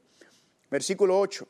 Versículo 0.71 1.19
8. 1.19 1.47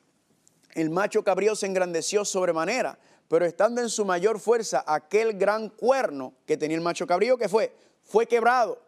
El 0.74 0.90
macho 0.90 1.22
cabrío 1.22 1.54
se 1.54 1.66
engrandeció 1.66 2.24
sobremanera, 2.24 2.98
pero 3.28 3.44
estando 3.44 3.80
en 3.80 3.90
su 3.90 4.04
mayor 4.04 4.40
fuerza 4.40 4.82
aquel 4.86 5.34
gran 5.34 5.68
cuerno 5.68 6.34
que 6.46 6.56
tenía 6.56 6.76
el 6.76 6.82
macho 6.82 7.06
cabrío, 7.06 7.36
que 7.36 7.48
fue? 7.48 7.74
Fue 8.04 8.26
quebrado. 8.26 8.80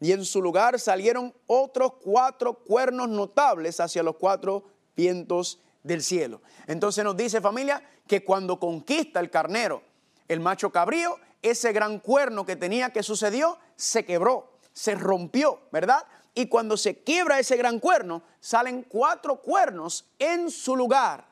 Y 0.00 0.12
en 0.12 0.24
su 0.24 0.42
lugar 0.42 0.78
salieron 0.78 1.34
otros 1.46 1.94
cuatro 2.02 2.54
cuernos 2.54 3.08
notables 3.08 3.80
hacia 3.80 4.02
los 4.02 4.16
cuatro 4.16 4.64
vientos 4.96 5.60
del 5.82 6.02
cielo. 6.02 6.42
Entonces 6.66 7.02
nos 7.04 7.16
dice 7.16 7.40
familia 7.40 7.82
que 8.06 8.24
cuando 8.24 8.58
conquista 8.58 9.20
el 9.20 9.30
carnero, 9.30 9.82
el 10.28 10.40
macho 10.40 10.70
cabrío, 10.70 11.16
ese 11.40 11.72
gran 11.72 11.98
cuerno 11.98 12.46
que 12.46 12.56
tenía 12.56 12.90
que 12.90 13.02
sucedió, 13.02 13.58
se 13.76 14.04
quebró 14.04 14.51
se 14.72 14.94
rompió, 14.94 15.60
¿verdad? 15.70 16.04
Y 16.34 16.46
cuando 16.46 16.76
se 16.76 17.02
quiebra 17.02 17.38
ese 17.38 17.56
gran 17.56 17.78
cuerno, 17.78 18.22
salen 18.40 18.84
cuatro 18.88 19.40
cuernos 19.42 20.06
en 20.18 20.50
su 20.50 20.76
lugar. 20.76 21.30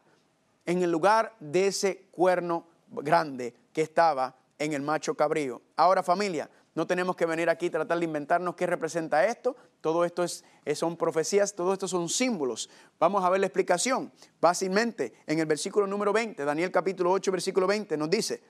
en 0.67 0.83
el 0.83 0.91
lugar 0.91 1.35
de 1.41 1.67
ese 1.67 2.05
cuerno 2.13 2.65
grande 2.91 3.55
que 3.73 3.83
estaba 3.83 4.37
en 4.59 4.73
el 4.73 4.83
macho 4.83 5.15
cabrío. 5.15 5.63
Ahora 5.75 6.03
familia, 6.03 6.49
no 6.75 6.87
tenemos 6.87 7.17
que 7.17 7.27
venir 7.27 7.51
aquí 7.51 7.67
y 7.67 7.71
tratar 7.71 7.99
de 7.99 8.05
inventarnos 8.05 8.55
qué 8.55 8.67
representa 8.67 9.27
esto. 9.27 9.57
Todo 9.81 10.05
esto 10.05 10.23
es, 10.23 10.45
son 10.75 10.97
profecías, 10.97 11.55
todo 11.55 11.73
esto 11.73 11.89
son 11.89 12.09
símbolos. 12.09 12.71
Vamos 13.01 13.25
a 13.25 13.31
ver 13.31 13.41
la 13.41 13.47
explicación. 13.47 14.13
Básicamente, 14.41 15.15
en 15.27 15.41
el 15.41 15.47
versículo 15.47 15.87
número 15.87 16.13
20, 16.13 16.45
Daniel 16.45 16.71
capítulo 16.71 17.11
8, 17.11 17.33
versículo 17.33 17.67
20, 17.67 17.97
nos 17.97 18.11
dice, 18.11 18.43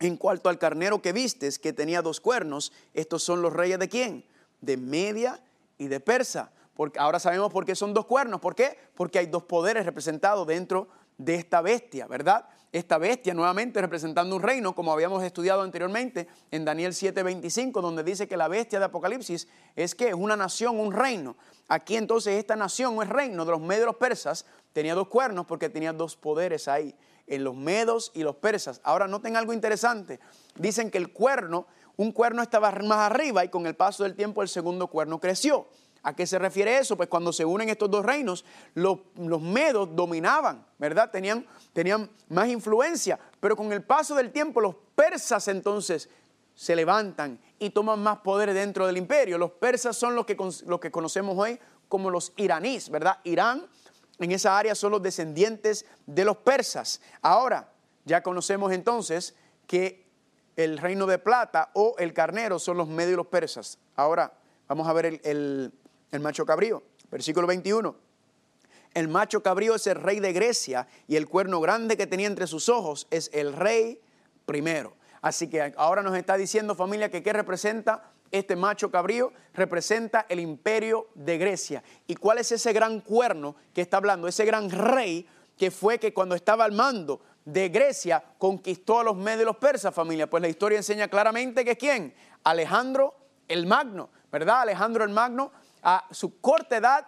en 0.00 0.16
cuanto 0.16 0.48
al 0.48 0.58
carnero 0.58 1.00
que 1.00 1.12
vistes, 1.12 1.58
que 1.58 1.72
tenía 1.72 2.02
dos 2.02 2.20
cuernos, 2.20 2.72
estos 2.94 3.22
son 3.22 3.42
los 3.42 3.52
reyes 3.52 3.78
de 3.78 3.88
quién? 3.88 4.24
De 4.60 4.76
Media 4.76 5.42
y 5.78 5.88
de 5.88 6.00
Persa. 6.00 6.52
Porque 6.74 6.98
ahora 6.98 7.20
sabemos 7.20 7.52
por 7.52 7.64
qué 7.64 7.76
son 7.76 7.94
dos 7.94 8.06
cuernos. 8.06 8.40
¿Por 8.40 8.54
qué? 8.54 8.78
Porque 8.94 9.18
hay 9.18 9.26
dos 9.26 9.44
poderes 9.44 9.84
representados 9.84 10.46
dentro 10.46 10.88
de 11.18 11.34
esta 11.34 11.60
bestia, 11.60 12.06
¿verdad? 12.06 12.46
esta 12.72 12.98
bestia 12.98 13.34
nuevamente 13.34 13.80
representando 13.80 14.36
un 14.36 14.42
reino, 14.42 14.74
como 14.74 14.92
habíamos 14.92 15.24
estudiado 15.24 15.62
anteriormente 15.62 16.28
en 16.50 16.64
Daniel 16.64 16.92
7:25, 16.92 17.80
donde 17.80 18.04
dice 18.04 18.28
que 18.28 18.36
la 18.36 18.48
bestia 18.48 18.78
de 18.78 18.84
Apocalipsis 18.84 19.48
es 19.74 19.94
que 19.94 20.08
es 20.08 20.14
una 20.14 20.36
nación, 20.36 20.78
un 20.78 20.92
reino. 20.92 21.36
Aquí 21.68 21.96
entonces 21.96 22.38
esta 22.38 22.54
nación 22.56 22.96
o 22.96 23.02
es 23.02 23.08
reino 23.08 23.44
de 23.44 23.50
los 23.50 23.60
medos 23.60 23.96
persas 23.96 24.46
tenía 24.72 24.94
dos 24.94 25.08
cuernos 25.08 25.46
porque 25.46 25.68
tenía 25.68 25.92
dos 25.92 26.16
poderes 26.16 26.68
ahí, 26.68 26.94
en 27.30 27.44
los 27.44 27.56
medos 27.56 28.10
y 28.12 28.22
los 28.22 28.36
persas. 28.36 28.80
Ahora 28.84 29.08
noten 29.08 29.36
algo 29.36 29.54
interesante, 29.54 30.20
dicen 30.56 30.90
que 30.90 30.98
el 30.98 31.12
cuerno, 31.12 31.66
un 31.96 32.12
cuerno 32.12 32.42
estaba 32.42 32.70
más 32.72 33.10
arriba 33.10 33.44
y 33.44 33.48
con 33.48 33.66
el 33.66 33.74
paso 33.74 34.02
del 34.02 34.14
tiempo 34.14 34.42
el 34.42 34.48
segundo 34.48 34.88
cuerno 34.88 35.18
creció. 35.18 35.66
¿A 36.02 36.14
qué 36.14 36.26
se 36.26 36.38
refiere 36.38 36.78
eso? 36.78 36.96
Pues 36.96 37.08
cuando 37.08 37.32
se 37.32 37.44
unen 37.44 37.68
estos 37.68 37.90
dos 37.90 38.04
reinos, 38.04 38.44
los, 38.74 38.98
medos 39.40 39.94
dominaban, 39.94 40.66
¿verdad? 40.78 41.10
Tenían, 41.10 41.46
tenían 41.72 42.10
más 42.28 42.48
influencia, 42.48 43.18
pero 43.38 43.54
con 43.54 43.70
el 43.72 43.82
paso 43.82 44.14
del 44.14 44.32
tiempo 44.32 44.60
los 44.60 44.74
persas 44.94 45.46
entonces 45.48 46.08
se 46.54 46.74
levantan 46.74 47.38
y 47.58 47.70
toman 47.70 48.02
más 48.02 48.18
poder 48.18 48.52
dentro 48.54 48.86
del 48.86 48.96
imperio. 48.96 49.38
Los 49.38 49.52
persas 49.52 49.96
son 49.96 50.14
los 50.14 50.24
que, 50.26 50.36
los 50.66 50.80
que 50.80 50.90
conocemos 50.90 51.36
hoy 51.38 51.58
como 51.88 52.10
los 52.10 52.32
iraníes, 52.36 52.88
¿verdad? 52.88 53.18
Irán 53.24 53.66
en 54.24 54.32
esa 54.32 54.58
área 54.58 54.74
son 54.74 54.92
los 54.92 55.02
descendientes 55.02 55.86
de 56.06 56.24
los 56.24 56.36
persas. 56.38 57.00
Ahora, 57.22 57.72
ya 58.04 58.22
conocemos 58.22 58.72
entonces 58.72 59.34
que 59.66 60.06
el 60.56 60.78
reino 60.78 61.06
de 61.06 61.18
plata 61.18 61.70
o 61.74 61.94
el 61.98 62.12
carnero 62.12 62.58
son 62.58 62.76
los 62.76 62.88
medios 62.88 63.12
y 63.12 63.16
los 63.16 63.26
persas. 63.26 63.78
Ahora, 63.96 64.32
vamos 64.68 64.86
a 64.86 64.92
ver 64.92 65.20
el 65.22 65.72
el 66.12 66.20
macho 66.20 66.44
cabrío. 66.44 66.82
Versículo 67.10 67.46
21. 67.46 67.94
El 68.94 69.08
macho 69.08 69.42
cabrío 69.42 69.74
es 69.76 69.86
el 69.86 69.96
rey 69.96 70.20
de 70.20 70.32
Grecia 70.32 70.88
y 71.06 71.16
el 71.16 71.28
cuerno 71.28 71.60
grande 71.60 71.96
que 71.96 72.06
tenía 72.06 72.26
entre 72.26 72.46
sus 72.46 72.68
ojos 72.68 73.06
es 73.10 73.30
el 73.32 73.52
rey 73.52 74.00
primero. 74.46 74.96
Así 75.22 75.48
que 75.48 75.72
ahora 75.76 76.02
nos 76.02 76.16
está 76.16 76.36
diciendo 76.36 76.74
familia 76.74 77.10
que 77.10 77.22
qué 77.22 77.32
representa 77.32 78.10
este 78.30 78.56
macho 78.56 78.90
cabrío, 78.90 79.32
representa 79.54 80.26
el 80.28 80.40
imperio 80.40 81.08
de 81.14 81.38
Grecia. 81.38 81.82
¿Y 82.06 82.14
cuál 82.14 82.38
es 82.38 82.52
ese 82.52 82.72
gran 82.72 83.00
cuerno 83.00 83.56
que 83.74 83.80
está 83.80 83.96
hablando? 83.96 84.28
Ese 84.28 84.44
gran 84.44 84.70
rey 84.70 85.28
que 85.56 85.70
fue 85.70 85.98
que 85.98 86.14
cuando 86.14 86.34
estaba 86.34 86.64
al 86.64 86.72
mando 86.72 87.20
de 87.44 87.68
Grecia 87.68 88.22
conquistó 88.38 89.00
a 89.00 89.04
los 89.04 89.16
medios 89.16 89.40
de 89.40 89.44
los 89.46 89.56
persas, 89.56 89.94
familia. 89.94 90.28
Pues 90.28 90.40
la 90.40 90.48
historia 90.48 90.78
enseña 90.78 91.08
claramente 91.08 91.64
que 91.64 91.76
quién? 91.76 92.14
Alejandro 92.44 93.14
el 93.48 93.66
Magno, 93.66 94.10
¿verdad? 94.30 94.62
Alejandro 94.62 95.04
el 95.04 95.10
Magno 95.10 95.52
a 95.82 96.06
su 96.10 96.40
corta 96.40 96.76
edad 96.76 97.06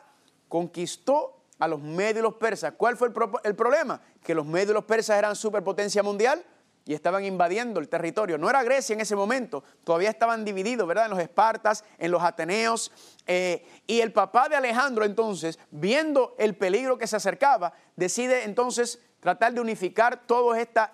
conquistó 0.48 1.42
a 1.58 1.68
los 1.68 1.80
medios 1.80 2.22
los 2.22 2.34
persas. 2.34 2.74
¿Cuál 2.76 2.96
fue 2.96 3.08
el, 3.44 3.54
problema? 3.54 4.00
Que 4.22 4.34
los 4.34 4.44
medios 4.44 4.74
los 4.74 4.84
persas 4.84 5.16
eran 5.16 5.36
superpotencia 5.36 6.02
mundial 6.02 6.44
y 6.84 6.94
estaban 6.94 7.24
invadiendo 7.24 7.80
el 7.80 7.88
territorio. 7.88 8.38
No 8.38 8.50
era 8.50 8.62
Grecia 8.62 8.94
en 8.94 9.00
ese 9.00 9.16
momento, 9.16 9.62
todavía 9.84 10.10
estaban 10.10 10.44
divididos, 10.44 10.86
¿verdad? 10.86 11.06
En 11.06 11.10
los 11.10 11.20
Espartas, 11.20 11.84
en 11.98 12.10
los 12.10 12.22
Ateneos. 12.22 12.92
Eh, 13.26 13.64
y 13.86 14.00
el 14.00 14.12
papá 14.12 14.48
de 14.48 14.56
Alejandro 14.56 15.04
entonces, 15.04 15.58
viendo 15.70 16.34
el 16.38 16.56
peligro 16.56 16.98
que 16.98 17.06
se 17.06 17.16
acercaba, 17.16 17.72
decide 17.96 18.44
entonces 18.44 18.98
tratar 19.22 19.54
de 19.54 19.60
unificar 19.60 20.26
todas 20.26 20.58
estas, 20.58 20.90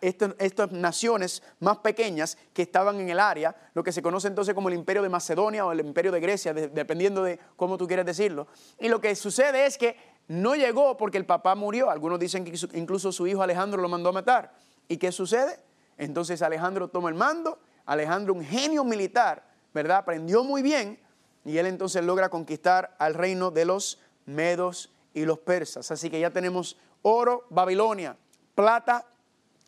estas, 0.00 0.72
naciones 0.72 1.44
más 1.60 1.78
pequeñas 1.78 2.36
que 2.52 2.62
estaban 2.62 2.98
en 2.98 3.08
el 3.08 3.20
área, 3.20 3.54
lo 3.74 3.84
que 3.84 3.92
se 3.92 4.02
conoce 4.02 4.26
entonces 4.26 4.52
como 4.52 4.68
el 4.68 4.74
imperio 4.74 5.00
de 5.00 5.08
Macedonia 5.08 5.64
o 5.64 5.70
el 5.70 5.78
imperio 5.78 6.10
de 6.10 6.18
Grecia, 6.18 6.52
dependiendo 6.52 7.22
de 7.22 7.38
cómo 7.54 7.78
tú 7.78 7.86
quieres 7.86 8.04
decirlo. 8.04 8.48
Y 8.80 8.88
lo 8.88 9.00
que 9.00 9.14
sucede 9.14 9.64
es 9.64 9.78
que 9.78 9.96
no 10.26 10.56
llegó 10.56 10.96
porque 10.96 11.18
el 11.18 11.24
papá 11.24 11.54
murió. 11.54 11.88
Algunos 11.88 12.18
dicen 12.18 12.44
que 12.44 12.52
incluso 12.76 13.12
su 13.12 13.28
hijo 13.28 13.44
Alejandro 13.44 13.80
lo 13.80 13.88
mandó 13.88 14.08
a 14.08 14.12
matar. 14.12 14.52
¿Y 14.92 14.98
qué 14.98 15.10
sucede? 15.10 15.58
Entonces 15.96 16.42
Alejandro 16.42 16.88
toma 16.88 17.08
el 17.08 17.14
mando, 17.14 17.58
Alejandro 17.86 18.34
un 18.34 18.44
genio 18.44 18.84
militar, 18.84 19.42
¿verdad? 19.72 19.96
Aprendió 19.96 20.44
muy 20.44 20.60
bien 20.60 21.00
y 21.46 21.56
él 21.56 21.64
entonces 21.64 22.04
logra 22.04 22.28
conquistar 22.28 22.94
al 22.98 23.14
reino 23.14 23.50
de 23.50 23.64
los 23.64 23.98
medos 24.26 24.92
y 25.14 25.24
los 25.24 25.38
persas. 25.38 25.90
Así 25.90 26.10
que 26.10 26.20
ya 26.20 26.28
tenemos 26.28 26.76
oro, 27.00 27.46
Babilonia, 27.48 28.18
plata, 28.54 29.06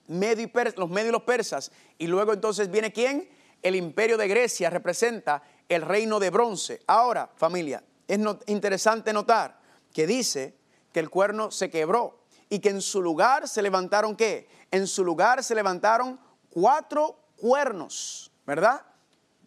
medio 0.08 0.44
y 0.44 0.78
los 0.78 0.90
medios 0.90 1.08
y 1.08 1.12
los 1.12 1.22
persas. 1.22 1.72
Y 1.96 2.06
luego 2.06 2.34
entonces 2.34 2.70
viene 2.70 2.92
quién? 2.92 3.26
El 3.62 3.76
imperio 3.76 4.18
de 4.18 4.28
Grecia 4.28 4.68
representa 4.68 5.42
el 5.70 5.80
reino 5.80 6.20
de 6.20 6.28
bronce. 6.28 6.82
Ahora, 6.86 7.30
familia, 7.34 7.82
es 8.06 8.20
interesante 8.44 9.10
notar 9.14 9.58
que 9.90 10.06
dice 10.06 10.54
que 10.92 11.00
el 11.00 11.08
cuerno 11.08 11.50
se 11.50 11.70
quebró 11.70 12.23
y 12.54 12.60
que 12.60 12.68
en 12.68 12.80
su 12.80 13.02
lugar 13.02 13.48
se 13.48 13.62
levantaron 13.62 14.14
qué? 14.14 14.46
En 14.70 14.86
su 14.86 15.04
lugar 15.04 15.42
se 15.42 15.56
levantaron 15.56 16.20
cuatro 16.50 17.18
cuernos, 17.36 18.30
¿verdad? 18.46 18.82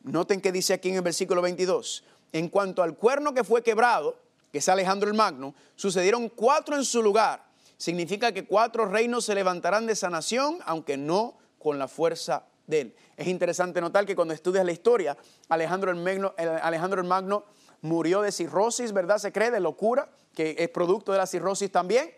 Noten 0.03 0.41
que 0.41 0.51
dice 0.51 0.73
aquí 0.73 0.89
en 0.89 0.95
el 0.95 1.03
versículo 1.03 1.41
22, 1.41 2.03
en 2.33 2.49
cuanto 2.49 2.83
al 2.83 2.97
cuerno 2.97 3.33
que 3.33 3.45
fue 3.45 3.63
quebrado, 3.63 4.19
que 4.51 4.57
es 4.57 4.67
Alejandro 4.67 5.09
el 5.09 5.15
Magno, 5.15 5.55
sucedieron 5.77 6.27
cuatro 6.27 6.75
en 6.75 6.83
su 6.83 7.01
lugar 7.01 7.47
significa 7.77 8.33
que 8.33 8.45
cuatro 8.45 8.87
reinos 8.87 9.23
se 9.23 9.35
levantarán 9.35 9.85
de 9.85 9.93
esa 9.93 10.09
nación, 10.09 10.57
aunque 10.65 10.97
no 10.97 11.37
con 11.59 11.79
la 11.79 11.87
fuerza 11.87 12.43
de 12.65 12.81
él. 12.81 12.95
Es 13.15 13.27
interesante 13.27 13.79
notar 13.79 14.05
que 14.05 14.17
cuando 14.17 14.33
estudias 14.33 14.65
la 14.65 14.73
historia, 14.73 15.15
Alejandro 15.47 15.91
el 15.91 15.97
Magno, 15.97 16.33
Alejandro 16.37 16.99
el 16.99 17.07
Magno 17.07 17.45
murió 17.81 18.21
de 18.21 18.33
cirrosis, 18.33 18.91
¿verdad? 18.91 19.19
Se 19.19 19.31
cree 19.31 19.51
de 19.51 19.61
locura, 19.61 20.09
que 20.33 20.55
es 20.59 20.67
producto 20.69 21.13
de 21.13 21.19
la 21.19 21.27
cirrosis 21.27 21.71
también. 21.71 22.11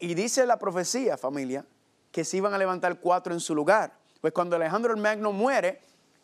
Y 0.00 0.14
dice 0.14 0.46
la 0.46 0.58
profecía, 0.58 1.16
familia, 1.16 1.64
que 2.10 2.24
se 2.24 2.38
iban 2.38 2.54
a 2.54 2.58
levantar 2.58 2.98
cuatro 3.00 3.32
en 3.32 3.40
su 3.40 3.54
lugar. 3.54 3.92
Pues 4.20 4.32
cuando 4.32 4.56
Alejandro 4.56 4.92
el 4.92 5.00
Magno 5.00 5.32
muere, 5.32 5.80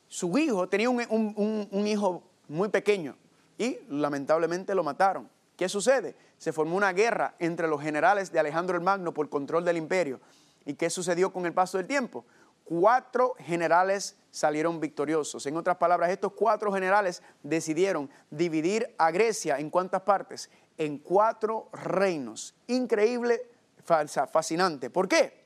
su 0.08 0.36
hijo 0.38 0.68
tenía 0.68 0.90
un, 0.90 1.68
un 1.70 1.86
hijo 1.86 2.22
muy 2.48 2.68
pequeño 2.68 3.16
y 3.58 3.78
lamentablemente 3.88 4.74
lo 4.74 4.82
mataron. 4.82 5.28
¿Qué 5.56 5.68
sucede? 5.68 6.16
Se 6.38 6.52
formó 6.52 6.76
una 6.76 6.92
guerra 6.92 7.34
entre 7.38 7.68
los 7.68 7.80
generales 7.80 8.30
de 8.30 8.38
Alejandro 8.38 8.76
el 8.76 8.82
Magno 8.82 9.12
por 9.12 9.28
control 9.28 9.64
del 9.64 9.76
imperio. 9.76 10.20
¿Y 10.64 10.74
qué 10.74 10.90
sucedió 10.90 11.32
con 11.32 11.46
el 11.46 11.54
paso 11.54 11.78
del 11.78 11.86
tiempo? 11.86 12.24
Cuatro 12.64 13.34
generales 13.38 14.16
salieron 14.30 14.80
victoriosos. 14.80 15.46
En 15.46 15.56
otras 15.56 15.76
palabras, 15.76 16.10
estos 16.10 16.32
cuatro 16.32 16.72
generales 16.72 17.22
decidieron 17.42 18.10
dividir 18.30 18.94
a 18.98 19.10
Grecia 19.10 19.58
en 19.58 19.70
cuántas 19.70 20.02
partes? 20.02 20.50
En 20.76 20.98
cuatro 20.98 21.68
reinos. 21.72 22.54
Increíble, 22.66 23.40
fascinante. 23.86 24.90
¿Por 24.90 25.08
qué? 25.08 25.44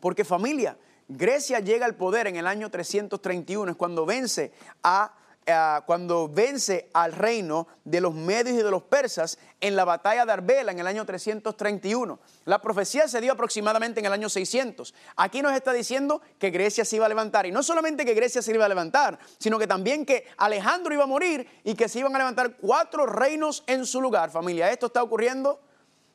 Porque 0.00 0.24
familia, 0.24 0.76
Grecia 1.08 1.60
llega 1.60 1.86
al 1.86 1.96
poder 1.96 2.26
en 2.26 2.36
el 2.36 2.46
año 2.46 2.70
331, 2.70 3.72
es 3.72 3.76
cuando 3.76 4.06
vence 4.06 4.52
a 4.82 5.14
eh, 5.50 5.80
cuando 5.86 6.28
vence 6.28 6.90
al 6.92 7.14
reino 7.14 7.68
de 7.82 8.02
los 8.02 8.12
medios 8.12 8.54
y 8.54 8.62
de 8.62 8.70
los 8.70 8.82
persas 8.82 9.38
en 9.62 9.76
la 9.76 9.86
batalla 9.86 10.26
de 10.26 10.32
Arbela 10.32 10.72
en 10.72 10.78
el 10.78 10.86
año 10.86 11.06
331. 11.06 12.18
La 12.44 12.60
profecía 12.60 13.08
se 13.08 13.18
dio 13.22 13.32
aproximadamente 13.32 14.00
en 14.00 14.04
el 14.04 14.12
año 14.12 14.28
600. 14.28 14.92
Aquí 15.16 15.40
nos 15.40 15.54
está 15.54 15.72
diciendo 15.72 16.20
que 16.38 16.50
Grecia 16.50 16.84
se 16.84 16.96
iba 16.96 17.06
a 17.06 17.08
levantar. 17.08 17.46
Y 17.46 17.50
no 17.50 17.62
solamente 17.62 18.04
que 18.04 18.12
Grecia 18.12 18.42
se 18.42 18.52
iba 18.52 18.66
a 18.66 18.68
levantar, 18.68 19.18
sino 19.38 19.58
que 19.58 19.66
también 19.66 20.04
que 20.04 20.26
Alejandro 20.36 20.92
iba 20.92 21.04
a 21.04 21.06
morir 21.06 21.48
y 21.64 21.74
que 21.74 21.88
se 21.88 22.00
iban 22.00 22.14
a 22.14 22.18
levantar 22.18 22.58
cuatro 22.58 23.06
reinos 23.06 23.64
en 23.66 23.86
su 23.86 24.02
lugar. 24.02 24.30
Familia, 24.30 24.70
esto 24.70 24.88
está 24.88 25.02
ocurriendo 25.02 25.60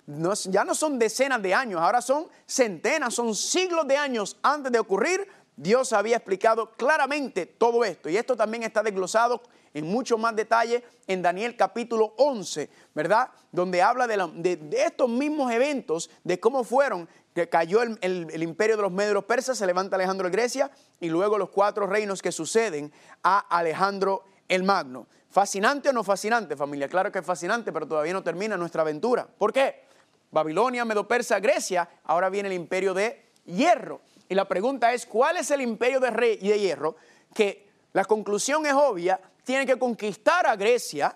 ya 0.05 0.65
no 0.65 0.75
son 0.75 0.99
decenas 0.99 1.41
de 1.41 1.53
años, 1.53 1.81
ahora 1.81 2.01
son 2.01 2.27
centenas, 2.45 3.13
son 3.13 3.33
siglos 3.35 3.87
de 3.87 3.97
años 3.97 4.37
antes 4.41 4.71
de 4.71 4.79
ocurrir 4.79 5.27
Dios 5.55 5.93
había 5.93 6.17
explicado 6.17 6.71
claramente 6.71 7.45
todo 7.45 7.85
esto 7.85 8.09
y 8.09 8.17
esto 8.17 8.35
también 8.35 8.63
está 8.63 8.81
desglosado 8.81 9.41
en 9.73 9.85
mucho 9.85 10.17
más 10.17 10.35
detalle 10.35 10.83
en 11.07 11.21
Daniel 11.21 11.55
capítulo 11.55 12.13
11, 12.17 12.69
¿verdad? 12.93 13.29
Donde 13.51 13.81
habla 13.81 14.07
de, 14.07 14.59
estos 14.77 15.09
mismos 15.09 15.51
eventos, 15.51 16.09
de 16.23 16.39
cómo 16.39 16.63
fueron, 16.63 17.07
que 17.33 17.49
cayó 17.49 17.81
el, 17.81 18.43
imperio 18.43 18.77
de 18.77 18.83
los 18.83 18.91
medios 18.91 19.23
persas, 19.25 19.57
se 19.57 19.65
levanta 19.65 19.95
Alejandro 19.95 20.27
de 20.27 20.31
Grecia 20.31 20.71
y 20.99 21.09
luego 21.09 21.37
los 21.37 21.49
cuatro 21.49 21.87
reinos 21.87 22.21
que 22.21 22.31
suceden 22.31 22.91
a 23.23 23.39
Alejandro 23.39 24.25
el 24.47 24.63
Magno. 24.63 25.07
¿Fascinante 25.29 25.89
o 25.89 25.93
no 25.93 26.03
fascinante, 26.03 26.55
familia? 26.55 26.87
Claro 26.87 27.11
que 27.11 27.19
es 27.19 27.25
fascinante, 27.25 27.71
pero 27.71 27.87
todavía 27.87 28.13
no 28.13 28.21
termina 28.21 28.55
nuestra 28.55 28.83
aventura. 28.83 29.25
¿Por 29.25 29.51
qué? 29.51 29.82
Babilonia, 30.33 30.83
Medo 30.83 31.07
Persa, 31.07 31.39
Grecia, 31.39 31.87
ahora 32.05 32.29
viene 32.29 32.49
el 32.49 32.55
imperio 32.55 32.95
de 32.95 33.23
hierro. 33.45 34.01
Y 34.27 34.33
la 34.33 34.47
pregunta 34.47 34.91
es, 34.91 35.05
¿cuál 35.05 35.37
es 35.37 35.51
el 35.51 35.61
imperio 35.61 35.99
de, 35.99 36.09
rey, 36.09 36.37
de 36.37 36.59
hierro? 36.59 36.95
Que 37.35 37.69
la 37.93 38.03
conclusión 38.03 38.65
es 38.65 38.73
obvia, 38.73 39.19
tiene 39.43 39.67
que 39.67 39.77
conquistar 39.77 40.47
a 40.47 40.55
Grecia 40.55 41.15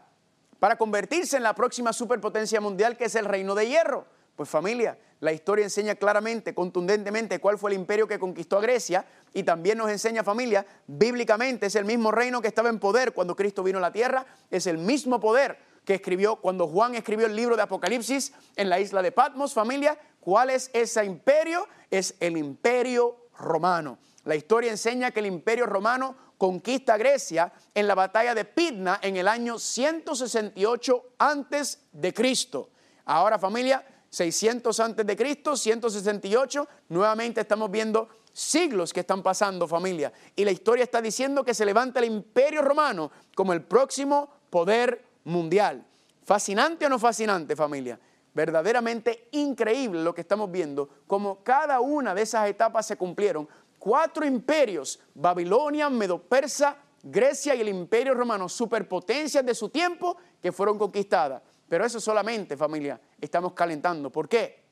para 0.59 0.77
convertirse 0.77 1.35
en 1.35 1.43
la 1.43 1.55
próxima 1.55 1.93
superpotencia 1.93 2.61
mundial 2.61 2.95
que 2.95 3.05
es 3.05 3.15
el 3.15 3.25
reino 3.25 3.55
de 3.55 3.67
hierro. 3.67 4.05
Pues 4.35 4.49
familia, 4.49 4.99
la 5.19 5.33
historia 5.33 5.63
enseña 5.63 5.95
claramente, 5.95 6.53
contundentemente, 6.53 7.39
cuál 7.39 7.57
fue 7.57 7.71
el 7.71 7.77
imperio 7.77 8.07
que 8.07 8.19
conquistó 8.19 8.59
a 8.59 8.61
Grecia 8.61 9.03
y 9.33 9.41
también 9.41 9.79
nos 9.79 9.89
enseña 9.89 10.23
familia, 10.23 10.63
bíblicamente 10.85 11.65
es 11.65 11.75
el 11.75 11.85
mismo 11.85 12.11
reino 12.11 12.39
que 12.39 12.49
estaba 12.49 12.69
en 12.69 12.77
poder 12.77 13.13
cuando 13.13 13.35
Cristo 13.35 13.63
vino 13.63 13.79
a 13.79 13.81
la 13.81 13.91
tierra, 13.91 14.27
es 14.51 14.67
el 14.67 14.77
mismo 14.77 15.19
poder 15.19 15.57
que 15.87 15.93
escribió 15.93 16.35
cuando 16.35 16.67
Juan 16.67 16.95
escribió 16.95 17.27
el 17.27 17.35
libro 17.35 17.55
de 17.55 17.61
Apocalipsis 17.61 18.33
en 18.57 18.69
la 18.69 18.77
isla 18.77 19.01
de 19.01 19.13
Patmos, 19.13 19.53
familia. 19.53 19.97
¿Cuál 20.19 20.49
es 20.49 20.69
ese 20.73 21.05
imperio? 21.05 21.65
Es 21.89 22.13
el 22.19 22.35
imperio 22.35 23.29
romano. 23.39 23.97
La 24.25 24.35
historia 24.35 24.69
enseña 24.69 25.11
que 25.11 25.21
el 25.21 25.27
imperio 25.27 25.65
romano 25.65 26.13
conquista 26.37 26.95
a 26.95 26.97
Grecia 26.97 27.53
en 27.73 27.87
la 27.87 27.95
batalla 27.95 28.35
de 28.35 28.43
Pidna 28.43 28.99
en 29.01 29.15
el 29.15 29.29
año 29.29 29.57
168 29.57 31.03
antes 31.19 31.79
de 31.93 32.13
Cristo. 32.13 32.69
Ahora 33.05 33.39
familia, 33.39 33.81
600 34.09 34.77
antes 34.81 35.07
de 35.07 35.15
Cristo, 35.15 35.55
168, 35.55 36.67
nuevamente 36.89 37.39
estamos 37.39 37.71
viendo 37.71 38.09
siglos 38.33 38.91
que 38.91 38.99
están 38.99 39.23
pasando 39.23 39.65
familia. 39.69 40.11
Y 40.35 40.43
la 40.43 40.51
historia 40.51 40.83
está 40.83 41.01
diciendo 41.01 41.45
que 41.45 41.53
se 41.53 41.65
levanta 41.65 41.99
el 41.99 42.07
imperio 42.07 42.61
romano 42.61 43.09
como 43.33 43.53
el 43.53 43.61
próximo 43.61 44.29
poder 44.49 45.06
mundial. 45.27 45.85
¿Fascinante 46.23 46.85
o 46.85 46.89
no 46.89 46.97
fascinante, 46.97 47.55
familia? 47.55 47.99
Verdaderamente 48.33 49.29
increíble 49.31 50.03
lo 50.03 50.13
que 50.13 50.21
estamos 50.21 50.51
viendo, 50.51 50.89
como 51.07 51.43
cada 51.43 51.79
una 51.79 52.13
de 52.13 52.21
esas 52.21 52.49
etapas 52.49 52.85
se 52.85 52.97
cumplieron. 52.97 53.47
Cuatro 53.79 54.25
imperios, 54.25 54.99
Babilonia, 55.13 55.89
Medo-Persa, 55.89 56.77
Grecia 57.03 57.55
y 57.55 57.61
el 57.61 57.69
imperio 57.69 58.13
romano, 58.13 58.49
superpotencias 58.49 59.45
de 59.45 59.55
su 59.55 59.69
tiempo 59.69 60.17
que 60.41 60.51
fueron 60.51 60.77
conquistadas. 60.77 61.41
Pero 61.69 61.85
eso 61.85 61.99
solamente, 61.99 62.57
familia, 62.57 62.99
estamos 63.19 63.53
calentando. 63.53 64.09
¿Por 64.09 64.27
qué? 64.27 64.63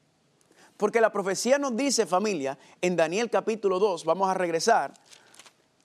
Porque 0.78 0.99
la 0.99 1.12
profecía 1.12 1.58
nos 1.58 1.76
dice, 1.76 2.06
familia, 2.06 2.58
en 2.82 2.95
Daniel 2.95 3.30
capítulo 3.30 3.80
2, 3.80 4.03
vamos 4.06 4.30
a 4.30 4.34
regresar, 4.34 4.93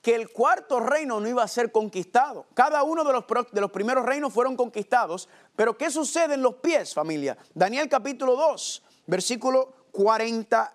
que 0.01 0.15
el 0.15 0.29
cuarto 0.29 0.79
reino 0.79 1.19
no 1.19 1.27
iba 1.27 1.43
a 1.43 1.47
ser 1.47 1.71
conquistado. 1.71 2.47
Cada 2.53 2.83
uno 2.83 3.03
de 3.03 3.13
los, 3.13 3.25
de 3.51 3.61
los 3.61 3.71
primeros 3.71 4.05
reinos 4.05 4.33
fueron 4.33 4.55
conquistados, 4.55 5.29
pero 5.55 5.77
¿qué 5.77 5.91
sucede 5.91 6.33
en 6.33 6.41
los 6.41 6.55
pies, 6.55 6.93
familia? 6.93 7.37
Daniel 7.53 7.87
capítulo 7.87 8.35
2, 8.35 8.83
versículo 9.05 9.73
40. 9.91 10.73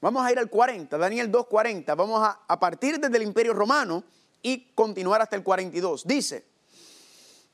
Vamos 0.00 0.24
a 0.24 0.32
ir 0.32 0.38
al 0.38 0.48
40, 0.48 0.96
Daniel 0.96 1.30
2, 1.30 1.46
40. 1.46 1.94
Vamos 1.94 2.22
a, 2.22 2.40
a 2.48 2.58
partir 2.58 2.98
desde 2.98 3.16
el 3.16 3.22
imperio 3.24 3.52
romano 3.52 4.02
y 4.40 4.72
continuar 4.74 5.20
hasta 5.20 5.36
el 5.36 5.42
42. 5.42 6.06
Dice, 6.06 6.46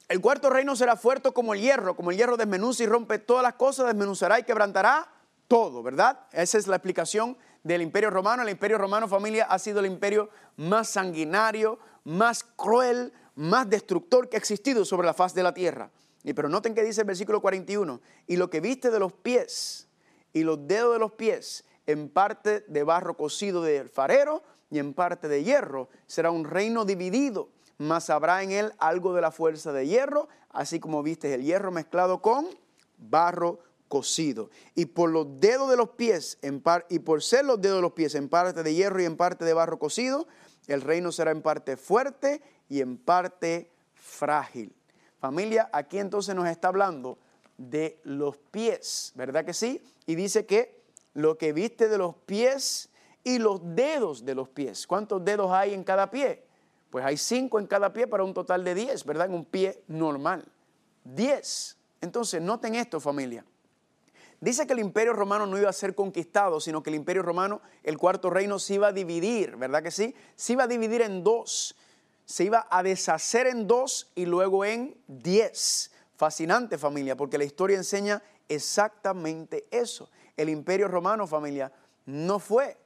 el 0.09 0.21
cuarto 0.21 0.51
reino 0.51 0.77
será 0.77 0.97
fuerte 0.97 1.33
como 1.33 1.55
el 1.55 1.61
hierro, 1.61 1.97
como 1.97 2.11
el 2.11 2.17
hierro 2.17 2.37
desmenuza 2.37 2.85
y 2.85 2.87
rompe 2.87 3.19
todas 3.19 3.43
las 3.43 3.55
cosas, 3.55 3.87
desmenuzará 3.87 4.39
y 4.39 4.45
quebrantará 4.45 5.09
todo, 5.49 5.83
¿verdad? 5.83 6.21
Esa 6.31 6.59
es 6.59 6.67
la 6.67 6.77
explicación 6.77 7.37
del 7.65 7.83
imperio 7.83 8.11
romano. 8.11 8.43
El 8.43 8.51
imperio 8.51 8.79
romano, 8.79 9.09
familia, 9.09 9.47
ha 9.47 9.59
sido 9.59 9.81
el 9.81 9.87
imperio 9.87 10.31
más 10.57 10.91
sanguinario, 10.91 11.81
más 12.05 12.45
cruel, 12.45 13.13
más 13.35 13.69
destructor 13.69 14.29
que 14.29 14.37
ha 14.37 14.39
existido 14.39 14.85
sobre 14.85 15.07
la 15.07 15.15
faz 15.15 15.35
de 15.35 15.43
la 15.43 15.53
tierra. 15.53 15.91
Y 16.23 16.33
pero 16.33 16.49
noten 16.49 16.75
que 16.75 16.85
dice 16.85 17.01
el 17.01 17.07
versículo 17.07 17.41
41, 17.41 18.01
y 18.27 18.37
lo 18.37 18.49
que 18.49 18.61
viste 18.61 18.91
de 18.91 18.99
los 18.99 19.13
pies 19.13 19.89
y 20.33 20.43
los 20.43 20.67
dedos 20.67 20.93
de 20.95 20.99
los 20.99 21.13
pies, 21.13 21.65
en 21.87 22.09
parte 22.09 22.65
de 22.67 22.83
barro 22.83 23.17
cocido 23.17 23.63
del 23.63 23.91
farero 23.91 24.43
y 24.71 24.79
en 24.79 24.95
parte 24.95 25.29
de 25.29 25.45
hierro, 25.45 25.89
será 26.07 26.31
un 26.31 26.45
reino 26.45 26.85
dividido, 26.85 27.51
mas 27.77 28.09
habrá 28.09 28.43
en 28.43 28.53
él 28.53 28.73
algo 28.79 29.13
de 29.13 29.21
la 29.21 29.31
fuerza 29.31 29.73
de 29.73 29.87
hierro, 29.87 30.29
así 30.51 30.81
como 30.81 31.03
viste 31.03 31.35
el 31.35 31.43
hierro 31.43 31.71
mezclado 31.71 32.23
con 32.23 32.47
barro 32.97 33.59
cocido. 33.95 34.51
Y 34.75 34.87
por 34.87 35.11
los 35.11 35.39
dedos 35.39 35.71
de 35.71 35.77
los 35.77 35.91
pies, 35.91 36.37
en 36.43 36.61
par, 36.61 36.85
y 36.91 36.99
por 36.99 37.23
ser 37.23 37.45
los 37.45 37.61
dedos 37.61 37.77
de 37.77 37.83
los 37.83 37.93
pies 37.93 38.17
en 38.17 38.29
parte 38.29 38.65
de 38.65 38.75
hierro 38.75 39.01
y 39.01 39.05
en 39.05 39.17
parte 39.17 39.45
de 39.45 39.55
barro 39.55 39.79
cocido, 39.79 40.27
el 40.67 40.81
reino 40.81 41.13
será 41.13 41.31
en 41.31 41.43
parte 41.43 41.77
fuerte 41.77 42.43
y 42.69 42.81
en 42.81 42.99
parte 42.99 43.71
frágil. 43.95 44.75
Familia, 45.21 45.71
aquí 45.73 46.01
entonces 46.01 46.35
nos 46.35 46.49
está 46.49 46.67
hablando 46.67 47.19
de 47.57 48.01
los 48.03 48.37
pies, 48.37 49.13
¿verdad 49.15 49.45
que 49.45 49.55
sí? 49.55 49.81
Y 50.07 50.17
dice 50.17 50.45
que 50.45 50.83
lo 51.13 51.39
que 51.39 51.53
viste 51.53 51.89
de 51.89 51.97
los 51.97 52.17
pies 52.27 52.89
y 53.23 53.39
los 53.39 53.61
dedos 53.63 54.25
de 54.25 54.35
los 54.35 54.49
pies. 54.49 54.89
¿Cuántos 54.89 55.25
dedos 55.25 55.53
hay 55.53 55.73
en 55.73 55.85
cada 55.85 56.11
pie? 56.11 56.43
Pues 56.91 57.05
hay 57.05 57.17
cinco 57.17 57.61
en 57.61 57.69
cada 57.69 57.93
pie 57.93 58.09
para 58.09 58.25
un 58.25 58.35
total 58.35 58.65
de 58.65 58.75
diez, 58.75 59.05
¿verdad? 59.05 59.27
En 59.27 59.35
un 59.35 59.45
pie 59.45 59.85
normal. 59.87 60.45
Diez. 61.05 61.77
Entonces, 62.01 62.43
noten 62.43 62.75
esto, 62.75 62.99
familia. 62.99 63.45
Dice 64.45 64.67
que 64.67 64.75
el 64.75 64.81
imperio 64.81 65.15
romano 65.15 65.47
no 65.47 65.57
iba 65.57 65.71
a 65.71 65.73
ser 65.73 65.95
conquistado, 65.95 66.61
sino 66.61 66.83
que 66.83 66.91
el 66.91 66.97
imperio 66.97 67.23
romano, 67.23 67.63
el 67.83 67.97
cuarto 67.97 68.29
reino, 68.29 68.59
se 68.59 68.75
iba 68.75 68.89
a 68.89 68.93
dividir, 68.93 69.57
¿verdad 69.57 69.83
que 69.83 69.91
sí? 69.91 70.15
Se 70.37 70.53
iba 70.53 70.65
a 70.65 70.67
dividir 70.67 71.01
en 71.01 71.25
dos, 71.25 71.75
se 72.27 72.45
iba 72.45 72.67
a 72.69 72.83
deshacer 72.83 73.47
en 73.47 73.67
dos 73.67 74.13
y 74.15 74.27
luego 74.27 74.67
en 74.67 74.99
diez. 75.07 75.93
Fascinante 76.17 76.77
familia, 76.77 77.17
porque 77.17 77.39
la 77.39 77.45
historia 77.45 77.79
enseña 77.79 78.23
exactamente 78.47 79.67
eso. 79.71 80.11
El 80.37 80.51
imperio 80.51 80.89
romano, 80.89 81.27
familia, 81.27 81.73
no 82.05 82.39
fue 82.39 82.77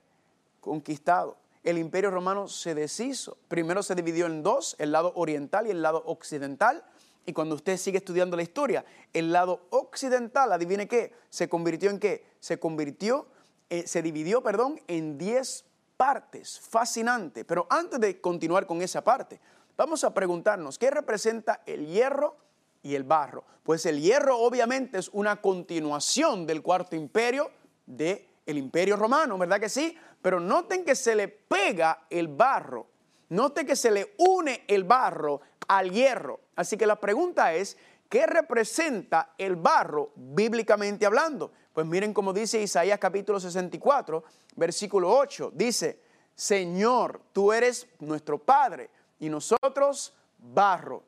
conquistado. 0.60 1.38
El 1.64 1.76
imperio 1.76 2.12
romano 2.12 2.46
se 2.46 2.76
deshizo. 2.76 3.36
Primero 3.48 3.82
se 3.82 3.96
dividió 3.96 4.26
en 4.26 4.44
dos, 4.44 4.76
el 4.78 4.92
lado 4.92 5.12
oriental 5.16 5.66
y 5.66 5.70
el 5.70 5.82
lado 5.82 6.04
occidental. 6.06 6.84
Y 7.28 7.34
cuando 7.34 7.56
usted 7.56 7.76
sigue 7.76 7.98
estudiando 7.98 8.38
la 8.38 8.42
historia, 8.42 8.86
el 9.12 9.30
lado 9.30 9.66
occidental, 9.68 10.50
adivine 10.50 10.88
qué, 10.88 11.12
se 11.28 11.46
convirtió 11.46 11.90
en 11.90 11.98
qué? 11.98 12.24
Se 12.40 12.58
convirtió, 12.58 13.26
eh, 13.68 13.86
se 13.86 14.00
dividió, 14.00 14.42
perdón, 14.42 14.80
en 14.86 15.18
10 15.18 15.66
partes. 15.98 16.58
Fascinante. 16.58 17.44
Pero 17.44 17.66
antes 17.68 18.00
de 18.00 18.18
continuar 18.18 18.66
con 18.66 18.80
esa 18.80 19.04
parte, 19.04 19.38
vamos 19.76 20.04
a 20.04 20.14
preguntarnos, 20.14 20.78
¿qué 20.78 20.90
representa 20.90 21.60
el 21.66 21.86
hierro 21.86 22.34
y 22.82 22.94
el 22.94 23.04
barro? 23.04 23.44
Pues 23.62 23.84
el 23.84 24.00
hierro 24.00 24.38
obviamente 24.38 24.96
es 24.96 25.10
una 25.12 25.42
continuación 25.42 26.46
del 26.46 26.62
cuarto 26.62 26.96
imperio 26.96 27.50
del 27.84 28.24
el 28.46 28.56
imperio 28.56 28.96
romano, 28.96 29.36
¿verdad 29.36 29.60
que 29.60 29.68
sí? 29.68 29.94
Pero 30.22 30.40
noten 30.40 30.82
que 30.82 30.94
se 30.94 31.14
le 31.14 31.28
pega 31.28 32.06
el 32.08 32.28
barro, 32.28 32.86
noten 33.28 33.66
que 33.66 33.76
se 33.76 33.90
le 33.90 34.14
une 34.16 34.64
el 34.66 34.84
barro 34.84 35.42
al 35.68 35.92
hierro. 35.92 36.40
Así 36.56 36.76
que 36.76 36.86
la 36.86 36.98
pregunta 36.98 37.54
es, 37.54 37.76
¿qué 38.08 38.26
representa 38.26 39.34
el 39.38 39.56
barro 39.56 40.12
bíblicamente 40.16 41.06
hablando? 41.06 41.52
Pues 41.72 41.86
miren 41.86 42.12
cómo 42.12 42.32
dice 42.32 42.60
Isaías 42.60 42.98
capítulo 42.98 43.38
64, 43.38 44.24
versículo 44.56 45.16
8. 45.16 45.52
Dice, 45.54 46.00
Señor, 46.34 47.20
tú 47.32 47.52
eres 47.52 47.86
nuestro 48.00 48.38
Padre 48.38 48.90
y 49.20 49.28
nosotros 49.28 50.14
barro. 50.38 51.04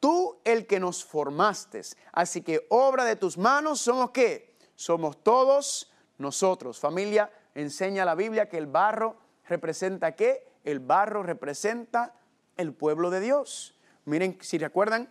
Tú 0.00 0.40
el 0.44 0.66
que 0.66 0.80
nos 0.80 1.04
formaste. 1.04 1.82
Así 2.12 2.42
que 2.42 2.66
obra 2.70 3.04
de 3.04 3.16
tus 3.16 3.36
manos 3.36 3.80
somos 3.80 4.10
qué? 4.10 4.54
Somos 4.74 5.22
todos 5.22 5.90
nosotros. 6.18 6.78
Familia, 6.78 7.30
enseña 7.54 8.04
la 8.04 8.14
Biblia 8.14 8.48
que 8.48 8.58
el 8.58 8.66
barro 8.66 9.16
representa 9.48 10.12
qué? 10.12 10.46
El 10.64 10.80
barro 10.80 11.22
representa 11.22 12.14
el 12.56 12.72
pueblo 12.72 13.10
de 13.10 13.20
Dios. 13.20 13.73
Miren, 14.04 14.38
si 14.40 14.58
recuerdan, 14.58 15.10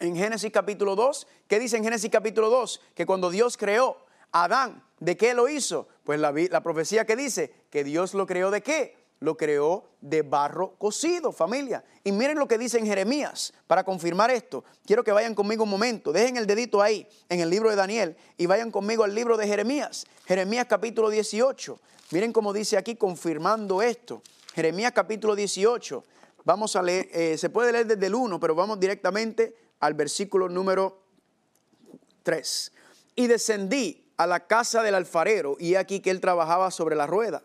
en 0.00 0.16
Génesis 0.16 0.50
capítulo 0.50 0.96
2, 0.96 1.26
¿qué 1.46 1.58
dice 1.58 1.76
en 1.76 1.84
Génesis 1.84 2.10
capítulo 2.10 2.48
2? 2.50 2.80
Que 2.94 3.06
cuando 3.06 3.30
Dios 3.30 3.56
creó 3.56 3.98
a 4.32 4.44
Adán, 4.44 4.82
¿de 4.98 5.16
qué 5.16 5.34
lo 5.34 5.48
hizo? 5.48 5.88
Pues 6.04 6.18
la, 6.18 6.32
la 6.32 6.62
profecía 6.62 7.04
que 7.04 7.16
dice 7.16 7.52
que 7.70 7.84
Dios 7.84 8.14
lo 8.14 8.26
creó 8.26 8.50
de 8.50 8.62
qué? 8.62 8.96
Lo 9.20 9.36
creó 9.36 9.84
de 10.00 10.22
barro 10.22 10.74
cocido, 10.76 11.32
familia. 11.32 11.84
Y 12.02 12.12
miren 12.12 12.38
lo 12.38 12.48
que 12.48 12.58
dice 12.58 12.78
en 12.78 12.86
Jeremías 12.86 13.52
para 13.66 13.84
confirmar 13.84 14.30
esto. 14.30 14.64
Quiero 14.84 15.04
que 15.04 15.12
vayan 15.12 15.34
conmigo 15.34 15.64
un 15.64 15.70
momento. 15.70 16.12
Dejen 16.12 16.36
el 16.36 16.46
dedito 16.46 16.82
ahí 16.82 17.06
en 17.28 17.40
el 17.40 17.48
libro 17.48 17.70
de 17.70 17.76
Daniel 17.76 18.16
y 18.36 18.46
vayan 18.46 18.70
conmigo 18.70 19.04
al 19.04 19.14
libro 19.14 19.36
de 19.36 19.46
Jeremías. 19.46 20.06
Jeremías 20.26 20.66
capítulo 20.68 21.08
18. 21.10 21.78
Miren 22.10 22.32
cómo 22.32 22.52
dice 22.52 22.76
aquí 22.76 22.96
confirmando 22.96 23.80
esto. 23.80 24.22
Jeremías 24.54 24.92
capítulo 24.92 25.34
18. 25.34 26.04
Vamos 26.44 26.76
a 26.76 26.82
leer, 26.82 27.08
eh, 27.12 27.38
se 27.38 27.48
puede 27.50 27.72
leer 27.72 27.86
desde 27.86 28.06
el 28.06 28.14
1, 28.14 28.38
pero 28.38 28.54
vamos 28.54 28.78
directamente 28.78 29.56
al 29.80 29.94
versículo 29.94 30.48
número 30.48 31.02
3. 32.22 32.72
Y 33.16 33.26
descendí 33.26 34.04
a 34.16 34.26
la 34.26 34.46
casa 34.46 34.82
del 34.82 34.94
alfarero 34.94 35.56
y 35.58 35.74
aquí 35.74 36.00
que 36.00 36.10
él 36.10 36.20
trabajaba 36.20 36.70
sobre 36.70 36.96
la 36.96 37.06
rueda. 37.06 37.42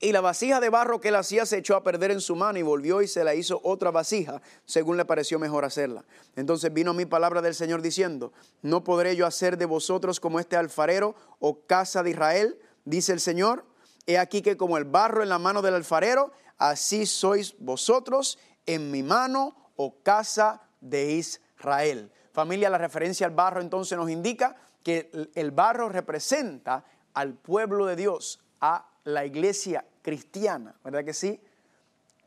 Y 0.00 0.12
la 0.12 0.20
vasija 0.20 0.58
de 0.60 0.68
barro 0.68 1.00
que 1.00 1.08
él 1.08 1.14
hacía 1.14 1.46
se 1.46 1.58
echó 1.58 1.76
a 1.76 1.84
perder 1.84 2.10
en 2.10 2.20
su 2.20 2.34
mano 2.34 2.58
y 2.58 2.62
volvió 2.62 3.02
y 3.02 3.08
se 3.08 3.24
la 3.24 3.34
hizo 3.34 3.60
otra 3.62 3.90
vasija, 3.90 4.42
según 4.64 4.96
le 4.96 5.04
pareció 5.04 5.38
mejor 5.38 5.64
hacerla. 5.64 6.04
Entonces 6.34 6.72
vino 6.72 6.92
mi 6.92 7.06
palabra 7.06 7.40
del 7.40 7.54
Señor 7.54 7.82
diciendo, 7.82 8.32
no 8.62 8.82
podré 8.82 9.14
yo 9.16 9.26
hacer 9.26 9.56
de 9.58 9.64
vosotros 9.64 10.18
como 10.18 10.40
este 10.40 10.56
alfarero 10.56 11.14
o 11.38 11.60
casa 11.66 12.02
de 12.02 12.10
Israel, 12.10 12.58
dice 12.84 13.12
el 13.12 13.20
Señor. 13.20 13.64
He 14.06 14.18
aquí 14.18 14.42
que 14.42 14.56
como 14.56 14.76
el 14.76 14.84
barro 14.84 15.22
en 15.22 15.28
la 15.28 15.38
mano 15.38 15.62
del 15.62 15.74
alfarero, 15.74 16.32
así 16.58 17.06
sois 17.06 17.54
vosotros 17.58 18.38
en 18.66 18.90
mi 18.90 19.02
mano, 19.02 19.56
o 19.76 20.02
casa 20.02 20.60
de 20.80 21.12
Israel. 21.12 22.10
Familia, 22.32 22.70
la 22.70 22.78
referencia 22.78 23.26
al 23.26 23.34
barro 23.34 23.60
entonces 23.60 23.96
nos 23.98 24.10
indica 24.10 24.56
que 24.82 25.10
el 25.34 25.50
barro 25.50 25.88
representa 25.88 26.84
al 27.14 27.34
pueblo 27.34 27.86
de 27.86 27.96
Dios, 27.96 28.40
a 28.60 28.88
la 29.04 29.24
iglesia 29.24 29.84
cristiana, 30.02 30.74
¿verdad 30.84 31.04
que 31.04 31.14
sí? 31.14 31.40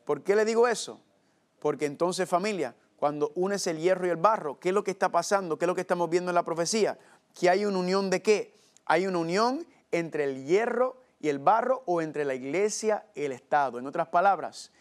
¿Por 0.06 0.22
qué 0.24 0.36
le 0.36 0.46
digo 0.46 0.68
eso? 0.68 1.02
Porque 1.60 1.86
entonces 1.86 2.30
familia, 2.30 2.76
cuando 2.98 3.32
unes 3.36 3.66
el 3.68 3.80
hierro 3.80 4.08
y 4.08 4.10
el 4.10 4.18
barro, 4.18 4.60
¿qué 4.60 4.70
es 4.70 4.76
lo 4.76 4.84
que 4.84 4.92
está 4.92 5.10
pasando? 5.10 5.58
¿Qué 5.58 5.66
es 5.66 5.68
lo 5.68 5.76
que 5.76 5.82
estamos 5.82 6.10
viendo 6.10 6.32
en 6.32 6.36
la 6.36 6.44
profecía? 6.44 6.98
Que 7.34 7.50
hay 7.50 7.66
una 7.66 7.80
unión 7.80 8.10
de 8.10 8.22
qué? 8.22 8.54
Hay 8.86 9.08
una 9.08 9.18
unión 9.18 9.66
entre 9.92 10.26
el 10.26 10.46
hierro 10.46 11.02
y 11.26 11.30
el 11.30 11.40
barro 11.40 11.82
o 11.88 12.04
entre 12.04 12.24
la 12.24 12.36
iglesia 12.36 13.08
y 13.16 13.24
el 13.24 13.32
Estado. 13.32 13.80
En 13.80 13.88
otras 13.88 14.10
palabras, 14.10 14.72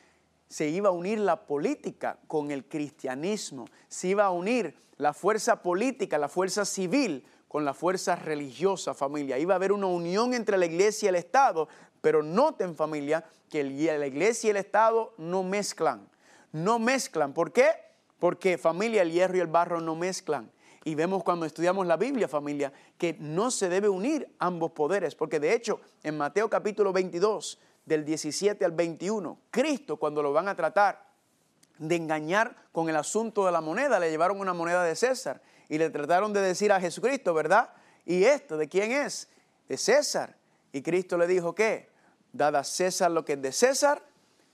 se 0.47 0.69
iba 0.69 0.91
a 0.91 0.93
unir 0.93 1.19
la 1.19 1.47
política 1.47 2.19
con 2.27 2.51
el 2.51 2.67
cristianismo, 2.67 3.65
se 3.89 4.09
iba 4.09 4.27
a 4.27 4.31
unir 4.31 4.77
la 4.99 5.15
fuerza 5.15 5.63
política, 5.63 6.19
la 6.19 6.29
fuerza 6.29 6.67
civil 6.67 7.25
con 7.49 7.65
la 7.65 7.73
fuerza 7.73 8.15
religiosa, 8.15 8.93
familia. 8.93 9.39
Iba 9.39 9.55
a 9.55 9.57
haber 9.57 9.73
una 9.73 9.87
unión 9.87 10.35
entre 10.35 10.59
la 10.59 10.67
iglesia 10.67 11.07
y 11.07 11.09
el 11.09 11.15
Estado, 11.15 11.67
pero 12.03 12.23
noten 12.23 12.77
familia 12.77 13.25
que 13.49 13.65
la 13.65 14.07
iglesia 14.07 14.49
y 14.49 14.51
el 14.51 14.59
Estado 14.59 15.15
no 15.17 15.45
mezclan. 15.45 16.07
No 16.53 16.79
mezclan. 16.79 17.33
¿Por 17.33 17.55
qué? 17.55 17.71
Porque 18.19 18.59
familia, 18.59 19.01
el 19.01 19.13
hierro 19.13 19.39
y 19.39 19.41
el 19.41 19.47
barro 19.47 19.81
no 19.81 19.95
mezclan. 19.97 20.53
Y 20.85 20.95
vemos 20.95 21.25
cuando 21.25 21.47
estudiamos 21.47 21.87
la 21.87 21.97
Biblia, 21.97 22.29
familia, 22.29 22.73
que 22.99 23.17
no 23.19 23.51
se 23.51 23.69
debe 23.69 23.89
unir 23.89 24.29
ambos 24.39 24.73
poderes. 24.73 25.15
Porque 25.15 25.41
de 25.41 25.55
hecho, 25.55 25.81
en 26.03 26.17
Mateo 26.17 26.51
capítulo 26.51 26.93
22, 26.93 27.59
del 27.87 28.05
17 28.05 28.65
al 28.65 28.73
21, 28.73 29.39
Cristo 29.51 29.97
cuando 29.97 30.23
lo 30.23 30.33
van 30.33 30.49
a 30.49 30.57
tratar 30.57 31.07
de 31.79 31.97
engañar 31.97 32.57
con 32.73 32.89
el 32.89 32.97
asunto 32.97 33.45
de 33.47 33.53
la 33.53 33.61
moneda, 33.61 33.99
le 33.99 34.11
llevaron 34.11 34.41
una 34.41 34.55
moneda 34.55 34.85
de 34.85 34.95
César 34.95 35.43
y 35.69 35.79
le 35.79 35.91
trataron 35.91 36.33
de 36.33 36.41
decir 36.41 36.73
a 36.73 36.81
Jesucristo, 36.81 37.35
¿verdad? 37.35 37.71
¿Y 38.05 38.25
esto 38.25 38.57
de 38.57 38.69
quién 38.69 38.93
es? 38.93 39.29
De 39.69 39.77
César. 39.77 40.37
Y 40.73 40.83
Cristo 40.83 41.19
le 41.19 41.27
dijo, 41.27 41.55
¿qué? 41.55 41.91
Dada 42.33 42.61
a 42.61 42.65
César 42.65 43.11
lo 43.11 43.25
que 43.25 43.35
es 43.35 43.43
de 43.43 43.53
César 43.53 44.05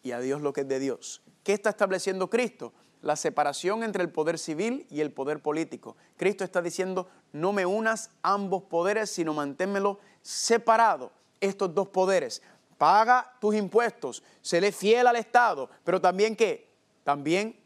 y 0.02 0.12
a 0.12 0.20
Dios 0.20 0.40
lo 0.40 0.52
que 0.52 0.62
es 0.62 0.68
de 0.68 0.78
Dios. 0.78 1.22
¿Qué 1.42 1.52
está 1.52 1.70
estableciendo 1.70 2.30
Cristo? 2.30 2.72
La 3.02 3.16
separación 3.16 3.82
entre 3.82 4.02
el 4.02 4.10
poder 4.10 4.38
civil 4.38 4.86
y 4.90 5.00
el 5.00 5.12
poder 5.12 5.40
político. 5.40 5.96
Cristo 6.16 6.44
está 6.44 6.60
diciendo, 6.60 7.08
no 7.32 7.52
me 7.52 7.64
unas 7.64 8.10
ambos 8.22 8.64
poderes, 8.64 9.10
sino 9.10 9.32
manténmelo 9.32 9.98
separado, 10.22 11.10
estos 11.40 11.74
dos 11.74 11.88
poderes. 11.88 12.42
Paga 12.76 13.32
tus 13.40 13.54
impuestos, 13.54 14.22
séle 14.42 14.72
fiel 14.72 15.06
al 15.06 15.16
Estado, 15.16 15.70
pero 15.84 16.00
también 16.00 16.36
qué? 16.36 16.70
También 17.04 17.58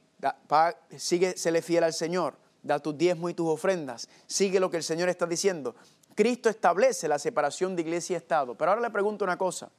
sigue, 0.96 1.36
séle 1.36 1.62
fiel 1.62 1.84
al 1.84 1.92
Señor, 1.92 2.36
da 2.62 2.78
tus 2.78 2.96
diezmos 2.96 3.30
y 3.30 3.34
tus 3.34 3.48
ofrendas, 3.48 4.08
sigue 4.26 4.60
lo 4.60 4.70
que 4.70 4.76
el 4.76 4.82
Señor 4.82 5.08
está 5.08 5.26
diciendo. 5.26 5.74
Cristo 6.14 6.48
establece 6.48 7.08
la 7.08 7.18
separación 7.18 7.74
de 7.74 7.82
iglesia 7.82 8.14
y 8.14 8.16
Estado. 8.16 8.54
Pero 8.54 8.70
ahora 8.70 8.82
le 8.82 8.90
pregunto 8.90 9.24
una 9.24 9.36
cosa. 9.36 9.70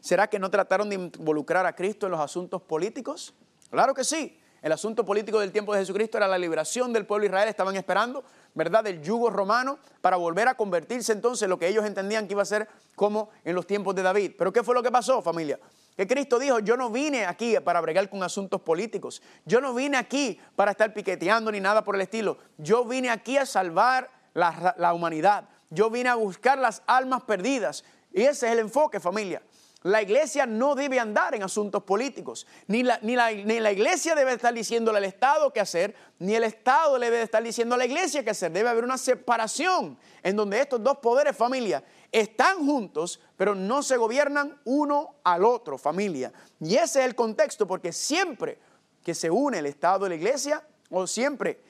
¿Será 0.00 0.28
que 0.28 0.38
no 0.38 0.50
trataron 0.50 0.88
de 0.88 0.96
involucrar 0.96 1.66
a 1.66 1.74
Cristo 1.74 2.06
en 2.06 2.12
los 2.12 2.20
asuntos 2.20 2.62
políticos? 2.62 3.34
Claro 3.70 3.94
que 3.94 4.04
sí. 4.04 4.37
El 4.60 4.72
asunto 4.72 5.04
político 5.04 5.38
del 5.38 5.52
tiempo 5.52 5.72
de 5.72 5.80
Jesucristo 5.80 6.16
era 6.16 6.26
la 6.26 6.38
liberación 6.38 6.92
del 6.92 7.06
pueblo 7.06 7.22
de 7.22 7.28
Israel. 7.28 7.48
Estaban 7.48 7.76
esperando, 7.76 8.24
¿verdad?, 8.54 8.82
del 8.82 9.00
yugo 9.02 9.30
romano 9.30 9.78
para 10.00 10.16
volver 10.16 10.48
a 10.48 10.54
convertirse 10.54 11.12
entonces 11.12 11.42
en 11.42 11.50
lo 11.50 11.58
que 11.58 11.68
ellos 11.68 11.84
entendían 11.84 12.26
que 12.26 12.34
iba 12.34 12.42
a 12.42 12.46
ser 12.46 12.68
como 12.96 13.30
en 13.44 13.54
los 13.54 13.66
tiempos 13.66 13.94
de 13.94 14.02
David. 14.02 14.32
Pero 14.36 14.52
¿qué 14.52 14.64
fue 14.64 14.74
lo 14.74 14.82
que 14.82 14.90
pasó, 14.90 15.22
familia? 15.22 15.60
Que 15.96 16.06
Cristo 16.06 16.38
dijo, 16.38 16.58
yo 16.60 16.76
no 16.76 16.90
vine 16.90 17.24
aquí 17.24 17.56
para 17.60 17.80
bregar 17.80 18.08
con 18.10 18.22
asuntos 18.22 18.60
políticos. 18.60 19.22
Yo 19.44 19.60
no 19.60 19.74
vine 19.74 19.96
aquí 19.96 20.40
para 20.56 20.72
estar 20.72 20.92
piqueteando 20.92 21.52
ni 21.52 21.60
nada 21.60 21.84
por 21.84 21.94
el 21.94 22.00
estilo. 22.00 22.38
Yo 22.56 22.84
vine 22.84 23.10
aquí 23.10 23.36
a 23.36 23.46
salvar 23.46 24.10
la, 24.34 24.74
la 24.78 24.92
humanidad. 24.92 25.48
Yo 25.70 25.90
vine 25.90 26.08
a 26.08 26.14
buscar 26.14 26.58
las 26.58 26.82
almas 26.86 27.22
perdidas. 27.22 27.84
Y 28.12 28.22
ese 28.22 28.46
es 28.46 28.52
el 28.52 28.58
enfoque, 28.60 29.00
familia. 29.00 29.42
La 29.82 30.02
iglesia 30.02 30.44
no 30.44 30.74
debe 30.74 30.98
andar 30.98 31.36
en 31.36 31.44
asuntos 31.44 31.84
políticos. 31.84 32.48
Ni 32.66 32.82
la, 32.82 33.00
iglesia 33.32 34.16
debe 34.16 34.32
estar 34.32 34.52
diciéndole 34.52 34.98
al 34.98 35.04
Estado 35.04 35.52
qué 35.52 35.60
hacer, 35.60 35.94
ni 36.18 36.34
el 36.34 36.42
Estado 36.42 36.98
debe 36.98 37.22
estar 37.22 37.42
diciendo 37.42 37.76
a 37.76 37.78
la 37.78 37.86
iglesia 37.86 38.24
qué 38.24 38.30
hacer. 38.30 38.50
Debe 38.50 38.68
haber 38.68 38.82
una 38.82 38.98
separación 38.98 39.96
en 40.24 40.34
donde 40.34 40.60
estos 40.60 40.82
dos 40.82 40.98
poderes, 40.98 41.36
familia, 41.36 41.84
están 42.10 42.66
juntos, 42.66 43.20
pero 43.36 43.54
no 43.54 43.84
se 43.84 43.96
gobiernan 43.96 44.60
uno 44.64 45.14
al 45.22 45.44
otro, 45.44 45.78
familia. 45.78 46.32
Y 46.58 46.74
ese 46.74 47.00
es 47.00 47.06
el 47.06 47.14
contexto, 47.14 47.66
porque 47.68 47.92
siempre 47.92 48.58
que 49.04 49.14
se 49.14 49.30
une 49.30 49.58
el 49.58 49.66
Estado 49.66 50.06
y 50.06 50.08
la 50.08 50.16
iglesia, 50.16 50.66
o 50.90 51.06
siempre 51.06 51.60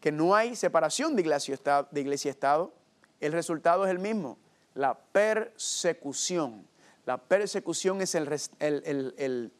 que 0.00 0.10
no 0.10 0.34
hay 0.34 0.56
separación 0.56 1.14
de 1.14 1.22
iglesia-Estado, 1.22 2.72
el 3.20 3.32
resultado 3.32 3.84
es 3.84 3.90
el 3.92 4.00
mismo, 4.00 4.36
la 4.74 4.98
persecución. 4.98 6.66
La 7.04 7.18
persecución 7.18 8.00
es 8.00 8.14
el, 8.14 8.28
el, 8.60 9.52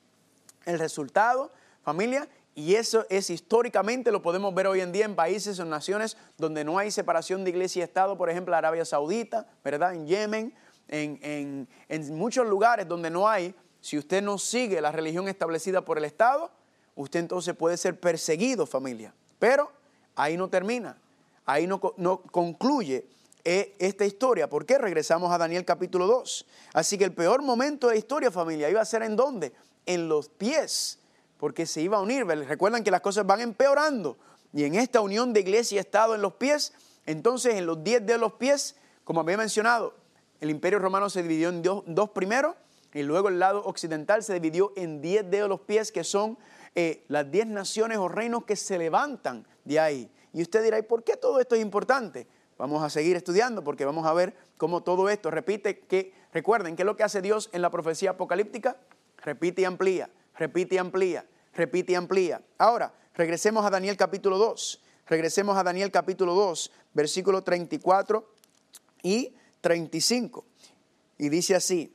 resultado, 0.64 1.50
familia, 1.82 2.28
y 2.54 2.74
eso 2.74 3.04
es 3.10 3.30
históricamente, 3.30 4.12
lo 4.12 4.22
podemos 4.22 4.54
ver 4.54 4.66
hoy 4.66 4.80
en 4.80 4.92
día 4.92 5.06
en 5.06 5.16
países 5.16 5.58
o 5.58 5.64
naciones 5.64 6.16
donde 6.38 6.64
no 6.64 6.78
hay 6.78 6.90
separación 6.90 7.44
de 7.44 7.50
iglesia 7.50 7.80
y 7.80 7.82
Estado, 7.82 8.16
por 8.16 8.30
ejemplo, 8.30 8.54
Arabia 8.54 8.84
Saudita, 8.84 9.48
¿verdad? 9.64 9.94
En 9.94 10.06
Yemen, 10.06 10.54
en, 10.88 11.68
en, 11.88 12.14
muchos 12.14 12.46
lugares 12.46 12.86
donde 12.86 13.10
no 13.10 13.28
hay, 13.28 13.54
si 13.80 13.98
usted 13.98 14.22
no 14.22 14.38
sigue 14.38 14.80
la 14.80 14.92
religión 14.92 15.26
establecida 15.28 15.84
por 15.84 15.98
el 15.98 16.04
Estado, 16.04 16.52
usted 16.94 17.20
entonces 17.20 17.56
puede 17.56 17.76
ser 17.76 17.98
perseguido, 17.98 18.66
familia. 18.66 19.14
Pero 19.38 19.72
ahí 20.14 20.36
no 20.36 20.48
termina, 20.48 20.98
ahí 21.44 21.66
no, 21.66 21.80
no 21.96 22.22
concluye 22.22 23.06
esta 23.44 24.04
historia. 24.04 24.48
¿Por 24.48 24.64
qué? 24.66 24.78
Regresamos 24.78 25.32
a 25.32 25.38
Daniel 25.38 25.64
capítulo 25.64 26.06
2. 26.06 26.46
Así 26.74 26.98
que 26.98 27.04
el 27.04 27.12
peor 27.12 27.42
momento 27.42 27.88
de 27.88 27.94
la 27.94 27.98
historia, 27.98 28.30
familia, 28.30 28.70
iba 28.70 28.80
a 28.80 28.84
ser 28.84 29.02
en 29.02 29.16
dónde? 29.16 29.52
En 29.86 30.08
los 30.08 30.28
pies, 30.28 30.98
porque 31.38 31.66
se 31.66 31.80
iba 31.80 31.98
a 31.98 32.00
unir. 32.00 32.24
Recuerdan 32.24 32.84
que 32.84 32.90
las 32.90 33.00
cosas 33.00 33.26
van 33.26 33.40
empeorando. 33.40 34.16
Y 34.52 34.64
en 34.64 34.74
esta 34.74 35.00
unión 35.00 35.32
de 35.32 35.40
iglesia 35.40 35.76
y 35.76 35.78
Estado 35.78 36.14
en 36.14 36.22
los 36.22 36.34
pies, 36.34 36.72
entonces 37.06 37.54
en 37.54 37.66
los 37.66 37.82
diez 37.82 38.04
de 38.04 38.18
los 38.18 38.34
pies, 38.34 38.76
como 39.04 39.20
había 39.20 39.36
mencionado, 39.36 39.94
el 40.40 40.50
imperio 40.50 40.78
romano 40.78 41.08
se 41.08 41.22
dividió 41.22 41.48
en 41.48 41.62
dos, 41.62 41.84
dos 41.86 42.10
primeros 42.10 42.54
y 42.94 43.02
luego 43.02 43.28
el 43.28 43.38
lado 43.38 43.64
occidental 43.64 44.22
se 44.22 44.34
dividió 44.34 44.72
en 44.76 45.00
diez 45.00 45.28
dedos 45.28 45.46
de 45.46 45.48
los 45.48 45.60
pies, 45.60 45.90
que 45.90 46.04
son 46.04 46.36
eh, 46.74 47.04
las 47.08 47.30
diez 47.30 47.46
naciones 47.46 47.98
o 47.98 48.08
reinos 48.08 48.44
que 48.44 48.56
se 48.56 48.78
levantan 48.78 49.46
de 49.64 49.80
ahí. 49.80 50.10
Y 50.32 50.42
usted 50.42 50.62
dirá, 50.62 50.78
¿y 50.78 50.82
por 50.82 51.02
qué 51.04 51.16
todo 51.16 51.40
esto 51.40 51.54
es 51.54 51.62
importante? 51.62 52.26
Vamos 52.62 52.84
a 52.84 52.90
seguir 52.90 53.16
estudiando 53.16 53.64
porque 53.64 53.84
vamos 53.84 54.06
a 54.06 54.12
ver 54.12 54.36
cómo 54.56 54.84
todo 54.84 55.08
esto 55.08 55.32
repite 55.32 55.80
que, 55.80 56.14
recuerden, 56.32 56.76
¿qué 56.76 56.82
es 56.82 56.86
lo 56.86 56.94
que 56.94 57.02
hace 57.02 57.20
Dios 57.20 57.50
en 57.52 57.60
la 57.60 57.70
profecía 57.70 58.10
apocalíptica? 58.10 58.76
Repite 59.16 59.62
y 59.62 59.64
amplía, 59.64 60.08
repite 60.36 60.76
y 60.76 60.78
amplía, 60.78 61.26
repite 61.54 61.90
y 61.90 61.94
amplía. 61.96 62.40
Ahora, 62.58 62.94
regresemos 63.16 63.66
a 63.66 63.70
Daniel 63.70 63.96
capítulo 63.96 64.38
2. 64.38 64.80
Regresemos 65.08 65.56
a 65.56 65.64
Daniel 65.64 65.90
capítulo 65.90 66.34
2, 66.34 66.70
versículo 66.94 67.42
34 67.42 68.30
y 69.02 69.34
35. 69.60 70.44
Y 71.18 71.30
dice 71.30 71.56
así, 71.56 71.92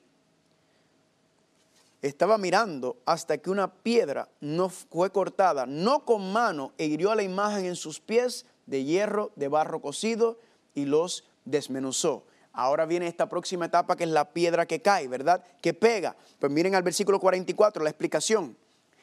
estaba 2.02 2.38
mirando 2.38 2.98
hasta 3.06 3.38
que 3.38 3.50
una 3.50 3.74
piedra 3.74 4.28
no 4.42 4.68
fue 4.68 5.14
cortada, 5.14 5.66
no 5.66 6.04
con 6.04 6.34
mano, 6.34 6.74
e 6.78 6.88
hirió 6.88 7.12
a 7.12 7.16
la 7.16 7.24
imagen 7.24 7.64
en 7.64 7.78
sus 7.78 8.02
pies 8.02 8.46
de 8.66 8.84
hierro, 8.84 9.32
de 9.38 9.48
barro 9.48 9.82
cocido, 9.82 10.38
y 10.78 10.86
los 10.86 11.24
desmenuzó. 11.44 12.28
Ahora 12.54 12.86
viene 12.86 13.08
esta 13.08 13.28
próxima 13.28 13.66
etapa 13.66 13.96
que 13.96 14.04
es 14.04 14.12
la 14.12 14.32
piedra 14.32 14.68
que 14.68 14.80
cae, 14.80 15.08
¿verdad? 15.08 15.44
Que 15.60 15.74
pega. 15.74 16.16
Pues 16.38 16.52
miren 16.52 16.76
al 16.76 16.84
versículo 16.84 17.20
44, 17.20 17.84
la 17.84 17.90
explicación. 17.90 18.56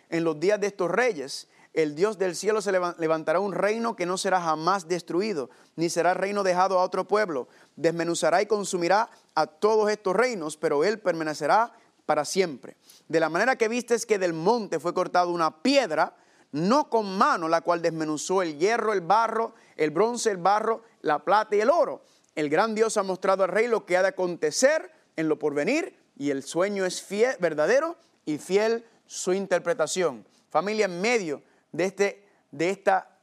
En 0.08 0.22
los 0.22 0.38
días 0.38 0.60
de 0.60 0.68
estos 0.68 0.88
reyes, 0.88 1.48
el 1.72 1.96
Dios 1.96 2.16
del 2.16 2.36
cielo 2.36 2.62
se 2.62 2.70
levantará 2.70 3.40
un 3.40 3.52
reino 3.52 3.96
que 3.96 4.06
no 4.06 4.18
será 4.18 4.40
jamás 4.40 4.86
destruido, 4.86 5.50
ni 5.74 5.90
será 5.90 6.14
reino 6.14 6.44
dejado 6.44 6.78
a 6.78 6.84
otro 6.84 7.08
pueblo. 7.08 7.48
Desmenuzará 7.74 8.40
y 8.40 8.46
consumirá 8.46 9.10
a 9.34 9.48
todos 9.48 9.90
estos 9.90 10.14
reinos, 10.14 10.56
pero 10.56 10.84
él 10.84 11.00
permanecerá 11.00 11.72
para 12.06 12.24
siempre. 12.24 12.76
De 13.08 13.18
la 13.18 13.30
manera 13.30 13.56
que 13.56 13.66
vistes 13.66 14.06
que 14.06 14.20
del 14.20 14.32
monte 14.32 14.78
fue 14.78 14.94
cortada 14.94 15.26
una 15.26 15.60
piedra, 15.60 16.14
no 16.52 16.88
con 16.88 17.18
mano, 17.18 17.48
la 17.48 17.62
cual 17.62 17.82
desmenuzó 17.82 18.40
el 18.40 18.56
hierro, 18.58 18.92
el 18.92 19.00
barro, 19.00 19.56
el 19.74 19.90
bronce, 19.90 20.30
el 20.30 20.36
barro, 20.36 20.84
la 21.04 21.20
plata 21.20 21.54
y 21.54 21.60
el 21.60 21.70
oro. 21.70 22.02
El 22.34 22.48
gran 22.48 22.74
Dios 22.74 22.96
ha 22.96 23.02
mostrado 23.02 23.44
al 23.44 23.50
rey 23.50 23.68
lo 23.68 23.86
que 23.86 23.96
ha 23.96 24.02
de 24.02 24.08
acontecer 24.08 24.90
en 25.16 25.28
lo 25.28 25.38
porvenir 25.38 25.96
y 26.16 26.30
el 26.30 26.42
sueño 26.42 26.84
es 26.84 27.02
fiel, 27.02 27.36
verdadero 27.38 27.96
y 28.24 28.38
fiel 28.38 28.84
su 29.06 29.32
interpretación. 29.32 30.26
Familia, 30.50 30.86
en 30.86 31.00
medio 31.00 31.42
de, 31.72 31.84
este, 31.84 32.26
de, 32.50 32.70
esta, 32.70 33.18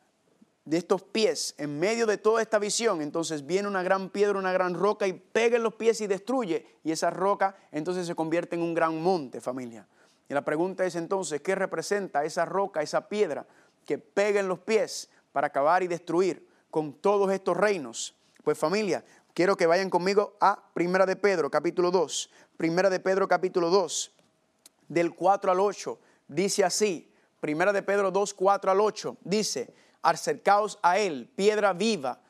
de 0.63 0.77
estos 0.77 1.01
pies, 1.01 1.55
en 1.57 1.79
medio 1.79 2.05
de 2.05 2.17
toda 2.17 2.41
esta 2.41 2.59
visión, 2.59 3.01
entonces 3.01 3.45
viene 3.45 3.67
una 3.67 3.83
gran 3.83 4.09
piedra, 4.09 4.37
una 4.37 4.53
gran 4.53 4.75
roca 4.75 5.07
y 5.07 5.13
pega 5.13 5.57
en 5.57 5.63
los 5.63 5.73
pies 5.73 5.99
y 6.01 6.07
destruye. 6.07 6.65
Y 6.83 6.91
esa 6.91 7.09
roca 7.09 7.55
entonces 7.71 8.07
se 8.07 8.15
convierte 8.15 8.55
en 8.55 8.61
un 8.61 8.73
gran 8.73 9.01
monte, 9.01 9.41
familia. 9.41 9.87
Y 10.29 10.33
la 10.33 10.45
pregunta 10.45 10.85
es 10.85 10.95
entonces, 10.95 11.41
¿qué 11.41 11.55
representa 11.55 12.23
esa 12.23 12.45
roca, 12.45 12.81
esa 12.81 13.09
piedra 13.09 13.45
que 13.85 13.97
pega 13.97 14.39
en 14.39 14.47
los 14.47 14.59
pies 14.59 15.09
para 15.33 15.47
acabar 15.47 15.83
y 15.83 15.87
destruir 15.87 16.50
con 16.71 16.93
todos 16.93 17.31
estos 17.31 17.55
reinos? 17.55 18.15
Pues 18.43 18.57
familia, 18.57 19.05
quiero 19.35 19.55
que 19.55 19.67
vayan 19.67 19.89
conmigo 19.89 20.35
a 20.39 20.63
Primera 20.73 21.05
de 21.05 21.15
Pedro, 21.15 21.51
capítulo 21.51 21.91
2. 21.91 22.31
Primera 22.57 22.89
de 22.89 22.99
Pedro, 22.99 23.27
capítulo 23.27 23.69
2, 23.69 24.11
del 24.87 25.13
4 25.13 25.51
al 25.51 25.59
8. 25.59 25.99
Dice 26.27 26.63
así, 26.63 27.11
Primera 27.39 27.73
de 27.73 27.83
Pedro 27.83 28.09
2, 28.09 28.33
4 28.33 28.71
al 28.71 28.81
8. 28.81 29.17
Dice, 29.23 29.73
acercaos 30.01 30.79
a 30.81 30.97
él, 30.97 31.29
piedra 31.35 31.73
viva, 31.73 32.21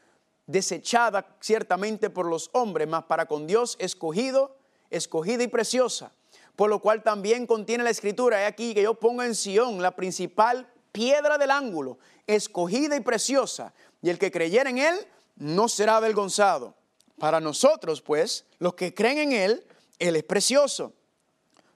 desechada 0.48 1.38
ciertamente 1.40 2.10
por 2.10 2.26
los 2.26 2.50
hombres, 2.54 2.88
mas 2.88 3.04
para 3.06 3.28
con 3.28 3.48
Dios 3.48 3.78
escogido, 3.80 4.58
escogida 4.90 5.44
y 5.44 5.48
preciosa 5.48 6.12
por 6.56 6.70
lo 6.70 6.80
cual 6.80 7.02
también 7.02 7.48
contiene 7.48 7.84
la 7.84 7.90
escritura, 7.90 8.42
he 8.42 8.46
aquí 8.46 8.76
que 8.76 8.84
yo 8.84 8.94
pongo 8.94 9.24
en 9.24 9.34
Sión 9.34 9.82
la 9.82 9.96
principal 9.96 10.71
piedra 10.92 11.38
del 11.38 11.52
ángulo, 11.52 11.98
escogida 12.28 12.96
y 12.96 13.02
preciosa, 13.02 13.74
y 14.02 14.10
el 14.10 14.18
que 14.18 14.32
creyera 14.32 14.70
en 14.70 14.78
él 14.78 14.96
no 15.36 15.68
será 15.70 15.98
avergonzado. 15.98 16.76
Para 17.18 17.40
nosotros, 17.40 18.02
pues, 18.02 18.46
los 18.60 18.74
que 18.74 18.94
creen 18.94 19.18
en 19.20 19.32
él, 19.32 19.68
él 20.00 20.16
es 20.16 20.24
precioso. 20.24 20.94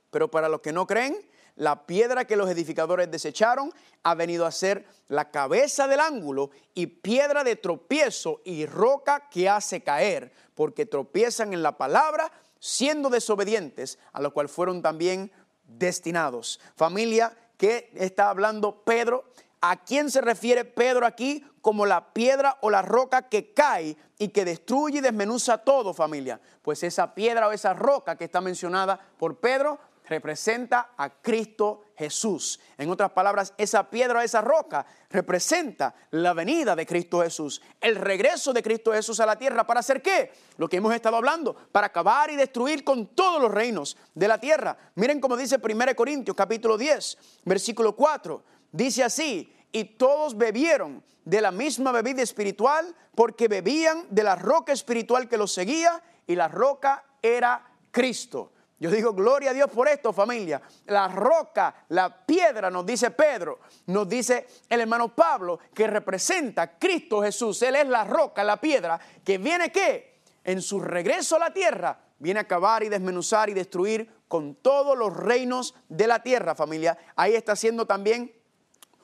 Pero 0.10 0.30
para 0.30 0.50
los 0.50 0.62
que 0.62 0.72
no 0.72 0.88
creen, 0.88 1.18
la 1.56 1.86
piedra 1.86 2.26
que 2.26 2.36
los 2.36 2.50
edificadores 2.50 3.10
desecharon 3.10 3.72
ha 4.04 4.16
venido 4.16 4.46
a 4.46 4.52
ser 4.52 4.86
la 5.08 5.32
cabeza 5.32 5.88
del 5.88 6.00
ángulo 6.00 6.52
y 6.74 6.88
piedra 6.88 7.44
de 7.44 7.56
tropiezo 7.56 8.42
y 8.44 8.66
roca 8.66 9.30
que 9.30 9.48
hace 9.48 9.82
caer, 9.82 10.32
porque 10.54 10.86
tropiezan 10.86 11.54
en 11.54 11.64
la 11.64 11.78
palabra 11.78 12.32
siendo 12.60 13.10
desobedientes, 13.10 14.00
a 14.12 14.22
lo 14.22 14.34
cual 14.34 14.50
fueron 14.50 14.82
también 14.82 15.32
destinados. 15.68 16.60
Familia, 16.76 17.36
¿qué 17.58 17.92
está 17.96 18.30
hablando 18.30 18.84
Pedro? 18.84 19.26
¿A 19.62 19.84
quién 19.84 20.12
se 20.12 20.22
refiere 20.22 20.66
Pedro 20.66 21.06
aquí 21.06 21.44
como 21.62 21.86
la 21.86 22.14
piedra 22.14 22.58
o 22.62 22.70
la 22.70 22.82
roca 22.82 23.24
que 23.30 23.54
cae 23.54 23.98
y 24.20 24.28
que 24.28 24.46
destruye 24.46 25.00
y 25.00 25.02
desmenuza 25.02 25.58
todo, 25.60 25.94
familia? 25.94 26.40
Pues 26.62 26.84
esa 26.84 27.16
piedra 27.16 27.48
o 27.48 27.52
esa 27.52 27.74
roca 27.74 28.16
que 28.16 28.26
está 28.26 28.42
mencionada 28.42 29.00
por 29.18 29.40
Pedro 29.40 29.80
representa 30.08 30.92
a 30.98 31.10
Cristo 31.10 31.85
Jesús. 31.98 32.60
En 32.78 32.90
otras 32.90 33.12
palabras, 33.12 33.54
esa 33.58 33.90
piedra, 33.90 34.24
esa 34.24 34.42
roca, 34.42 34.86
representa 35.10 35.96
la 36.12 36.34
venida 36.34 36.76
de 36.76 36.86
Cristo 36.86 37.22
Jesús, 37.22 37.62
el 37.80 37.96
regreso 37.96 38.54
de 38.54 38.64
Cristo 38.64 38.92
Jesús 38.92 39.20
a 39.20 39.26
la 39.26 39.38
tierra. 39.38 39.66
¿Para 39.66 39.80
hacer 39.80 40.02
qué? 40.02 40.32
Lo 40.58 40.68
que 40.68 40.78
hemos 40.78 40.94
estado 40.94 41.18
hablando, 41.18 41.56
para 41.72 41.88
acabar 41.88 42.30
y 42.30 42.36
destruir 42.36 42.84
con 42.84 43.08
todos 43.08 43.42
los 43.42 43.52
reinos 43.52 43.98
de 44.14 44.28
la 44.28 44.40
tierra. 44.40 44.78
Miren 44.96 45.20
cómo 45.20 45.38
dice 45.38 45.60
1 45.62 45.96
Corintios 45.96 46.36
capítulo 46.36 46.78
10, 46.78 47.18
versículo 47.46 47.96
4. 47.96 48.44
Dice 48.72 49.04
así, 49.04 49.54
y 49.72 49.84
todos 49.84 50.38
bebieron 50.38 51.04
de 51.26 51.42
la 51.42 51.52
misma 51.52 51.92
bebida 51.92 52.22
espiritual 52.22 52.96
porque 53.14 53.48
bebían 53.48 54.06
de 54.10 54.24
la 54.24 54.36
roca 54.36 54.72
espiritual 54.72 55.28
que 55.28 55.38
los 55.38 55.54
seguía 55.54 56.02
y 56.28 56.36
la 56.36 56.48
roca 56.48 57.04
era 57.22 57.66
Cristo. 57.92 58.52
Yo 58.78 58.92
digo, 58.92 59.14
gloria 59.14 59.52
a 59.52 59.54
Dios 59.54 59.70
por 59.70 59.88
esto, 59.88 60.12
familia. 60.12 60.62
La 60.88 61.08
roca, 61.08 61.86
la 61.90 62.26
piedra, 62.26 62.70
nos 62.70 62.86
dice 62.86 63.12
Pedro, 63.12 63.60
nos 63.88 64.08
dice 64.10 64.48
el 64.68 64.82
hermano 64.82 65.16
Pablo, 65.16 65.60
que 65.74 65.88
representa 65.88 66.64
a 66.64 66.78
Cristo 66.78 67.22
Jesús. 67.22 67.62
Él 67.62 67.76
es 67.78 67.88
la 67.88 68.04
roca, 68.04 68.44
la 68.44 68.60
piedra, 68.60 69.00
que 69.24 69.38
viene 69.38 69.72
que 69.72 70.20
en 70.44 70.62
su 70.62 70.82
regreso 70.82 71.38
a 71.38 71.40
la 71.40 71.54
tierra, 71.54 72.00
viene 72.20 72.40
a 72.40 72.44
acabar 72.44 72.84
y 72.84 72.90
desmenuzar 72.90 73.50
y 73.50 73.54
destruir 73.54 74.10
con 74.28 74.56
todos 74.56 74.98
los 74.98 75.16
reinos 75.16 75.74
de 75.88 76.08
la 76.08 76.22
tierra, 76.22 76.54
familia. 76.54 76.98
Ahí 77.16 77.34
está 77.34 77.54
haciendo 77.54 77.86
también 77.86 78.34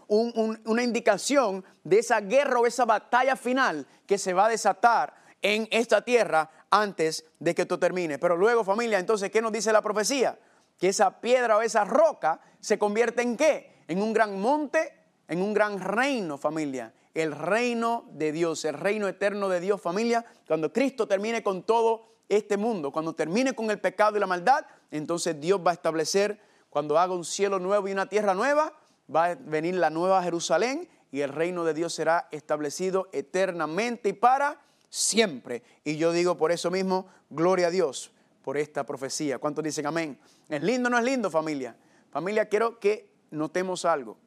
una 0.07 0.83
indicación 0.83 1.63
de 1.85 1.99
esa 1.99 2.19
guerra 2.19 2.59
o 2.59 2.67
esa 2.67 2.83
batalla 2.83 3.37
final 3.37 3.87
que 4.05 4.17
se 4.17 4.33
va 4.33 4.47
a 4.47 4.49
desatar 4.49 5.13
en 5.41 5.67
esta 5.71 6.01
tierra 6.03 6.49
antes 6.69 7.25
de 7.39 7.55
que 7.55 7.63
esto 7.63 7.79
termine. 7.79 8.19
Pero 8.19 8.35
luego, 8.37 8.63
familia, 8.63 8.99
entonces, 8.99 9.31
¿qué 9.31 9.41
nos 9.41 9.51
dice 9.51 9.73
la 9.73 9.81
profecía? 9.81 10.37
Que 10.77 10.89
esa 10.89 11.19
piedra 11.19 11.57
o 11.57 11.61
esa 11.61 11.83
roca 11.83 12.41
se 12.59 12.77
convierte 12.77 13.21
en 13.21 13.37
qué? 13.37 13.83
En 13.87 14.01
un 14.01 14.13
gran 14.13 14.39
monte, 14.39 14.93
en 15.27 15.41
un 15.41 15.53
gran 15.53 15.79
reino, 15.79 16.37
familia. 16.37 16.93
El 17.13 17.33
reino 17.33 18.05
de 18.13 18.31
Dios, 18.31 18.63
el 18.65 18.75
reino 18.75 19.07
eterno 19.07 19.49
de 19.49 19.59
Dios, 19.59 19.81
familia. 19.81 20.25
Cuando 20.47 20.71
Cristo 20.71 21.07
termine 21.07 21.43
con 21.43 21.63
todo 21.63 22.11
este 22.29 22.55
mundo, 22.55 22.91
cuando 22.91 23.13
termine 23.13 23.53
con 23.53 23.69
el 23.69 23.79
pecado 23.79 24.15
y 24.15 24.19
la 24.21 24.27
maldad, 24.27 24.65
entonces 24.89 25.39
Dios 25.39 25.59
va 25.65 25.71
a 25.71 25.73
establecer, 25.73 26.39
cuando 26.69 26.97
haga 26.97 27.13
un 27.13 27.25
cielo 27.25 27.59
nuevo 27.59 27.89
y 27.89 27.91
una 27.91 28.07
tierra 28.07 28.33
nueva, 28.33 28.71
va 29.13 29.25
a 29.25 29.35
venir 29.35 29.75
la 29.75 29.89
nueva 29.89 30.23
Jerusalén 30.23 30.87
y 31.11 31.19
el 31.19 31.29
reino 31.29 31.65
de 31.65 31.73
Dios 31.73 31.93
será 31.93 32.29
establecido 32.31 33.09
eternamente 33.11 34.09
y 34.09 34.13
para 34.13 34.61
siempre. 34.91 35.63
Y 35.83 35.97
yo 35.97 36.11
digo 36.11 36.37
por 36.37 36.51
eso 36.51 36.69
mismo, 36.69 37.07
gloria 37.31 37.67
a 37.67 37.71
Dios 37.71 38.11
por 38.43 38.57
esta 38.57 38.85
profecía. 38.85 39.39
¿Cuántos 39.39 39.63
dicen 39.63 39.87
amén? 39.87 40.19
¿Es 40.49 40.61
lindo 40.61 40.87
o 40.87 40.91
no 40.91 40.99
es 40.99 41.03
lindo 41.03 41.31
familia? 41.31 41.75
Familia, 42.11 42.47
quiero 42.49 42.79
que 42.79 43.09
notemos 43.31 43.85
algo. 43.85 44.17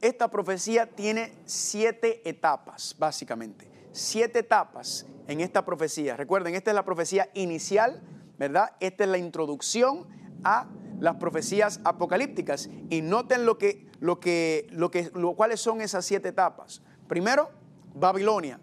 Esta 0.00 0.28
profecía 0.28 0.86
tiene 0.86 1.34
siete 1.44 2.28
etapas, 2.28 2.96
básicamente. 2.98 3.70
Siete 3.92 4.40
etapas 4.40 5.06
en 5.28 5.40
esta 5.40 5.64
profecía. 5.64 6.16
Recuerden, 6.16 6.54
esta 6.54 6.70
es 6.70 6.74
la 6.74 6.84
profecía 6.84 7.30
inicial, 7.34 8.02
¿verdad? 8.38 8.72
Esta 8.80 9.04
es 9.04 9.10
la 9.10 9.18
introducción 9.18 10.06
a 10.42 10.68
las 10.98 11.16
profecías 11.16 11.80
apocalípticas. 11.84 12.68
Y 12.88 13.02
noten 13.02 13.44
lo 13.46 13.58
que, 13.58 13.86
lo 14.00 14.18
que, 14.18 14.66
lo 14.70 14.90
que, 14.90 15.10
lo, 15.14 15.34
cuáles 15.34 15.60
son 15.60 15.80
esas 15.80 16.04
siete 16.04 16.30
etapas. 16.30 16.82
Primero, 17.06 17.50
Babilonia. 17.94 18.60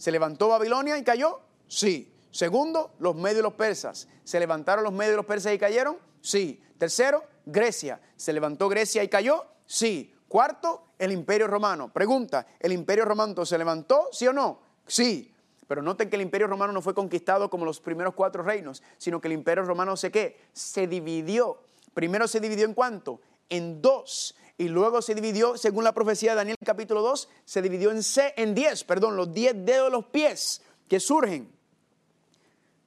¿Se 0.00 0.10
levantó 0.10 0.48
Babilonia 0.48 0.96
y 0.96 1.04
cayó? 1.04 1.40
Sí. 1.68 2.10
Segundo, 2.30 2.92
los 3.00 3.14
medios 3.14 3.40
y 3.40 3.42
los 3.42 3.52
persas. 3.52 4.08
¿Se 4.24 4.40
levantaron 4.40 4.82
los 4.82 4.94
medios 4.94 5.12
y 5.12 5.16
los 5.16 5.26
persas 5.26 5.52
y 5.52 5.58
cayeron? 5.58 5.98
Sí. 6.22 6.58
Tercero, 6.78 7.22
Grecia. 7.44 8.00
¿Se 8.16 8.32
levantó 8.32 8.70
Grecia 8.70 9.04
y 9.04 9.08
cayó? 9.08 9.44
Sí. 9.66 10.14
Cuarto, 10.26 10.86
el 10.98 11.12
imperio 11.12 11.48
romano. 11.48 11.92
Pregunta, 11.92 12.46
¿el 12.60 12.72
imperio 12.72 13.04
romano 13.04 13.44
se 13.44 13.58
levantó? 13.58 14.08
¿Sí 14.10 14.26
o 14.26 14.32
no? 14.32 14.62
Sí. 14.86 15.34
Pero 15.68 15.82
noten 15.82 16.08
que 16.08 16.16
el 16.16 16.22
imperio 16.22 16.46
romano 16.46 16.72
no 16.72 16.80
fue 16.80 16.94
conquistado 16.94 17.50
como 17.50 17.66
los 17.66 17.78
primeros 17.78 18.14
cuatro 18.14 18.42
reinos, 18.42 18.82
sino 18.96 19.20
que 19.20 19.28
el 19.28 19.34
imperio 19.34 19.64
romano 19.64 19.98
se 19.98 20.10
qué? 20.10 20.40
Se 20.54 20.86
dividió. 20.86 21.58
Primero 21.92 22.26
se 22.26 22.40
dividió 22.40 22.64
en 22.64 22.72
cuánto? 22.72 23.20
En 23.50 23.82
dos 23.82 24.34
y 24.60 24.68
luego 24.68 25.00
se 25.00 25.14
dividió, 25.14 25.56
según 25.56 25.84
la 25.84 25.94
profecía 25.94 26.32
de 26.32 26.36
Daniel 26.36 26.56
capítulo 26.62 27.00
2, 27.00 27.30
se 27.46 27.62
dividió 27.62 27.92
en, 27.92 28.02
C, 28.02 28.34
en 28.36 28.54
10, 28.54 28.84
perdón, 28.84 29.16
los 29.16 29.32
10 29.32 29.64
dedos 29.64 29.86
de 29.86 29.90
los 29.90 30.04
pies 30.04 30.60
que 30.86 31.00
surgen. 31.00 31.50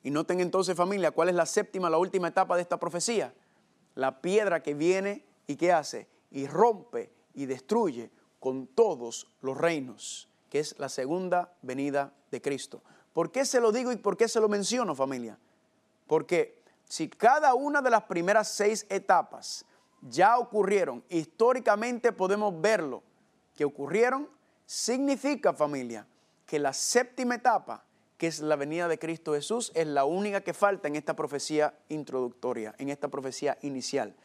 Y 0.04 0.12
noten 0.12 0.40
entonces 0.40 0.78
familia, 0.78 1.10
¿cuál 1.10 1.30
es 1.30 1.36
la 1.36 1.48
séptima, 1.48 1.90
la 1.90 1.98
última 1.98 2.28
etapa 2.28 2.56
de 2.58 2.62
esta 2.62 2.80
profecía? 2.80 3.34
La 3.96 4.22
piedra 4.22 4.62
que 4.62 4.76
viene 4.76 5.26
y 5.48 5.56
que 5.56 5.72
hace 5.72 6.08
y 6.30 6.46
rompe 6.46 7.12
y 7.34 7.48
destruye 7.48 8.12
con 8.40 8.68
todos 8.68 9.34
los 9.42 9.58
reinos, 9.58 10.30
que 10.52 10.60
es 10.60 10.78
la 10.78 10.90
segunda 10.90 11.56
venida 11.64 12.14
de 12.30 12.40
Cristo. 12.40 12.84
¿Por 13.14 13.32
qué 13.32 13.46
se 13.46 13.60
lo 13.60 13.72
digo 13.72 13.92
y 13.92 13.96
por 13.96 14.16
qué 14.16 14.28
se 14.28 14.40
lo 14.40 14.48
menciono 14.48 14.94
familia? 14.94 15.40
Porque 16.06 16.62
si 16.88 17.10
cada 17.10 17.56
una 17.56 17.82
de 17.82 17.90
las 17.90 18.04
primeras 18.04 18.50
seis 18.50 18.86
etapas 18.90 19.66
ya 20.10 20.38
ocurrieron, 20.38 21.04
históricamente 21.10 22.12
podemos 22.12 22.60
verlo, 22.60 23.04
que 23.56 23.66
ocurrieron, 23.66 24.30
significa 24.66 25.54
familia 25.54 26.08
que 26.46 26.60
la 26.60 26.74
séptima 26.74 27.36
etapa, 27.36 27.86
que 28.18 28.28
es 28.28 28.40
la 28.40 28.56
venida 28.56 28.88
de 28.88 29.00
Cristo 29.00 29.34
Jesús, 29.34 29.72
es 29.76 29.88
la 29.88 30.06
única 30.06 30.42
que 30.42 30.54
falta 30.54 30.88
en 30.88 30.96
esta 30.96 31.16
profecía 31.16 31.74
introductoria, 31.90 32.76
en 32.78 32.90
esta 32.90 33.08
profecía 33.08 33.58
inicial. 33.62 34.16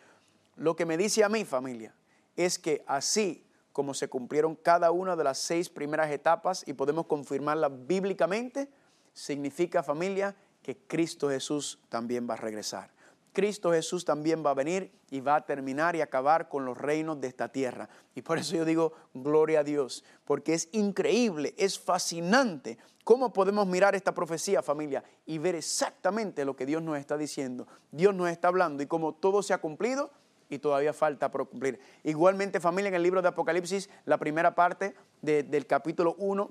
Lo 0.56 0.74
que 0.74 0.86
me 0.86 0.96
dice 0.96 1.24
a 1.24 1.28
mí 1.28 1.44
familia 1.44 1.94
es 2.36 2.58
que 2.58 2.84
así 2.86 3.44
como 3.72 3.94
se 3.94 4.08
cumplieron 4.08 4.56
cada 4.56 4.90
una 4.90 5.14
de 5.14 5.24
las 5.24 5.38
seis 5.38 5.68
primeras 5.68 6.10
etapas 6.10 6.66
y 6.66 6.72
podemos 6.72 7.06
confirmarlas 7.06 7.70
bíblicamente, 7.86 8.68
significa 9.12 9.84
familia 9.84 10.34
que 10.62 10.76
Cristo 10.76 11.28
Jesús 11.28 11.78
también 11.88 12.28
va 12.28 12.34
a 12.34 12.38
regresar 12.38 12.97
Cristo 13.32 13.72
Jesús 13.72 14.04
también 14.04 14.44
va 14.44 14.50
a 14.50 14.54
venir 14.54 14.92
y 15.10 15.20
va 15.20 15.36
a 15.36 15.46
terminar 15.46 15.96
y 15.96 16.00
acabar 16.00 16.48
con 16.48 16.64
los 16.64 16.76
reinos 16.76 17.20
de 17.20 17.28
esta 17.28 17.48
tierra. 17.48 17.88
Y 18.14 18.22
por 18.22 18.38
eso 18.38 18.56
yo 18.56 18.64
digo, 18.64 18.92
gloria 19.14 19.60
a 19.60 19.64
Dios, 19.64 20.04
porque 20.24 20.54
es 20.54 20.68
increíble, 20.72 21.54
es 21.56 21.78
fascinante 21.78 22.78
cómo 23.04 23.32
podemos 23.32 23.66
mirar 23.66 23.94
esta 23.94 24.12
profecía, 24.12 24.62
familia, 24.62 25.02
y 25.24 25.38
ver 25.38 25.54
exactamente 25.54 26.44
lo 26.44 26.56
que 26.56 26.66
Dios 26.66 26.82
nos 26.82 26.98
está 26.98 27.16
diciendo. 27.16 27.66
Dios 27.90 28.14
nos 28.14 28.28
está 28.28 28.48
hablando 28.48 28.82
y 28.82 28.86
cómo 28.86 29.14
todo 29.14 29.42
se 29.42 29.54
ha 29.54 29.58
cumplido 29.58 30.10
y 30.50 30.58
todavía 30.58 30.92
falta 30.92 31.30
por 31.30 31.48
cumplir. 31.48 31.80
Igualmente, 32.04 32.60
familia, 32.60 32.88
en 32.88 32.94
el 32.94 33.02
libro 33.02 33.22
de 33.22 33.28
Apocalipsis, 33.28 33.88
la 34.04 34.18
primera 34.18 34.54
parte 34.54 34.94
del 35.22 35.66
capítulo 35.66 36.16
1 36.18 36.50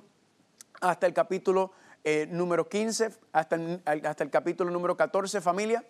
hasta 0.82 1.08
el 1.08 1.14
capítulo 1.14 1.72
eh, 2.04 2.28
número 2.30 2.70
15, 2.70 3.12
hasta 3.32 3.60
hasta 3.86 4.24
el 4.24 4.30
capítulo 4.30 4.72
número 4.72 4.96
14, 4.96 5.42
familia, 5.42 5.84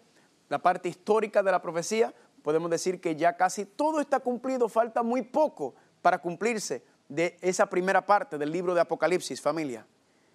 la 0.50 0.60
parte 0.60 0.90
histórica 0.90 1.44
de 1.44 1.52
la 1.52 1.62
profecía, 1.62 2.14
podemos 2.42 2.70
decir 2.70 3.02
que 3.02 3.16
ya 3.16 3.36
casi 3.36 3.66
todo 3.66 4.00
está 4.00 4.20
cumplido, 4.20 4.70
falta 4.70 5.04
muy 5.04 5.22
poco 5.22 5.76
para 6.02 6.20
cumplirse 6.20 6.84
de 7.10 7.38
esa 7.42 7.68
primera 7.68 8.06
parte 8.06 8.38
del 8.38 8.52
libro 8.52 8.74
de 8.74 8.82
Apocalipsis, 8.82 9.42
familia. 9.42 9.86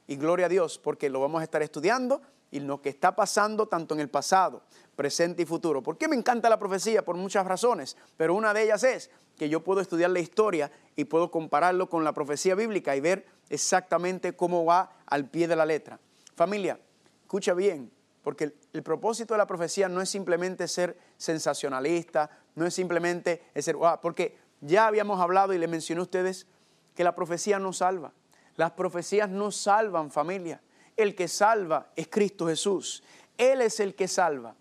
Y 0.06 0.16
gloria 0.16 0.46
a 0.46 0.48
Dios, 0.48 0.78
porque 0.78 1.08
lo 1.08 1.20
vamos 1.20 1.40
a 1.40 1.44
estar 1.44 1.62
estudiando 1.62 2.20
y 2.50 2.60
lo 2.60 2.82
que 2.82 2.90
está 2.90 3.16
pasando 3.16 3.66
tanto 3.66 3.94
en 3.94 4.00
el 4.00 4.10
pasado, 4.10 4.62
presente 4.94 5.42
y 5.42 5.46
futuro. 5.46 5.82
¿Por 5.82 5.96
qué 5.96 6.06
me 6.08 6.16
encanta 6.16 6.50
la 6.50 6.58
profecía? 6.58 7.04
Por 7.04 7.16
muchas 7.16 7.46
razones, 7.46 7.96
pero 8.16 8.34
una 8.34 8.52
de 8.52 8.64
ellas 8.64 8.84
es 8.84 9.10
que 9.36 9.48
yo 9.48 9.64
puedo 9.64 9.80
estudiar 9.80 10.10
la 10.10 10.20
historia 10.20 10.70
y 10.94 11.04
puedo 11.04 11.30
compararlo 11.30 11.88
con 11.88 12.04
la 12.04 12.12
profecía 12.12 12.54
bíblica 12.54 12.94
y 12.94 13.00
ver 13.00 13.26
exactamente 13.48 14.34
cómo 14.34 14.64
va 14.64 14.92
al 15.06 15.30
pie 15.30 15.48
de 15.48 15.56
la 15.56 15.64
letra. 15.64 15.98
Familia, 16.34 16.78
escucha 17.22 17.54
bien, 17.54 17.90
porque 18.22 18.54
el, 18.72 18.82
propósito 18.82 19.34
de 19.34 19.38
la 19.38 19.46
profecía 19.46 19.88
no 19.88 20.00
es 20.00 20.08
simplemente 20.08 20.68
ser 20.68 20.98
sensacionalista, 21.16 22.30
no 22.54 22.66
es 22.66 22.74
simplemente 22.74 23.44
ser, 23.56 23.76
porque 24.00 24.38
ya 24.60 24.86
habíamos 24.86 25.20
hablado 25.20 25.52
y 25.52 25.58
le 25.58 25.66
mencioné 25.66 26.00
a 26.00 26.04
ustedes 26.04 26.46
que 26.94 27.04
la 27.04 27.14
profecía 27.14 27.58
no 27.58 27.72
salva. 27.72 28.12
Las 28.56 28.72
profecías 28.72 29.28
no 29.28 29.50
salvan 29.50 30.10
familia. 30.10 30.60
El 30.96 31.14
que 31.14 31.28
salva 31.28 31.90
es 31.96 32.08
Cristo 32.08 32.46
Jesús. 32.46 33.02
Él 33.38 33.60
es 33.60 33.80
el 33.80 33.94
que 33.94 34.08
salva. 34.08 34.54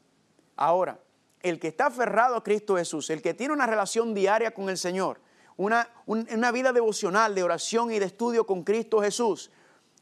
Ahora, 0.55 0.99
el 1.41 1.59
que 1.59 1.68
está 1.68 1.88
aferrado 1.88 2.36
a 2.36 2.43
Cristo 2.43 2.78
Jesús, 2.78 3.09
el 3.09 3.22
que 3.22 3.34
tiene 3.34 3.53
una 3.53 3.68
relación 3.68 4.14
diaria 4.14 4.51
con 4.51 4.70
el 4.70 4.78
Señor, 4.78 5.20
una, 5.57 5.89
una 6.05 6.51
vida 6.51 6.72
devocional 6.72 7.36
de 7.36 7.43
oración 7.43 7.91
y 7.91 7.99
de 7.99 8.05
estudio 8.05 8.45
con 8.45 8.64
Cristo 8.64 9.01
Jesús, 9.01 9.51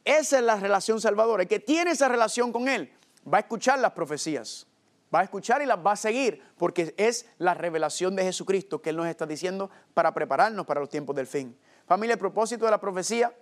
esa 0.05 0.37
es 0.37 0.43
la 0.43 0.55
relación 0.55 1.01
salvadora. 1.01 1.43
El 1.43 1.49
que 1.49 1.59
tiene 1.59 1.91
esa 1.91 2.07
relación 2.07 2.51
con 2.51 2.67
Él 2.67 2.91
va 3.31 3.37
a 3.37 3.41
escuchar 3.41 3.79
las 3.79 3.91
profecías, 3.91 4.67
va 5.13 5.19
a 5.19 5.23
escuchar 5.23 5.61
y 5.61 5.65
las 5.65 5.83
va 5.85 5.93
a 5.93 5.95
seguir, 5.95 6.41
porque 6.57 6.93
es 6.97 7.25
la 7.37 7.53
revelación 7.53 8.15
de 8.15 8.23
Jesucristo 8.23 8.81
que 8.81 8.91
Él 8.91 8.97
nos 8.97 9.07
está 9.07 9.25
diciendo 9.25 9.69
para 9.93 10.13
prepararnos 10.13 10.65
para 10.65 10.79
los 10.79 10.89
tiempos 10.89 11.15
del 11.15 11.27
fin. 11.27 11.57
Familia, 11.87 12.13
el 12.13 12.19
propósito 12.19 12.65
de 12.65 12.71
la 12.71 12.79
profecía 12.79 13.33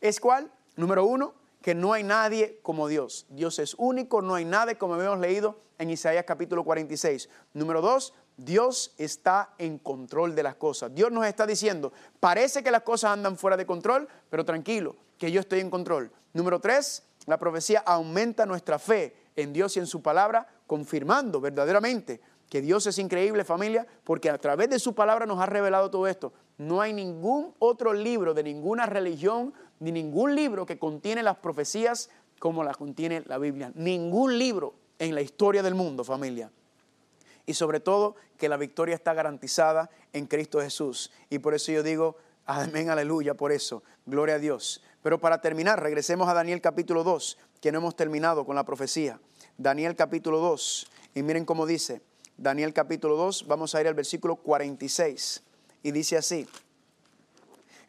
es 0.00 0.20
cuál? 0.20 0.50
Número 0.76 1.04
uno, 1.04 1.34
que 1.62 1.74
no 1.74 1.92
hay 1.92 2.04
nadie 2.04 2.60
como 2.62 2.86
Dios. 2.86 3.26
Dios 3.30 3.58
es 3.58 3.74
único, 3.78 4.22
no 4.22 4.34
hay 4.34 4.44
nadie 4.44 4.76
como 4.76 5.00
hemos 5.00 5.18
leído 5.18 5.60
en 5.78 5.90
Isaías 5.90 6.24
capítulo 6.24 6.64
46. 6.64 7.28
Número 7.54 7.80
dos, 7.80 8.14
Dios 8.36 8.94
está 8.98 9.54
en 9.58 9.78
control 9.78 10.36
de 10.36 10.44
las 10.44 10.54
cosas. 10.54 10.94
Dios 10.94 11.10
nos 11.10 11.26
está 11.26 11.46
diciendo, 11.46 11.92
parece 12.20 12.62
que 12.62 12.70
las 12.70 12.82
cosas 12.82 13.10
andan 13.10 13.36
fuera 13.36 13.56
de 13.56 13.66
control, 13.66 14.08
pero 14.30 14.44
tranquilo, 14.44 14.96
que 15.18 15.32
yo 15.32 15.40
estoy 15.40 15.58
en 15.60 15.70
control. 15.70 16.12
Número 16.32 16.60
tres, 16.60 17.02
la 17.26 17.38
profecía 17.38 17.80
aumenta 17.80 18.46
nuestra 18.46 18.78
fe 18.78 19.17
en 19.38 19.52
Dios 19.52 19.76
y 19.76 19.80
en 19.80 19.86
su 19.86 20.02
palabra, 20.02 20.48
confirmando 20.66 21.40
verdaderamente 21.40 22.20
que 22.50 22.60
Dios 22.60 22.86
es 22.86 22.98
increíble 22.98 23.44
familia, 23.44 23.86
porque 24.04 24.30
a 24.30 24.38
través 24.38 24.68
de 24.68 24.80
su 24.80 24.94
palabra 24.94 25.26
nos 25.26 25.40
ha 25.40 25.46
revelado 25.46 25.90
todo 25.90 26.08
esto. 26.08 26.32
No 26.56 26.80
hay 26.80 26.92
ningún 26.92 27.54
otro 27.60 27.92
libro 27.92 28.34
de 28.34 28.42
ninguna 28.42 28.86
religión, 28.86 29.54
ni 29.78 29.92
ningún 29.92 30.34
libro 30.34 30.66
que 30.66 30.78
contiene 30.78 31.22
las 31.22 31.36
profecías 31.36 32.10
como 32.40 32.64
las 32.64 32.76
contiene 32.76 33.22
la 33.26 33.38
Biblia. 33.38 33.70
Ningún 33.74 34.38
libro 34.38 34.74
en 34.98 35.14
la 35.14 35.20
historia 35.20 35.62
del 35.62 35.76
mundo, 35.76 36.02
familia. 36.02 36.50
Y 37.46 37.54
sobre 37.54 37.78
todo 37.78 38.16
que 38.36 38.48
la 38.48 38.56
victoria 38.56 38.96
está 38.96 39.14
garantizada 39.14 39.88
en 40.12 40.26
Cristo 40.26 40.60
Jesús. 40.60 41.12
Y 41.30 41.38
por 41.38 41.54
eso 41.54 41.70
yo 41.70 41.84
digo, 41.84 42.16
amén, 42.44 42.90
aleluya, 42.90 43.34
por 43.34 43.52
eso, 43.52 43.84
gloria 44.04 44.34
a 44.34 44.38
Dios. 44.38 44.82
Pero 45.02 45.20
para 45.20 45.40
terminar, 45.40 45.80
regresemos 45.80 46.28
a 46.28 46.34
Daniel 46.34 46.60
capítulo 46.60 47.04
2, 47.04 47.38
que 47.60 47.70
no 47.70 47.78
hemos 47.78 47.94
terminado 47.94 48.44
con 48.44 48.56
la 48.56 48.64
profecía. 48.64 49.20
Daniel 49.60 49.96
capítulo 49.96 50.38
2, 50.38 50.86
y 51.16 51.22
miren 51.24 51.44
cómo 51.44 51.66
dice, 51.66 52.00
Daniel 52.36 52.72
capítulo 52.72 53.16
2, 53.16 53.48
vamos 53.48 53.74
a 53.74 53.80
ir 53.80 53.88
al 53.88 53.94
versículo 53.94 54.36
46, 54.36 55.42
y 55.82 55.90
dice 55.90 56.16
así. 56.16 56.46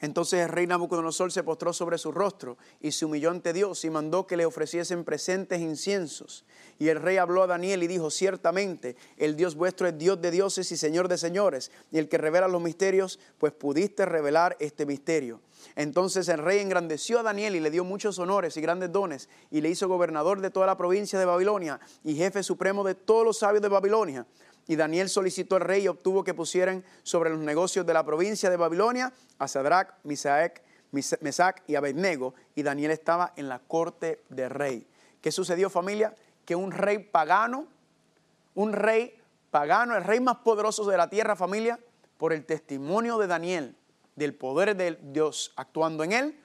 Entonces 0.01 0.39
el 0.41 0.49
rey 0.49 0.65
Nabucodonosor 0.65 1.31
se 1.31 1.43
postró 1.43 1.73
sobre 1.73 1.97
su 1.97 2.11
rostro 2.11 2.57
y 2.79 2.91
se 2.91 3.05
humilló 3.05 3.31
ante 3.31 3.51
Dios 3.51 3.83
y 3.83 3.89
mandó 3.89 4.27
que 4.27 4.37
le 4.37 4.45
ofreciesen 4.45 5.03
presentes 5.03 5.59
inciensos. 5.59 6.45
Y 6.77 6.87
el 6.87 7.01
rey 7.01 7.17
habló 7.17 7.43
a 7.43 7.47
Daniel 7.47 7.83
y 7.83 7.87
dijo, 7.87 8.09
ciertamente 8.09 8.95
el 9.17 9.35
Dios 9.35 9.55
vuestro 9.55 9.87
es 9.87 9.97
Dios 9.97 10.21
de 10.21 10.31
dioses 10.31 10.71
y 10.71 10.77
Señor 10.77 11.09
de 11.09 11.17
señores, 11.17 11.71
y 11.91 11.97
el 11.97 12.07
que 12.07 12.17
revela 12.17 12.47
los 12.47 12.61
misterios, 12.61 13.19
pues 13.37 13.51
pudiste 13.51 14.05
revelar 14.05 14.55
este 14.59 14.85
misterio. 14.85 15.41
Entonces 15.75 16.29
el 16.29 16.37
rey 16.37 16.59
engrandeció 16.59 17.19
a 17.19 17.23
Daniel 17.23 17.55
y 17.55 17.59
le 17.59 17.69
dio 17.69 17.83
muchos 17.83 18.17
honores 18.19 18.55
y 18.55 18.61
grandes 18.61 18.93
dones, 18.93 19.27
y 19.51 19.59
le 19.59 19.69
hizo 19.69 19.89
gobernador 19.89 20.39
de 20.39 20.51
toda 20.51 20.65
la 20.65 20.77
provincia 20.77 21.19
de 21.19 21.25
Babilonia 21.25 21.81
y 22.05 22.15
jefe 22.15 22.43
supremo 22.43 22.85
de 22.85 22.95
todos 22.95 23.25
los 23.25 23.39
sabios 23.39 23.61
de 23.61 23.67
Babilonia 23.67 24.25
y 24.69 24.75
Daniel 24.75 25.09
solicitó 25.09 25.55
al 25.55 25.63
rey 25.63 25.85
y 25.85 25.87
obtuvo 25.87 26.23
que 26.23 26.35
pusieran 26.35 26.85
sobre 27.01 27.31
los 27.31 27.39
negocios 27.39 27.87
de 27.87 27.93
la 27.93 28.05
provincia 28.05 28.51
de 28.51 28.55
Babilonia 28.55 29.11
a 29.39 29.47
Sadrach, 29.47 29.95
Misaek, 30.03 30.61
Mesac 30.91 31.63
y 31.65 31.73
Abednego, 31.73 32.35
y 32.53 32.61
Daniel 32.61 32.91
estaba 32.91 33.33
en 33.35 33.49
la 33.49 33.57
corte 33.57 34.21
del 34.29 34.51
rey. 34.51 34.87
¿Qué 35.21 35.31
sucedió 35.31 35.71
familia? 35.71 36.13
Que 36.45 36.55
un 36.55 36.71
rey 36.71 36.99
pagano, 36.99 37.65
un 38.53 38.71
rey 38.71 39.19
pagano, 39.49 39.97
el 39.97 40.03
rey 40.03 40.19
más 40.19 40.37
poderoso 40.37 40.85
de 40.85 40.97
la 40.97 41.09
tierra 41.09 41.35
familia, 41.35 41.79
por 42.19 42.31
el 42.31 42.45
testimonio 42.45 43.17
de 43.17 43.25
Daniel, 43.25 43.75
del 44.15 44.35
poder 44.35 44.75
de 44.75 44.99
Dios 45.01 45.51
actuando 45.55 46.03
en 46.03 46.11
él, 46.11 46.39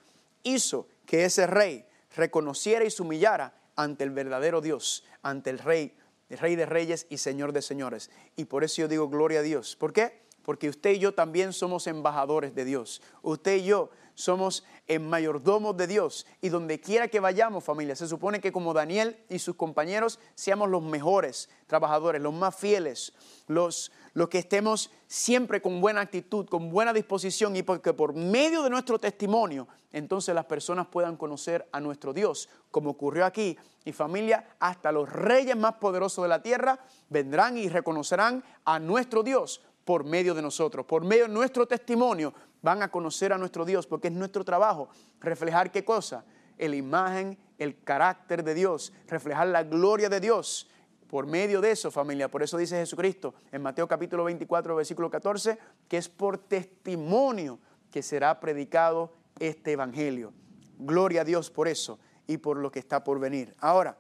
hizo 0.45 0.89
que 1.05 1.27
ese 1.27 1.47
rey 1.47 1.85
reconociera 2.17 2.87
y 2.87 2.91
se 2.91 3.03
humillara 3.03 3.53
ante 3.77 4.03
el 4.03 4.11
verdadero 4.13 4.63
Dios, 4.63 5.05
ante 5.23 5.51
el 5.51 5.59
rey 5.59 5.95
Rey 6.31 6.57
de 6.57 6.67
Reyes 6.67 7.07
y 7.11 7.19
Señor 7.19 7.53
de 7.53 7.63
Señores. 7.63 8.11
Y 8.37 8.47
por 8.47 8.65
eso 8.65 8.83
yo 8.83 8.89
digo 8.89 9.09
gloria 9.09 9.41
a 9.41 9.43
Dios. 9.43 9.77
¿Por 9.77 9.93
qué? 9.93 10.25
Porque 10.43 10.69
usted 10.69 10.93
y 10.93 10.99
yo 10.99 11.15
también 11.15 11.53
somos 11.53 11.87
embajadores 11.87 12.55
de 12.55 12.65
Dios. 12.65 13.01
Usted 13.23 13.57
y 13.57 13.65
yo 13.65 13.91
somos 14.15 14.65
mayordomos 15.01 15.77
de 15.77 15.87
Dios. 15.87 16.27
Y 16.41 16.49
donde 16.49 16.81
quiera 16.81 17.09
que 17.09 17.21
vayamos, 17.21 17.65
familia, 17.65 17.97
se 17.97 18.07
supone 18.07 18.41
que 18.41 18.53
como 18.53 18.75
Daniel 18.75 19.19
y 19.29 19.39
sus 19.39 19.57
compañeros 19.57 20.19
seamos 20.35 20.69
los 20.69 20.83
mejores 20.83 21.49
trabajadores, 21.67 22.21
los 22.21 22.35
más 22.35 22.55
fieles, 22.55 23.13
los, 23.47 23.93
los 24.13 24.29
que 24.29 24.39
estemos 24.39 24.91
siempre 25.07 25.63
con 25.63 25.81
buena 25.81 26.03
actitud, 26.03 26.47
con 26.47 26.71
buena 26.71 26.93
disposición 26.93 27.57
y 27.57 27.63
porque 27.63 27.93
por 27.93 28.15
medio 28.15 28.63
de 28.63 28.71
nuestro 28.71 28.99
testimonio, 28.99 29.69
entonces 29.93 30.35
las 30.35 30.45
personas 30.45 30.89
puedan 30.89 31.17
conocer 31.17 31.69
a 31.73 31.81
nuestro 31.81 32.13
Dios, 32.13 32.49
como 32.71 32.91
ocurrió 32.91 33.25
aquí. 33.25 33.57
Y 33.85 33.93
familia, 33.93 34.57
hasta 34.59 34.91
los 34.93 35.11
reyes 35.11 35.57
más 35.57 35.75
poderosos 35.75 36.25
de 36.25 36.29
la 36.29 36.43
tierra 36.43 36.79
vendrán 37.09 37.57
y 37.59 37.69
reconocerán 37.69 38.43
a 38.65 38.79
nuestro 38.79 39.23
Dios 39.23 39.61
por 39.85 40.05
medio 40.05 40.35
de 40.35 40.43
nosotros, 40.43 40.87
por 40.87 41.05
medio 41.05 41.25
de 41.25 41.33
nuestro 41.33 41.67
testimonio, 41.67 42.33
van 42.65 42.83
a 42.83 42.91
conocer 42.91 43.33
a 43.33 43.39
nuestro 43.39 43.67
Dios, 43.67 43.87
porque 43.87 44.09
es 44.09 44.15
nuestro 44.15 44.43
trabajo 44.43 44.89
reflejar 45.21 45.71
qué 45.71 45.85
cosa, 45.85 46.25
la 46.59 46.75
imagen, 46.75 47.39
el 47.59 47.83
carácter 47.85 48.43
de 48.43 48.55
Dios, 48.55 48.93
reflejar 49.07 49.49
la 49.49 49.63
gloria 49.63 50.09
de 50.09 50.19
Dios 50.19 50.69
por 51.09 51.27
medio 51.27 51.61
de 51.61 51.71
eso, 51.71 51.91
familia, 51.91 52.31
por 52.31 52.43
eso 52.43 52.57
dice 52.57 52.77
Jesucristo 52.77 53.35
en 53.53 53.61
Mateo 53.61 53.87
capítulo 53.87 54.25
24, 54.25 54.75
versículo 54.77 55.11
14, 55.11 55.59
que 55.89 55.99
es 55.99 56.09
por 56.09 56.39
testimonio 56.39 57.61
que 57.91 58.03
será 58.03 58.41
predicado 58.41 59.13
este 59.39 59.73
evangelio. 59.73 60.33
Gloria 60.79 61.21
a 61.21 61.25
Dios 61.25 61.51
por 61.51 61.69
eso 61.69 62.01
y 62.27 62.39
por 62.39 62.57
lo 62.57 62.73
que 62.73 62.79
está 62.79 63.05
por 63.05 63.21
venir. 63.21 63.55
Ahora, 63.61 63.99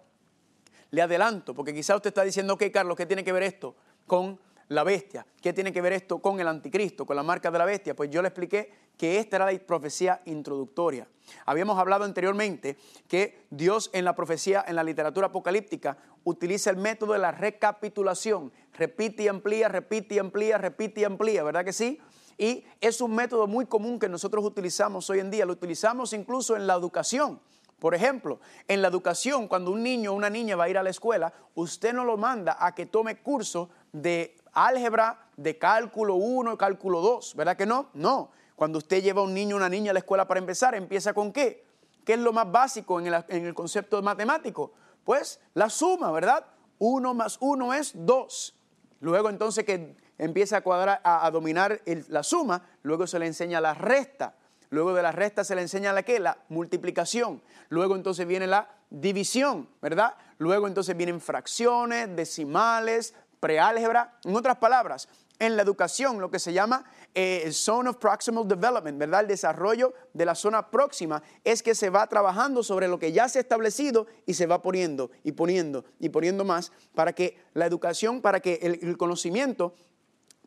le 0.90 1.02
adelanto, 1.02 1.54
porque 1.54 1.74
quizá 1.74 1.94
usted 1.96 2.08
está 2.08 2.22
diciendo, 2.22 2.54
ok, 2.54 2.64
Carlos, 2.72 2.96
¿qué 2.96 3.04
tiene 3.04 3.24
que 3.24 3.32
ver 3.32 3.42
esto 3.42 3.76
con 4.06 4.40
la 4.68 4.84
bestia. 4.84 5.26
¿Qué 5.40 5.52
tiene 5.52 5.72
que 5.72 5.80
ver 5.80 5.92
esto 5.92 6.18
con 6.18 6.40
el 6.40 6.48
anticristo, 6.48 7.04
con 7.06 7.16
la 7.16 7.22
marca 7.22 7.50
de 7.50 7.58
la 7.58 7.64
bestia? 7.64 7.94
Pues 7.94 8.10
yo 8.10 8.22
le 8.22 8.28
expliqué 8.28 8.72
que 8.96 9.18
esta 9.18 9.36
era 9.36 9.50
la 9.50 9.58
profecía 9.58 10.22
introductoria. 10.24 11.08
Habíamos 11.46 11.78
hablado 11.78 12.04
anteriormente 12.04 12.76
que 13.08 13.46
Dios 13.50 13.90
en 13.92 14.04
la 14.04 14.14
profecía, 14.14 14.64
en 14.66 14.76
la 14.76 14.84
literatura 14.84 15.28
apocalíptica, 15.28 15.98
utiliza 16.24 16.70
el 16.70 16.76
método 16.76 17.12
de 17.12 17.18
la 17.18 17.32
recapitulación. 17.32 18.52
Repite 18.72 19.24
y 19.24 19.28
amplía, 19.28 19.68
repite 19.68 20.16
y 20.16 20.18
amplía, 20.18 20.58
repite 20.58 21.00
y 21.02 21.04
amplía, 21.04 21.42
¿verdad 21.42 21.64
que 21.64 21.72
sí? 21.72 22.00
Y 22.36 22.64
es 22.80 23.00
un 23.00 23.14
método 23.14 23.46
muy 23.46 23.66
común 23.66 23.98
que 23.98 24.08
nosotros 24.08 24.44
utilizamos 24.44 25.08
hoy 25.10 25.20
en 25.20 25.30
día, 25.30 25.46
lo 25.46 25.52
utilizamos 25.52 26.12
incluso 26.12 26.56
en 26.56 26.66
la 26.66 26.74
educación. 26.74 27.40
Por 27.78 27.94
ejemplo, 27.94 28.40
en 28.66 28.80
la 28.82 28.88
educación, 28.88 29.46
cuando 29.46 29.70
un 29.70 29.82
niño 29.82 30.12
o 30.12 30.14
una 30.14 30.30
niña 30.30 30.56
va 30.56 30.64
a 30.64 30.68
ir 30.68 30.78
a 30.78 30.82
la 30.82 30.90
escuela, 30.90 31.32
usted 31.54 31.92
no 31.92 32.04
lo 32.04 32.16
manda 32.16 32.56
a 32.58 32.74
que 32.74 32.86
tome 32.86 33.20
curso 33.20 33.68
de 33.92 34.36
álgebra, 34.54 35.28
de 35.36 35.58
cálculo 35.58 36.14
1, 36.14 36.56
cálculo 36.56 37.00
2, 37.00 37.34
¿verdad 37.34 37.56
que 37.56 37.66
no? 37.66 37.90
No. 37.94 38.30
Cuando 38.56 38.78
usted 38.78 39.02
lleva 39.02 39.20
a 39.20 39.24
un 39.24 39.34
niño 39.34 39.56
o 39.56 39.58
una 39.58 39.68
niña 39.68 39.90
a 39.90 39.94
la 39.94 39.98
escuela 39.98 40.26
para 40.26 40.38
empezar, 40.38 40.74
¿empieza 40.74 41.12
con 41.12 41.32
qué? 41.32 41.64
¿Qué 42.04 42.14
es 42.14 42.18
lo 42.18 42.32
más 42.32 42.50
básico 42.50 43.00
en 43.00 43.08
el, 43.08 43.24
en 43.28 43.46
el 43.46 43.54
concepto 43.54 44.00
matemático? 44.02 44.72
Pues 45.04 45.40
la 45.54 45.68
suma, 45.68 46.10
¿verdad? 46.12 46.44
1 46.78 47.14
más 47.14 47.38
1 47.40 47.74
es 47.74 47.92
2. 47.94 48.54
Luego 49.00 49.28
entonces 49.28 49.64
que 49.64 49.96
empieza 50.18 50.58
a 50.58 50.60
cuadrar, 50.62 51.00
a, 51.04 51.30
dominar 51.30 51.80
la 52.08 52.22
suma, 52.22 52.62
luego 52.82 53.06
se 53.06 53.18
le 53.18 53.26
enseña 53.26 53.60
la 53.60 53.74
resta. 53.74 54.36
Luego 54.70 54.94
de 54.94 55.02
la 55.02 55.12
resta 55.12 55.44
se 55.44 55.54
le 55.54 55.62
enseña 55.62 55.92
la 55.92 56.02
qué? 56.02 56.18
La 56.18 56.38
multiplicación. 56.48 57.42
Luego 57.68 57.96
entonces 57.96 58.26
viene 58.26 58.46
la 58.46 58.68
división, 58.90 59.68
¿verdad? 59.80 60.14
Luego 60.38 60.66
entonces 60.66 60.96
vienen 60.96 61.20
fracciones, 61.20 62.14
decimales, 62.16 63.14
preálgebra. 63.44 64.18
En 64.24 64.34
otras 64.34 64.56
palabras, 64.56 65.06
en 65.38 65.54
la 65.54 65.62
educación, 65.62 66.18
lo 66.18 66.30
que 66.30 66.38
se 66.38 66.54
llama 66.54 66.86
eh, 67.14 67.46
Zone 67.52 67.90
of 67.90 67.98
Proximal 67.98 68.48
Development, 68.48 68.98
¿verdad? 68.98 69.20
El 69.20 69.26
desarrollo 69.26 69.92
de 70.14 70.24
la 70.24 70.34
zona 70.34 70.70
próxima 70.70 71.22
es 71.44 71.62
que 71.62 71.74
se 71.74 71.90
va 71.90 72.06
trabajando 72.06 72.62
sobre 72.62 72.88
lo 72.88 72.98
que 72.98 73.12
ya 73.12 73.28
se 73.28 73.38
ha 73.38 73.42
establecido 73.42 74.06
y 74.24 74.32
se 74.32 74.46
va 74.46 74.62
poniendo 74.62 75.10
y 75.24 75.32
poniendo 75.32 75.84
y 76.00 76.08
poniendo 76.08 76.42
más 76.46 76.72
para 76.94 77.12
que 77.12 77.36
la 77.52 77.66
educación, 77.66 78.22
para 78.22 78.40
que 78.40 78.60
el, 78.62 78.96
conocimiento 78.96 79.74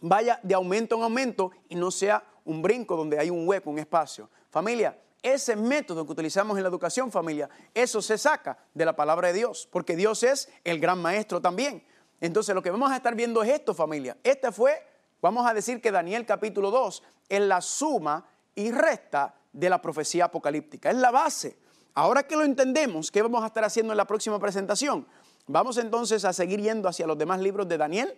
vaya 0.02 0.40
de 0.42 0.56
aumento 0.56 0.96
en 0.96 1.04
aumento 1.04 1.52
y 1.70 1.76
no 1.76 1.92
sea 1.92 2.24
un 2.46 2.64
brinco 2.64 2.96
donde 2.96 3.20
hay 3.20 3.30
un 3.30 3.48
hueco, 3.48 3.70
un 3.70 3.78
espacio. 3.78 4.28
Familia, 4.50 5.00
ese 5.22 5.56
método 5.56 6.04
que 6.04 6.14
utilizamos 6.14 6.58
en 6.58 6.64
la 6.64 6.70
educación, 6.70 7.12
familia, 7.12 7.48
eso 7.76 8.02
se 8.02 8.18
saca 8.18 8.58
de 8.74 8.86
la 8.86 8.96
palabra 8.96 9.28
de 9.28 9.36
Dios, 9.36 9.70
porque 9.72 9.96
Dios 9.96 10.24
es 10.24 10.50
el 10.64 10.80
gran 10.80 11.00
maestro 11.00 11.40
también. 11.40 11.84
Entonces 12.20 12.56
lo 12.56 12.62
que 12.62 12.72
vamos 12.72 12.92
a 12.92 12.96
estar 12.96 13.16
viendo 13.16 13.44
es 13.44 13.50
esto, 13.50 13.74
familia. 13.74 14.18
Este 14.24 14.52
fue, 14.52 14.74
vamos 15.22 15.46
a 15.46 15.54
decir 15.54 15.82
que 15.82 15.92
Daniel 15.92 16.26
capítulo 16.26 16.72
2 16.72 17.04
es 17.30 17.42
la 17.42 17.62
suma 17.62 18.26
y 18.56 18.72
resta 18.72 19.36
de 19.54 19.70
la 19.70 19.82
profecía 19.82 20.26
apocalíptica, 20.26 20.90
es 20.90 20.98
la 20.98 21.12
base. 21.12 21.58
Ahora 21.94 22.24
que 22.24 22.36
lo 22.36 22.44
entendemos, 22.44 23.12
¿qué 23.12 23.22
vamos 23.22 23.44
a 23.44 23.48
estar 23.48 23.64
haciendo 23.64 23.94
en 23.94 23.98
la 23.98 24.06
próxima 24.06 24.40
presentación? 24.40 25.08
Vamos 25.48 25.78
entonces 25.78 26.26
a 26.26 26.34
seguir 26.34 26.62
yendo 26.62 26.90
hacia 26.90 27.08
los 27.08 27.18
demás 27.18 27.40
libros 27.40 27.68
de 27.68 27.78
Daniel 27.78 28.18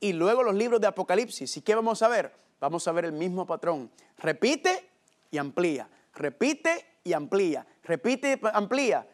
y 0.00 0.12
luego 0.12 0.42
los 0.42 0.54
libros 0.54 0.80
de 0.80 0.86
Apocalipsis. 0.86 1.56
¿Y 1.56 1.62
qué 1.62 1.74
vamos 1.74 2.02
a 2.02 2.08
ver? 2.08 2.34
Vamos 2.60 2.86
a 2.88 2.92
ver 2.92 3.04
el 3.04 3.12
mismo 3.12 3.46
patrón. 3.46 3.90
Repite 4.18 4.88
y 5.30 5.38
amplía. 5.38 5.88
Repite 6.14 6.84
y 7.04 7.12
amplía. 7.12 7.66
Repite 7.84 8.40
y 8.42 8.46
amplía. 8.52 9.06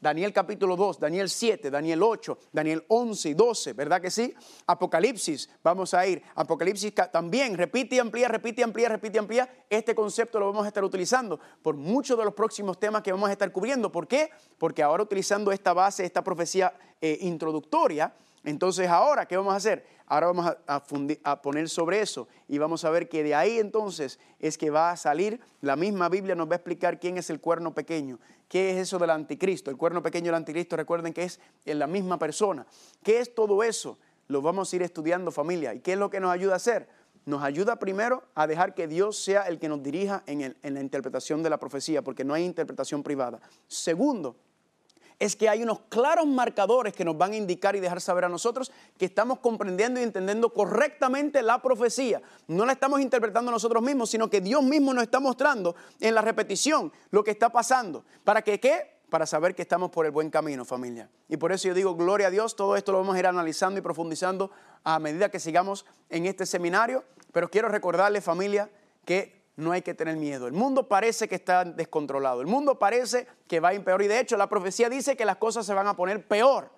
Daniel 0.00 0.32
capítulo 0.32 0.76
2, 0.76 0.98
Daniel 0.98 1.28
7, 1.28 1.70
Daniel 1.70 2.02
8, 2.02 2.38
Daniel 2.52 2.84
11 2.88 3.28
y 3.28 3.34
12, 3.34 3.72
¿verdad 3.74 4.00
que 4.00 4.10
sí? 4.10 4.34
Apocalipsis, 4.66 5.50
vamos 5.62 5.92
a 5.92 6.06
ir. 6.06 6.22
Apocalipsis 6.34 6.94
también, 7.12 7.56
repite 7.56 7.96
y 7.96 7.98
amplía, 7.98 8.28
repite 8.28 8.62
y 8.62 8.64
amplía, 8.64 8.88
repite 8.88 9.16
y 9.16 9.18
amplía. 9.18 9.64
Este 9.68 9.94
concepto 9.94 10.40
lo 10.40 10.46
vamos 10.46 10.64
a 10.64 10.68
estar 10.68 10.82
utilizando 10.82 11.38
por 11.62 11.76
muchos 11.76 12.16
de 12.16 12.24
los 12.24 12.32
próximos 12.32 12.80
temas 12.80 13.02
que 13.02 13.12
vamos 13.12 13.28
a 13.28 13.32
estar 13.32 13.52
cubriendo. 13.52 13.92
¿Por 13.92 14.08
qué? 14.08 14.30
Porque 14.56 14.82
ahora 14.82 15.02
utilizando 15.02 15.52
esta 15.52 15.74
base, 15.74 16.04
esta 16.04 16.24
profecía 16.24 16.72
eh, 17.00 17.18
introductoria, 17.20 18.14
entonces 18.44 18.88
ahora, 18.88 19.26
¿qué 19.26 19.36
vamos 19.36 19.52
a 19.52 19.56
hacer? 19.56 19.84
Ahora 20.10 20.26
vamos 20.26 20.56
a, 20.66 21.40
poner 21.40 21.68
sobre 21.68 22.00
eso 22.00 22.26
y 22.48 22.58
vamos 22.58 22.84
a 22.84 22.90
ver 22.90 23.08
que 23.08 23.22
de 23.22 23.32
ahí 23.32 23.60
entonces 23.60 24.18
es 24.40 24.58
que 24.58 24.68
va 24.68 24.90
a 24.90 24.96
salir, 24.96 25.38
la 25.60 25.76
misma 25.76 26.08
Biblia 26.08 26.34
nos 26.34 26.48
va 26.48 26.54
a 26.54 26.56
explicar 26.56 26.98
quién 26.98 27.16
es 27.16 27.30
el 27.30 27.40
cuerno 27.40 27.72
pequeño, 27.72 28.18
qué 28.48 28.72
es 28.72 28.78
eso 28.78 28.98
del 28.98 29.10
anticristo. 29.10 29.70
El 29.70 29.76
cuerno 29.76 30.02
pequeño 30.02 30.26
del 30.26 30.34
anticristo, 30.34 30.76
recuerden 30.76 31.12
que 31.12 31.22
es 31.22 31.38
en 31.64 31.78
la 31.78 31.86
misma 31.86 32.18
persona. 32.18 32.66
¿Qué 33.04 33.20
es 33.20 33.36
todo 33.36 33.62
eso? 33.62 34.00
Lo 34.26 34.42
vamos 34.42 34.72
a 34.72 34.76
ir 34.76 34.82
estudiando 34.82 35.30
familia. 35.30 35.74
¿Y 35.74 35.78
qué 35.78 35.92
es 35.92 35.98
lo 35.98 36.10
que 36.10 36.18
nos 36.18 36.32
ayuda 36.32 36.54
a 36.54 36.56
hacer? 36.56 36.88
Nos 37.24 37.44
ayuda 37.44 37.76
primero 37.76 38.24
a 38.34 38.48
dejar 38.48 38.74
que 38.74 38.88
Dios 38.88 39.16
sea 39.16 39.42
el 39.42 39.60
que 39.60 39.68
nos 39.68 39.80
dirija 39.80 40.24
en, 40.26 40.56
en 40.60 40.74
la 40.74 40.80
interpretación 40.80 41.44
de 41.44 41.50
la 41.50 41.60
profecía, 41.60 42.02
porque 42.02 42.24
no 42.24 42.34
hay 42.34 42.44
interpretación 42.44 43.04
privada. 43.04 43.38
Segundo, 43.68 44.34
es 45.20 45.36
que 45.36 45.50
hay 45.50 45.62
unos 45.62 45.80
claros 45.90 46.26
marcadores 46.26 46.94
que 46.94 47.04
nos 47.04 47.16
van 47.16 47.32
a 47.32 47.36
indicar 47.36 47.76
y 47.76 47.80
dejar 47.80 48.00
saber 48.00 48.24
a 48.24 48.28
nosotros 48.28 48.72
que 48.98 49.04
estamos 49.04 49.38
comprendiendo 49.38 50.00
y 50.00 50.02
entendiendo 50.02 50.52
correctamente 50.52 51.42
la 51.42 51.60
profecía. 51.60 52.22
No 52.48 52.64
la 52.64 52.72
estamos 52.72 53.02
interpretando 53.02 53.50
nosotros 53.52 53.82
mismos, 53.82 54.10
sino 54.10 54.30
que 54.30 54.40
Dios 54.40 54.62
mismo 54.62 54.94
nos 54.94 55.04
está 55.04 55.20
mostrando 55.20 55.76
en 56.00 56.14
la 56.14 56.22
repetición 56.22 56.90
lo 57.10 57.22
que 57.22 57.32
está 57.32 57.50
pasando. 57.50 58.02
¿Para 58.24 58.40
que 58.40 58.58
qué? 58.58 58.98
Para 59.10 59.26
saber 59.26 59.54
que 59.54 59.60
estamos 59.60 59.90
por 59.90 60.06
el 60.06 60.10
buen 60.10 60.30
camino, 60.30 60.64
familia. 60.64 61.10
Y 61.28 61.36
por 61.36 61.52
eso 61.52 61.68
yo 61.68 61.74
digo, 61.74 61.94
gloria 61.94 62.28
a 62.28 62.30
Dios, 62.30 62.56
todo 62.56 62.74
esto 62.74 62.90
lo 62.90 62.98
vamos 62.98 63.14
a 63.14 63.18
ir 63.18 63.26
analizando 63.26 63.78
y 63.78 63.82
profundizando 63.82 64.50
a 64.84 64.98
medida 64.98 65.30
que 65.30 65.38
sigamos 65.38 65.84
en 66.08 66.24
este 66.24 66.46
seminario. 66.46 67.04
Pero 67.30 67.50
quiero 67.50 67.68
recordarle, 67.68 68.22
familia, 68.22 68.70
que 69.04 69.39
no 69.60 69.72
hay 69.72 69.82
que 69.82 69.94
tener 69.94 70.16
miedo. 70.16 70.46
El 70.46 70.52
mundo 70.52 70.88
parece 70.88 71.28
que 71.28 71.34
está 71.34 71.64
descontrolado, 71.64 72.40
el 72.40 72.46
mundo 72.46 72.78
parece 72.78 73.26
que 73.46 73.60
va 73.60 73.68
a 73.68 73.74
ir 73.74 73.84
peor 73.84 74.02
y 74.02 74.08
de 74.08 74.20
hecho 74.20 74.36
la 74.36 74.48
profecía 74.48 74.88
dice 74.88 75.16
que 75.16 75.24
las 75.24 75.36
cosas 75.36 75.66
se 75.66 75.74
van 75.74 75.86
a 75.86 75.96
poner 75.96 76.26
peor, 76.26 76.70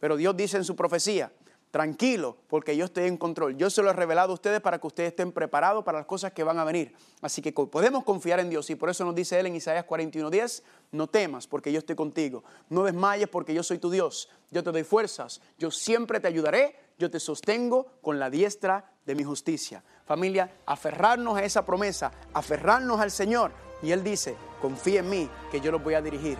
pero 0.00 0.16
Dios 0.16 0.36
dice 0.36 0.56
en 0.56 0.64
su 0.64 0.76
profecía, 0.76 1.32
tranquilo, 1.74 2.36
porque 2.46 2.76
yo 2.76 2.84
estoy 2.84 3.08
en 3.08 3.16
control. 3.16 3.56
Yo 3.56 3.68
se 3.68 3.82
lo 3.82 3.90
he 3.90 3.92
revelado 3.92 4.30
a 4.30 4.34
ustedes 4.34 4.60
para 4.60 4.78
que 4.78 4.86
ustedes 4.86 5.08
estén 5.08 5.32
preparados 5.32 5.82
para 5.82 5.98
las 5.98 6.06
cosas 6.06 6.32
que 6.32 6.44
van 6.44 6.60
a 6.60 6.64
venir. 6.64 6.94
Así 7.20 7.42
que 7.42 7.52
podemos 7.52 8.04
confiar 8.04 8.38
en 8.38 8.48
Dios 8.48 8.70
y 8.70 8.76
por 8.76 8.90
eso 8.90 9.04
nos 9.04 9.12
dice 9.12 9.40
Él 9.40 9.46
en 9.46 9.56
Isaías 9.56 9.84
41:10, 9.84 10.62
no 10.92 11.08
temas 11.08 11.48
porque 11.48 11.72
yo 11.72 11.80
estoy 11.80 11.96
contigo, 11.96 12.44
no 12.68 12.84
desmayes 12.84 13.26
porque 13.26 13.52
yo 13.52 13.64
soy 13.64 13.78
tu 13.78 13.90
Dios, 13.90 14.28
yo 14.52 14.62
te 14.62 14.70
doy 14.70 14.84
fuerzas, 14.84 15.40
yo 15.58 15.72
siempre 15.72 16.20
te 16.20 16.28
ayudaré, 16.28 16.76
yo 16.96 17.10
te 17.10 17.18
sostengo 17.18 17.88
con 18.02 18.20
la 18.20 18.30
diestra 18.30 18.92
de 19.04 19.16
mi 19.16 19.24
justicia. 19.24 19.82
Familia, 20.06 20.50
aferrarnos 20.66 21.38
a 21.38 21.44
esa 21.44 21.64
promesa, 21.64 22.12
aferrarnos 22.34 23.00
al 23.00 23.10
Señor. 23.10 23.52
Y 23.82 23.92
Él 23.92 24.04
dice, 24.04 24.36
confía 24.60 25.00
en 25.00 25.10
mí, 25.10 25.30
que 25.50 25.60
yo 25.60 25.72
los 25.72 25.82
voy 25.82 25.94
a 25.94 26.02
dirigir. 26.02 26.38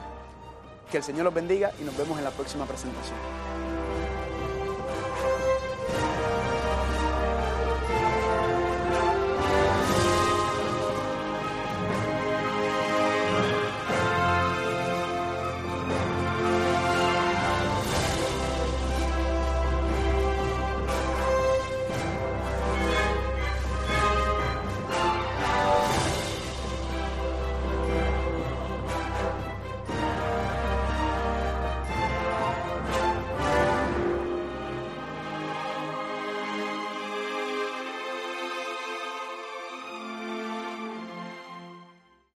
Que 0.91 0.99
el 0.99 1.03
Señor 1.03 1.25
los 1.25 1.35
bendiga 1.35 1.73
y 1.81 1.85
nos 1.85 1.97
vemos 1.97 2.19
en 2.19 2.25
la 2.25 2.31
próxima 2.31 2.67
presentación. 2.67 3.54